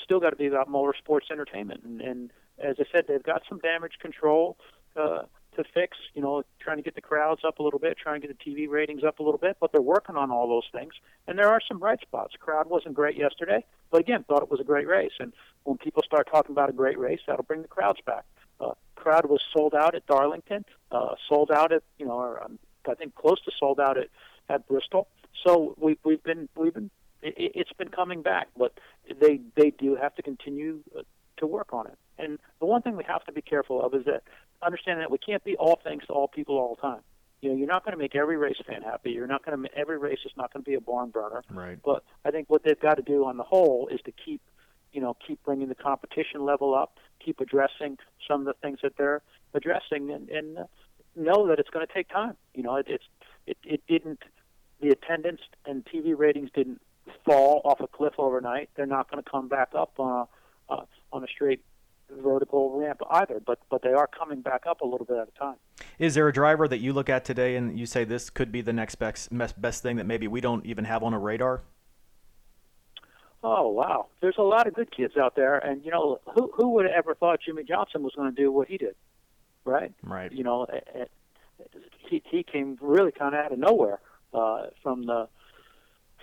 still 0.03 0.19
got 0.19 0.31
to 0.31 0.35
be 0.35 0.47
about 0.47 0.69
motorsports 0.69 1.31
entertainment. 1.31 1.83
And, 1.83 2.01
and 2.01 2.31
as 2.59 2.77
I 2.79 2.85
said, 2.91 3.05
they've 3.07 3.23
got 3.23 3.43
some 3.49 3.59
damage 3.59 3.93
control. 4.01 4.57
Uh, 4.95 5.23
to 5.57 5.63
fix. 5.73 5.97
You 6.13 6.21
know, 6.21 6.43
trying 6.59 6.77
to 6.77 6.83
get 6.83 6.95
the 6.95 7.01
crowds 7.01 7.41
up 7.45 7.59
a 7.59 7.63
little 7.63 7.79
bit, 7.79 7.97
trying 7.97 8.21
to 8.21 8.27
get 8.27 8.37
the 8.37 8.51
TV 8.51 8.69
ratings 8.69 9.03
up 9.03 9.19
a 9.19 9.23
little 9.23 9.39
bit. 9.39 9.57
But 9.59 9.71
they're 9.73 9.81
working 9.81 10.15
on 10.15 10.31
all 10.31 10.47
those 10.47 10.67
things, 10.71 10.93
and 11.27 11.37
there 11.37 11.49
are 11.49 11.59
some 11.67 11.79
bright 11.79 12.01
spots. 12.01 12.35
Crowd 12.39 12.69
wasn't 12.69 12.95
great 12.95 13.17
yesterday, 13.17 13.65
but 13.91 13.99
again, 13.99 14.23
thought 14.23 14.43
it 14.43 14.49
was 14.49 14.61
a 14.61 14.63
great 14.63 14.87
race. 14.87 15.11
And 15.19 15.33
when 15.63 15.77
people 15.77 16.03
start 16.05 16.29
talking 16.31 16.53
about 16.53 16.69
a 16.69 16.73
great 16.73 16.97
race, 16.97 17.19
that'll 17.27 17.43
bring 17.43 17.63
the 17.63 17.67
crowds 17.67 17.99
back. 18.05 18.25
Crowd 18.97 19.25
was 19.27 19.41
sold 19.53 19.73
out 19.73 19.95
at 19.95 20.05
Darlington, 20.07 20.65
uh, 20.91 21.15
sold 21.29 21.49
out 21.51 21.71
at 21.71 21.83
you 21.99 22.05
know, 22.05 22.19
or, 22.19 22.43
um, 22.43 22.59
I 22.89 22.95
think 22.95 23.15
close 23.15 23.39
to 23.45 23.51
sold 23.59 23.79
out 23.79 23.97
at 23.97 24.09
at 24.49 24.67
Bristol. 24.67 25.07
So 25.43 25.75
we, 25.77 25.97
we've 26.03 26.23
been 26.23 26.49
we've 26.55 26.73
been 26.73 26.89
it, 27.21 27.51
it's 27.55 27.73
been 27.73 27.89
coming 27.89 28.21
back, 28.21 28.47
but 28.57 28.73
they 29.21 29.39
they 29.55 29.69
do 29.71 29.95
have 29.95 30.13
to 30.15 30.21
continue 30.21 30.79
uh, 30.97 31.03
to 31.37 31.47
work 31.47 31.73
on 31.73 31.87
it. 31.87 31.97
And 32.17 32.39
the 32.59 32.65
one 32.65 32.81
thing 32.81 32.97
we 32.97 33.03
have 33.07 33.23
to 33.25 33.31
be 33.31 33.41
careful 33.41 33.85
of 33.85 33.93
is 33.93 34.05
that 34.05 34.23
understanding 34.61 35.03
that 35.03 35.11
we 35.11 35.19
can't 35.19 35.43
be 35.43 35.55
all 35.55 35.79
things 35.83 36.03
to 36.07 36.13
all 36.13 36.27
people 36.27 36.57
all 36.57 36.75
the 36.75 36.81
time. 36.81 37.01
You 37.41 37.49
know, 37.49 37.55
you're 37.55 37.67
not 37.67 37.85
going 37.85 37.91
to 37.91 37.99
make 37.99 38.15
every 38.15 38.37
race 38.37 38.57
fan 38.65 38.81
happy. 38.81 39.11
You're 39.11 39.27
not 39.27 39.45
going 39.45 39.61
to 39.61 39.77
every 39.77 39.99
race 39.99 40.19
is 40.25 40.31
not 40.35 40.51
going 40.51 40.63
to 40.63 40.69
be 40.69 40.75
a 40.75 40.81
barn 40.81 41.11
burner. 41.11 41.43
Right. 41.51 41.77
But 41.85 42.03
I 42.25 42.31
think 42.31 42.49
what 42.49 42.63
they've 42.63 42.79
got 42.79 42.95
to 42.95 43.03
do 43.03 43.25
on 43.25 43.37
the 43.37 43.43
whole 43.43 43.87
is 43.91 43.99
to 44.05 44.11
keep, 44.11 44.41
you 44.97 45.03
know, 45.03 45.15
keep 45.27 45.43
bringing 45.43 45.69
the 45.69 45.75
competition 45.75 46.43
level 46.43 46.73
up, 46.73 46.97
keep 47.23 47.39
addressing 47.39 47.99
some 48.27 48.39
of 48.39 48.47
the 48.47 48.53
things 48.63 48.79
that 48.81 48.93
they're 48.97 49.21
addressing, 49.53 50.09
and, 50.09 50.27
and 50.29 50.57
uh, 50.57 50.63
know 51.15 51.47
that 51.47 51.59
it's 51.59 51.69
going 51.69 51.85
to 51.85 51.93
take 51.93 52.09
time. 52.09 52.35
You 52.55 52.63
know, 52.63 52.77
it, 52.77 52.87
it's 52.89 53.03
it, 53.45 53.57
it 53.63 53.81
didn't 53.87 54.23
the 54.81 54.89
attendance 54.89 55.41
and 55.67 55.85
TV 55.85 56.17
ratings 56.17 56.49
didn't 56.55 56.81
fall 57.23 57.61
off 57.63 57.79
a 57.79 57.85
cliff 57.85 58.15
overnight. 58.17 58.71
They're 58.75 58.87
not 58.87 59.07
going 59.11 59.23
to 59.23 59.29
come 59.29 59.47
back 59.47 59.69
up 59.77 59.93
on 59.99 60.25
a, 60.67 60.73
uh, 60.73 60.85
on 61.13 61.23
a 61.23 61.27
straight 61.27 61.63
vertical 62.09 62.79
ramp 62.79 62.99
either, 63.11 63.39
but 63.45 63.59
but 63.69 63.83
they 63.83 63.93
are 63.93 64.07
coming 64.07 64.41
back 64.41 64.63
up 64.67 64.81
a 64.81 64.85
little 64.87 65.05
bit 65.05 65.17
at 65.17 65.27
a 65.27 65.39
time. 65.39 65.57
Is 65.99 66.15
there 66.15 66.27
a 66.27 66.33
driver 66.33 66.67
that 66.67 66.79
you 66.79 66.91
look 66.91 67.07
at 67.07 67.23
today 67.23 67.55
and 67.55 67.77
you 67.77 67.85
say 67.85 68.03
this 68.03 68.31
could 68.31 68.51
be 68.51 68.61
the 68.61 68.73
next 68.73 68.95
best 68.95 69.29
best 69.61 69.83
thing 69.83 69.97
that 69.97 70.07
maybe 70.07 70.27
we 70.27 70.41
don't 70.41 70.65
even 70.65 70.85
have 70.85 71.03
on 71.03 71.13
a 71.13 71.19
radar? 71.19 71.61
Oh 73.43 73.69
wow, 73.69 74.07
there's 74.21 74.37
a 74.37 74.43
lot 74.43 74.67
of 74.67 74.73
good 74.73 74.91
kids 74.95 75.15
out 75.15 75.35
there, 75.35 75.57
and 75.57 75.83
you 75.85 75.91
know 75.91 76.19
who 76.33 76.51
who 76.55 76.69
would 76.71 76.85
have 76.85 76.93
ever 76.95 77.15
thought 77.15 77.39
Jimmie 77.45 77.63
Johnson 77.63 78.03
was 78.03 78.13
going 78.15 78.33
to 78.33 78.41
do 78.41 78.51
what 78.51 78.67
he 78.67 78.77
did, 78.77 78.95
right? 79.63 79.93
Right. 80.03 80.31
You 80.31 80.43
know, 80.43 80.65
he 82.09 82.23
he 82.29 82.43
came 82.43 82.77
really 82.81 83.11
kind 83.11 83.35
of 83.35 83.45
out 83.45 83.51
of 83.51 83.59
nowhere 83.59 83.99
uh, 84.33 84.67
from 84.81 85.05
the 85.05 85.27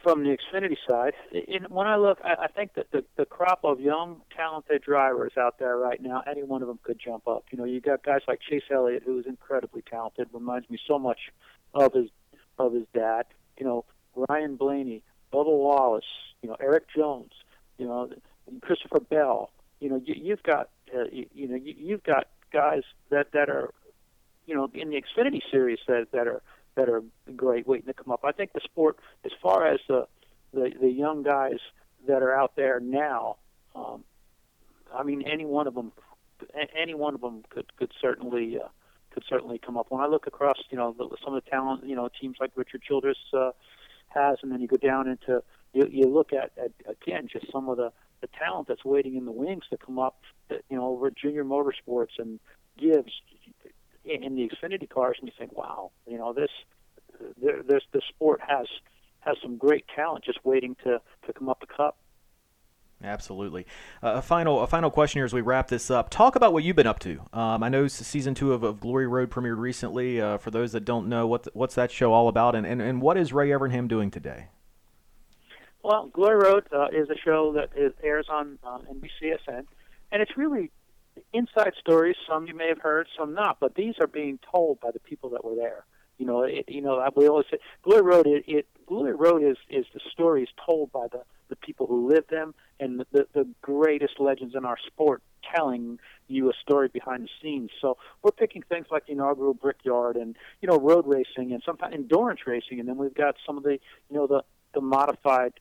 from 0.05 0.23
the 0.23 0.37
Xfinity 0.37 0.77
side. 0.89 1.15
And 1.33 1.69
when 1.71 1.87
I 1.87 1.97
look, 1.97 2.19
I, 2.23 2.45
I 2.45 2.47
think 2.49 2.75
that 2.75 2.91
the, 2.93 3.05
the 3.17 3.25
crop 3.25 3.61
of 3.65 3.81
young, 3.81 4.21
talented 4.37 4.83
drivers 4.83 5.33
out 5.39 5.59
there 5.59 5.77
right 5.79 6.01
now, 6.01 6.23
any 6.31 6.45
one 6.45 6.63
of 6.63 6.69
them 6.69 6.79
could 6.83 7.01
jump 7.03 7.27
up. 7.27 7.47
You 7.51 7.59
know, 7.59 7.65
you 7.65 7.81
got 7.81 8.05
guys 8.05 8.21
like 8.29 8.41
Chase 8.49 8.63
Elliott, 8.71 9.03
who 9.05 9.19
is 9.19 9.27
incredibly 9.27 9.83
talented, 9.83 10.29
reminds 10.33 10.69
me 10.69 10.79
so 10.87 10.99
much 10.99 11.19
of 11.73 11.93
his 11.95 12.11
of 12.59 12.75
his 12.75 12.87
dad. 12.95 13.25
You 13.59 13.65
know, 13.65 13.85
Ryan 14.15 14.57
Blaney, 14.57 15.03
Bubba 15.35 15.47
Wallace, 15.47 16.05
you 16.43 16.49
know, 16.49 16.57
Erik 16.61 16.85
Jones, 16.95 17.33
you 17.79 17.87
know, 17.87 18.09
Christopher 18.61 19.01
Bell. 19.01 19.51
You 19.81 19.91
know, 19.91 20.01
you, 20.05 20.15
you've 20.17 20.43
got 20.43 20.71
uh, 20.95 21.05
you, 21.11 21.27
you 21.35 21.49
know 21.49 21.57
you, 21.57 21.75
you've 21.77 22.05
got 22.05 22.29
guys 22.53 22.83
that 23.11 23.33
that 23.33 23.51
are 23.51 23.71
you 24.47 24.55
know 24.55 24.71
in 24.73 24.91
the 24.91 25.03
Xfinity 25.03 25.41
series 25.51 25.81
that 25.89 26.13
that 26.13 26.29
are 26.29 26.41
that 26.77 26.89
are 26.89 27.03
great 27.35 27.67
waiting 27.67 27.87
to 27.87 27.95
come 27.95 28.13
up. 28.13 28.21
I 28.25 28.33
think 28.33 28.53
the 28.53 28.61
sport, 28.63 28.99
as 29.25 29.33
far 29.43 29.67
as 29.67 29.81
the 29.89 30.07
the, 30.53 30.71
the 30.81 30.91
young 30.91 31.25
guys 31.25 31.59
that 32.07 32.23
are 32.23 32.35
out 32.35 32.55
there 32.55 32.79
now, 32.79 33.37
um, 33.75 34.05
I 34.95 35.03
mean, 35.03 35.23
any 35.23 35.45
one 35.45 35.67
of 35.67 35.75
them, 35.75 35.93
any 36.77 36.95
one 36.95 37.15
of 37.15 37.21
them 37.21 37.43
could 37.51 37.77
could 37.77 37.91
certainly 38.01 38.59
uh, 38.59 38.69
could 39.11 39.25
certainly 39.29 39.59
come 39.59 39.77
up. 39.77 39.87
When 39.89 40.01
I 40.01 40.07
look 40.07 40.27
across, 40.27 40.59
you 40.71 40.79
know, 40.79 40.95
some 41.25 41.35
of 41.35 41.43
the 41.43 41.51
talent, 41.51 41.85
you 41.85 41.97
know, 41.97 42.09
teams 42.21 42.37
like 42.41 42.53
Richard 42.55 42.83
Childress 42.83 43.19
uh, 43.33 43.51
has, 44.15 44.39
and 44.43 44.53
then 44.53 44.61
you 44.61 44.69
go 44.69 44.77
down 44.77 45.09
into 45.09 45.43
you, 45.73 45.89
you 45.91 46.07
look 46.07 46.33
at, 46.33 46.53
at 46.57 46.73
again 46.89 47.29
just 47.31 47.51
some 47.53 47.69
of 47.69 47.77
the 47.77 47.93
the 48.21 48.29
talent 48.39 48.69
that's 48.69 48.85
waiting 48.85 49.17
in 49.17 49.27
the 49.27 49.33
wings 49.33 49.65
to 49.71 49.77
come 49.77 49.99
up, 49.99 50.21
you 50.49 50.77
know, 50.77 50.87
over 50.87 51.11
Junior 51.11 51.45
Motorsports 51.45 52.19
and 52.19 52.41
Gibbs, 52.79 53.13
in 54.05 54.35
the 54.35 54.49
Xfinity 54.49 54.89
cars, 54.89 55.17
and 55.21 55.29
you 55.29 55.35
think, 55.39 55.57
wow, 55.57 55.91
you 56.07 56.19
know, 56.19 56.33
this 56.33 56.51
there, 57.41 57.63
this 57.63 57.83
the 57.93 58.03
sport 58.09 58.41
has 58.47 58.67
has 59.21 59.37
some 59.43 59.57
great 59.57 59.87
talent 59.95 60.25
just 60.25 60.45
waiting 60.45 60.77
to 60.85 61.01
to 61.27 61.33
come 61.33 61.49
up 61.49 61.61
the 61.61 61.67
cup. 61.67 61.99
Absolutely. 63.03 63.67
Uh, 64.03 64.15
a 64.15 64.23
final 64.23 64.63
a 64.63 64.67
final 64.67 64.91
question 64.91 65.19
here 65.19 65.25
as 65.25 65.33
we 65.33 65.41
wrap 65.41 65.69
this 65.69 65.91
up. 65.91 66.11
Talk 66.11 66.37
about 66.37 66.53
what 66.53 66.65
you've 66.65 66.77
been 66.77 66.87
up 66.87 67.01
to. 67.01 67.21
Um, 67.33 67.63
I 67.63 67.69
know 67.69 67.87
season 67.87 68.35
two 68.35 68.53
of, 68.53 68.63
of, 68.63 68.81
Glory 68.81 69.07
Road 69.07 69.31
premiered 69.31 69.59
recently. 69.59 70.21
Uh, 70.21 70.39
for 70.39 70.51
those 70.51 70.73
that 70.73 70.85
don't 70.85 71.09
know, 71.09 71.27
what 71.27 71.47
what's 71.55 71.75
that 71.75 71.91
show 71.91 72.13
all 72.13 72.29
about, 72.29 72.55
and, 72.55 72.67
and, 72.67 72.81
and 72.81 73.03
what 73.03 73.17
is 73.17 73.33
Ray 73.33 73.51
Evernham 73.51 73.89
doing 73.89 74.11
today? 74.11 74.49
Well, 75.83 76.09
Glory 76.13 76.37
Road 76.37 76.67
uh, 76.73 76.87
is 76.93 77.11
a 77.11 77.19
show 77.23 77.53
that 77.53 77.71
is, 77.77 77.93
airs 78.03 78.27
on 78.31 78.59
NBCSN, 78.65 79.67
and 80.11 80.23
it's 80.23 80.37
really 80.37 80.71
inside 81.35 81.75
stories. 81.79 82.17
Some 82.27 82.47
you 82.47 82.55
may 82.55 82.69
have 82.69 82.81
heard, 82.81 83.07
some 83.19 83.35
not, 83.35 83.59
but 83.61 83.75
these 83.75 83.95
are 84.01 84.07
being 84.07 84.39
told 84.51 84.81
by 84.81 84.93
the 84.93 85.01
people 85.01 85.29
that 85.31 85.45
were 85.45 85.57
there. 85.57 85.85
You 86.17 86.25
know, 86.27 86.43
it, 86.43 86.65
you 86.69 86.81
know, 86.81 87.07
we 87.17 87.29
always 87.29 87.47
say 87.51 87.59
Glory 87.83 88.03
Road. 88.03 88.27
It, 88.27 88.45
it 88.47 88.67
Glory 88.87 89.15
Road 89.15 89.43
is 89.43 89.59
is 89.69 89.85
the 89.93 90.01
stories 90.11 90.49
told 90.65 90.91
by 90.91 91.07
the 91.13 91.23
the 91.49 91.57
people 91.57 91.87
who 91.87 92.09
live 92.09 92.27
them 92.29 92.55
and 92.81 93.05
the, 93.13 93.27
the 93.33 93.49
greatest 93.63 94.19
legends 94.19 94.55
in 94.55 94.65
our 94.65 94.77
sport 94.87 95.23
telling 95.55 95.99
you 96.29 96.49
a 96.51 96.53
story 96.63 96.89
behind 96.89 97.25
the 97.25 97.29
scenes. 97.41 97.71
So 97.81 97.97
we're 98.23 98.33
picking 98.33 98.63
things 98.63 98.87
like 98.91 99.07
the 99.07 99.13
inaugural 99.13 99.55
Brickyard 99.55 100.17
and 100.17 100.37
you 100.61 100.69
know 100.69 100.79
road 100.79 101.07
racing 101.07 101.53
and 101.53 101.63
sometimes 101.65 101.95
endurance 101.95 102.41
racing, 102.47 102.81
and 102.81 102.89
then 102.89 102.97
we've 102.97 103.15
got 103.15 103.37
some 103.47 103.57
of 103.57 103.63
the 103.63 103.79
you 104.11 104.17
know 104.17 104.27
the 104.27 104.43
the 104.75 104.81
modified 104.81 105.53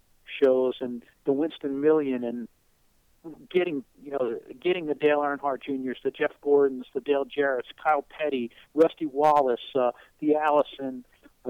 shows 0.42 0.76
and 0.80 1.04
the 1.26 1.34
Winston 1.34 1.82
Million 1.82 2.24
and 2.24 2.48
getting 3.50 3.84
you 4.02 4.12
know 4.12 4.40
getting 4.62 4.88
the 4.88 4.96
Dale 4.96 5.20
Earnhardt 5.20 5.64
Juniors, 5.64 5.98
the 6.04 6.12
Jeff 6.12 6.32
Gordons, 6.42 6.86
the 6.94 7.02
Dale 7.02 7.26
Jarretts, 7.26 7.72
Kyle 7.82 8.06
Petty, 8.10 8.52
Rusty 8.74 9.06
Wallace, 9.06 9.60
uh, 9.76 9.92
the 10.20 10.36
Allison 10.36 11.06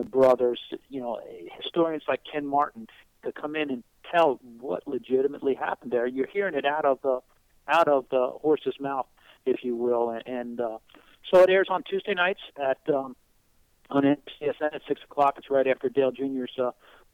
brothers, 0.10 0.60
you 0.90 1.02
know 1.02 1.20
historians 1.62 2.04
like 2.08 2.22
Ken 2.32 2.46
Martin 2.46 2.88
to 3.24 3.32
come 3.32 3.56
in 3.56 3.70
and 3.70 3.84
tell 4.14 4.40
what 4.60 4.88
legitimately 4.88 5.56
happened 5.56 5.92
there. 5.92 6.08
You're 6.08 6.28
hearing 6.28 6.56
it 6.56 6.66
out 6.66 6.86
of 6.86 7.00
the 7.02 7.20
out 7.68 7.88
of 7.88 8.06
the 8.12 8.30
horse's 8.42 8.76
mouth, 8.80 9.08
if 9.46 9.64
you 9.64 9.76
will, 9.76 10.10
and, 10.10 10.24
and 10.28 10.60
uh, 10.60 10.78
so 11.32 11.42
it 11.42 11.50
airs 11.50 11.68
on 11.70 11.84
Tuesday 11.84 12.14
nights 12.14 12.42
at 12.62 12.78
um, 12.94 13.16
on 13.90 14.04
NBCSN 14.04 14.74
at 14.74 14.82
six 14.88 15.02
o'clock. 15.10 15.36
It's 15.38 15.50
right 15.50 15.68
after 15.68 15.90
Dale 15.90 16.12
Jr.'s 16.12 16.52
uh, 16.60 16.72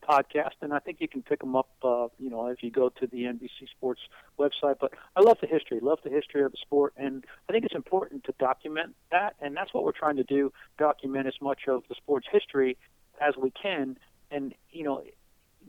podcast, 0.07 0.55
and 0.61 0.73
I 0.73 0.79
think 0.79 0.97
you 1.01 1.07
can 1.07 1.21
pick 1.21 1.39
them 1.39 1.55
up. 1.55 1.69
Uh, 1.83 2.07
you 2.17 2.29
know, 2.29 2.47
if 2.47 2.63
you 2.63 2.71
go 2.71 2.89
to 2.89 3.07
the 3.07 3.23
NBC 3.23 3.69
Sports 3.69 4.01
website. 4.39 4.75
But 4.79 4.93
I 5.15 5.21
love 5.21 5.37
the 5.41 5.47
history, 5.47 5.79
love 5.81 5.99
the 6.03 6.09
history 6.09 6.43
of 6.43 6.51
the 6.51 6.57
sport, 6.61 6.93
and 6.97 7.25
I 7.47 7.53
think 7.53 7.65
it's 7.65 7.75
important 7.75 8.23
to 8.25 8.33
document 8.39 8.95
that, 9.11 9.35
and 9.41 9.55
that's 9.55 9.73
what 9.73 9.83
we're 9.83 9.91
trying 9.91 10.17
to 10.17 10.23
do: 10.23 10.51
document 10.77 11.27
as 11.27 11.35
much 11.41 11.61
of 11.67 11.83
the 11.89 11.95
sport's 11.95 12.27
history 12.31 12.77
as 13.21 13.35
we 13.37 13.51
can, 13.51 13.97
and 14.31 14.53
you 14.71 14.83
know, 14.83 15.03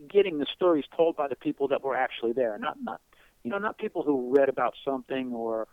getting 0.09 0.39
the 0.39 0.47
stories 0.55 0.85
told 0.97 1.17
by 1.17 1.29
the 1.29 1.37
people 1.37 1.69
that 1.69 1.83
were 1.83 1.97
actually 1.97 2.33
there, 2.33 2.59
not 2.59 2.77
not 2.83 3.01
you 3.43 3.51
know, 3.51 3.59
not 3.59 3.79
people 3.79 4.03
who 4.03 4.35
read 4.35 4.49
about 4.49 4.75
something 4.85 5.33
or 5.33 5.67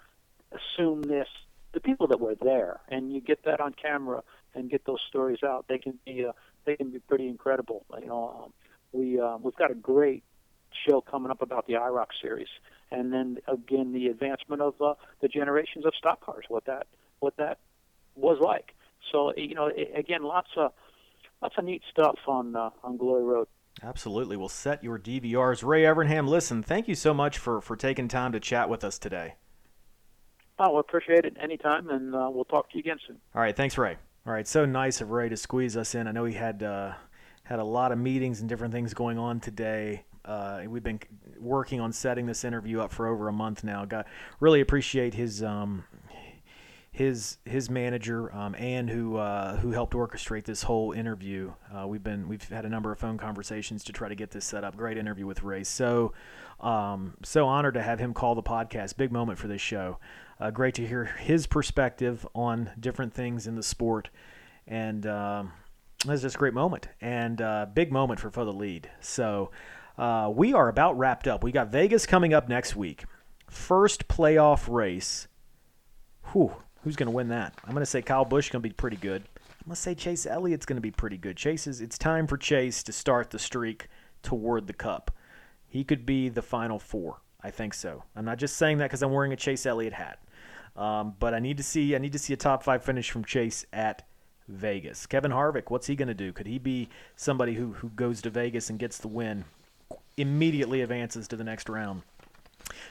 assume 0.51 1.03
this. 1.03 1.27
The 1.73 1.81
people 1.81 2.07
that 2.07 2.19
were 2.19 2.35
there, 2.35 2.79
and 2.87 3.13
you 3.13 3.21
get 3.21 3.43
that 3.43 3.59
on 3.59 3.73
camera 3.73 4.23
and 4.55 4.69
get 4.69 4.85
those 4.85 5.01
stories 5.07 5.39
out. 5.43 5.65
They 5.67 5.77
can 5.77 5.99
be 6.05 6.25
uh, 6.25 6.31
they 6.65 6.75
can 6.75 6.89
be 6.89 6.99
pretty 6.99 7.27
incredible. 7.27 7.85
You 8.01 8.07
know, 8.07 8.43
um, 8.45 8.53
we 8.93 9.19
uh, 9.19 9.37
we've 9.37 9.55
got 9.55 9.69
a 9.69 9.75
great 9.75 10.23
show 10.87 11.01
coming 11.01 11.29
up 11.29 11.41
about 11.41 11.67
the 11.67 11.73
IROC 11.73 12.07
series, 12.21 12.47
and 12.89 13.11
then 13.11 13.39
again 13.47 13.93
the 13.93 14.07
advancement 14.07 14.61
of 14.61 14.81
uh, 14.81 14.93
the 15.21 15.27
generations 15.27 15.85
of 15.85 15.93
stock 15.95 16.21
cars, 16.21 16.45
what 16.47 16.65
that 16.65 16.87
what 17.19 17.35
that 17.37 17.59
was 18.15 18.39
like. 18.39 18.73
So 19.11 19.33
you 19.35 19.53
know, 19.53 19.69
again, 19.93 20.23
lots 20.23 20.49
of 20.55 20.71
lots 21.41 21.55
of 21.57 21.65
neat 21.65 21.83
stuff 21.91 22.17
on 22.27 22.55
uh, 22.55 22.69
on 22.83 22.97
Glory 22.97 23.23
Road. 23.23 23.47
Absolutely. 23.83 24.37
We'll 24.37 24.49
set 24.49 24.83
your 24.83 24.97
DVRs. 24.97 25.63
Ray 25.63 25.83
Evernham, 25.83 26.27
listen, 26.27 26.63
thank 26.63 26.87
you 26.87 26.95
so 26.95 27.13
much 27.13 27.37
for, 27.37 27.61
for 27.61 27.75
taking 27.75 28.07
time 28.07 28.31
to 28.31 28.39
chat 28.39 28.69
with 28.69 28.83
us 28.83 28.97
today. 28.97 29.35
Oh, 30.59 30.71
well, 30.71 30.79
appreciate 30.79 31.25
it 31.25 31.37
anytime, 31.39 31.89
and 31.89 32.15
uh, 32.15 32.29
we'll 32.31 32.45
talk 32.45 32.69
to 32.71 32.77
you 32.77 32.79
again 32.79 32.97
soon. 33.05 33.17
All 33.35 33.41
right. 33.41 33.55
Thanks, 33.55 33.77
Ray. 33.77 33.97
All 34.27 34.33
right, 34.33 34.45
so 34.45 34.65
nice 34.65 34.99
of 34.99 35.11
Ray 35.11 35.29
to 35.29 35.37
squeeze 35.37 35.77
us 35.77 35.95
in. 35.95 36.05
I 36.05 36.11
know 36.11 36.25
he 36.25 36.33
had 36.33 36.61
uh, 36.61 36.91
had 37.43 37.59
a 37.59 37.63
lot 37.63 37.93
of 37.93 37.97
meetings 37.97 38.41
and 38.41 38.49
different 38.49 38.73
things 38.73 38.93
going 38.93 39.17
on 39.17 39.39
today. 39.39 40.03
Uh, 40.25 40.63
we've 40.67 40.83
been 40.83 40.99
working 41.39 41.79
on 41.79 41.93
setting 41.93 42.25
this 42.25 42.43
interview 42.43 42.81
up 42.81 42.91
for 42.91 43.07
over 43.07 43.29
a 43.29 43.31
month 43.31 43.63
now. 43.63 43.85
Got 43.85 44.05
really 44.41 44.59
appreciate 44.59 45.13
his 45.13 45.41
um, 45.41 45.85
his 46.97 47.37
his 47.45 47.69
manager 47.69 48.33
um, 48.33 48.55
Ann 48.55 48.87
who 48.87 49.17
uh, 49.17 49.57
who 49.57 49.69
helped 49.69 49.93
orchestrate 49.93 50.45
this 50.45 50.63
whole 50.63 50.93
interview. 50.93 51.53
Uh, 51.71 51.85
we've 51.85 52.03
been 52.03 52.27
we've 52.27 52.41
had 52.49 52.65
a 52.65 52.69
number 52.69 52.91
of 52.91 52.97
phone 52.97 53.19
conversations 53.19 53.83
to 53.83 53.93
try 53.93 54.09
to 54.09 54.15
get 54.15 54.31
this 54.31 54.45
set 54.45 54.63
up. 54.63 54.75
Great 54.75 54.97
interview 54.97 55.27
with 55.27 55.43
Ray. 55.43 55.63
So 55.63 56.13
um, 56.59 57.13
so 57.23 57.45
honored 57.45 57.75
to 57.75 57.83
have 57.83 57.99
him 57.99 58.15
call 58.15 58.33
the 58.33 58.41
podcast. 58.41 58.97
Big 58.97 59.11
moment 59.11 59.37
for 59.37 59.47
this 59.47 59.61
show. 59.61 59.99
Uh, 60.39 60.49
great 60.49 60.73
to 60.73 60.87
hear 60.87 61.05
his 61.05 61.45
perspective 61.45 62.25
on 62.33 62.71
different 62.79 63.13
things 63.13 63.45
in 63.45 63.53
the 63.53 63.61
sport, 63.61 64.09
and 64.65 65.05
um, 65.05 65.51
was 66.07 66.23
just 66.23 66.35
a 66.35 66.39
great 66.39 66.55
moment 66.55 66.87
and 66.99 67.43
uh, 67.43 67.67
big 67.71 67.91
moment 67.91 68.19
for 68.19 68.31
for 68.31 68.43
the 68.43 68.53
lead. 68.53 68.89
So 69.01 69.51
uh, 69.99 70.31
we 70.33 70.51
are 70.51 70.67
about 70.67 70.97
wrapped 70.97 71.27
up. 71.27 71.43
We 71.43 71.51
got 71.51 71.71
Vegas 71.71 72.07
coming 72.07 72.33
up 72.33 72.49
next 72.49 72.75
week. 72.75 73.05
First 73.51 74.07
playoff 74.07 74.67
race. 74.67 75.27
Whew, 76.33 76.55
who's 76.87 76.95
going 76.95 77.07
to 77.07 77.15
win 77.15 77.27
that? 77.27 77.53
I'm 77.65 77.71
going 77.73 77.81
to 77.81 77.85
say 77.85 78.01
Kyle 78.01 78.23
Busch 78.23 78.49
going 78.49 78.63
to 78.63 78.69
be 78.69 78.73
pretty 78.73 78.95
good. 78.95 79.21
I'm 79.35 79.65
going 79.65 79.75
to 79.75 79.81
say 79.81 79.93
Chase 79.93 80.25
Elliott's 80.25 80.65
going 80.65 80.77
to 80.77 80.81
be 80.81 80.89
pretty 80.89 81.17
good. 81.17 81.35
Chase 81.35 81.67
is, 81.67 81.81
it's 81.81 81.97
time 81.97 82.27
for 82.27 82.37
Chase 82.37 82.81
to 82.83 82.93
start 82.93 83.29
the 83.29 83.39
streak 83.39 83.89
toward 84.23 84.67
the 84.67 84.73
Cup. 84.73 85.11
He 85.67 85.83
could 85.83 86.05
be 86.05 86.29
the 86.29 86.41
final 86.41 86.79
four. 86.79 87.17
I 87.43 87.51
think 87.51 87.73
so. 87.73 88.03
I'm 88.15 88.23
not 88.23 88.37
just 88.37 88.55
saying 88.55 88.77
that 88.77 88.85
because 88.85 89.03
I'm 89.03 89.11
wearing 89.11 89.33
a 89.33 89.35
Chase 89.35 89.65
Elliott 89.65 89.91
hat. 89.91 90.19
Um, 90.77 91.15
but 91.19 91.33
I 91.33 91.39
need 91.39 91.57
to 91.57 91.63
see 91.63 91.93
I 91.93 91.97
need 91.97 92.13
to 92.13 92.19
see 92.19 92.31
a 92.31 92.37
top 92.37 92.63
five 92.63 92.83
finish 92.83 93.11
from 93.11 93.25
Chase 93.25 93.65
at 93.73 94.07
Vegas. 94.47 95.05
Kevin 95.07 95.31
Harvick, 95.31 95.69
what's 95.69 95.87
he 95.87 95.95
going 95.95 96.07
to 96.07 96.13
do? 96.13 96.31
Could 96.31 96.47
he 96.47 96.57
be 96.57 96.87
somebody 97.17 97.55
who 97.55 97.73
who 97.73 97.89
goes 97.89 98.21
to 98.21 98.29
Vegas 98.29 98.69
and 98.69 98.79
gets 98.79 98.97
the 98.99 99.09
win, 99.09 99.43
immediately 100.15 100.81
advances 100.81 101.27
to 101.27 101.35
the 101.35 101.43
next 101.43 101.67
round? 101.67 102.03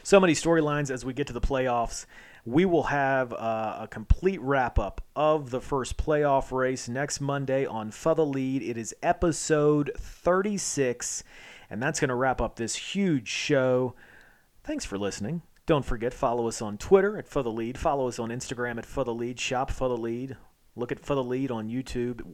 So 0.03 0.21
many 0.21 0.35
storylines 0.35 0.91
as 0.91 1.05
we 1.05 1.13
get 1.13 1.27
to 1.29 1.33
the 1.33 1.41
playoffs. 1.41 2.07
We 2.47 2.65
will 2.65 2.85
have 2.85 3.33
uh, 3.33 3.79
a 3.81 3.89
complete 3.91 4.41
wrap 4.41 4.79
up 4.79 5.01
of 5.17 5.51
the 5.51 5.61
first 5.61 5.97
playoff 5.97 6.53
race 6.53 6.89
next 6.89 7.21
Monday 7.21 7.67
on 7.67 7.91
For 7.91 8.15
Lead. 8.15 8.63
It 8.63 8.79
is 8.79 8.95
episode 9.03 9.91
36 9.99 11.25
And 11.69 11.83
that's 11.83 11.99
going 11.99 12.11
to 12.11 12.15
wrap 12.15 12.41
up 12.41 12.55
this 12.55 12.77
huge 12.77 13.27
show. 13.27 13.97
Thanks 14.63 14.85
for 14.85 14.97
listening. 14.97 15.43
Don't 15.67 15.85
forget, 15.85 16.15
follow 16.15 16.47
us 16.47 16.63
on 16.63 16.79
Twitter 16.79 17.19
at 17.19 17.27
For 17.27 17.43
Lead. 17.43 17.77
Follow 17.77 18.07
us 18.07 18.21
on 18.21 18.29
Instagram 18.29 18.79
at 18.79 18.87
For 18.87 19.03
Lead. 19.03 19.41
Shop 19.41 19.73
For 19.73 19.89
Lead. 19.89 20.37
Look 20.77 20.93
at 20.93 21.01
For 21.01 21.17
Lead 21.17 21.51
on 21.51 21.69
YouTube. 21.69 22.33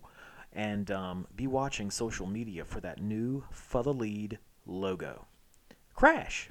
And 0.52 0.90
um, 0.90 1.26
be 1.34 1.46
watching 1.46 1.90
social 1.90 2.26
media 2.26 2.66
for 2.66 2.80
that 2.80 3.00
new 3.00 3.44
For 3.50 3.82
Lead 3.82 4.38
logo. 4.66 5.24
Crash. 5.94 6.50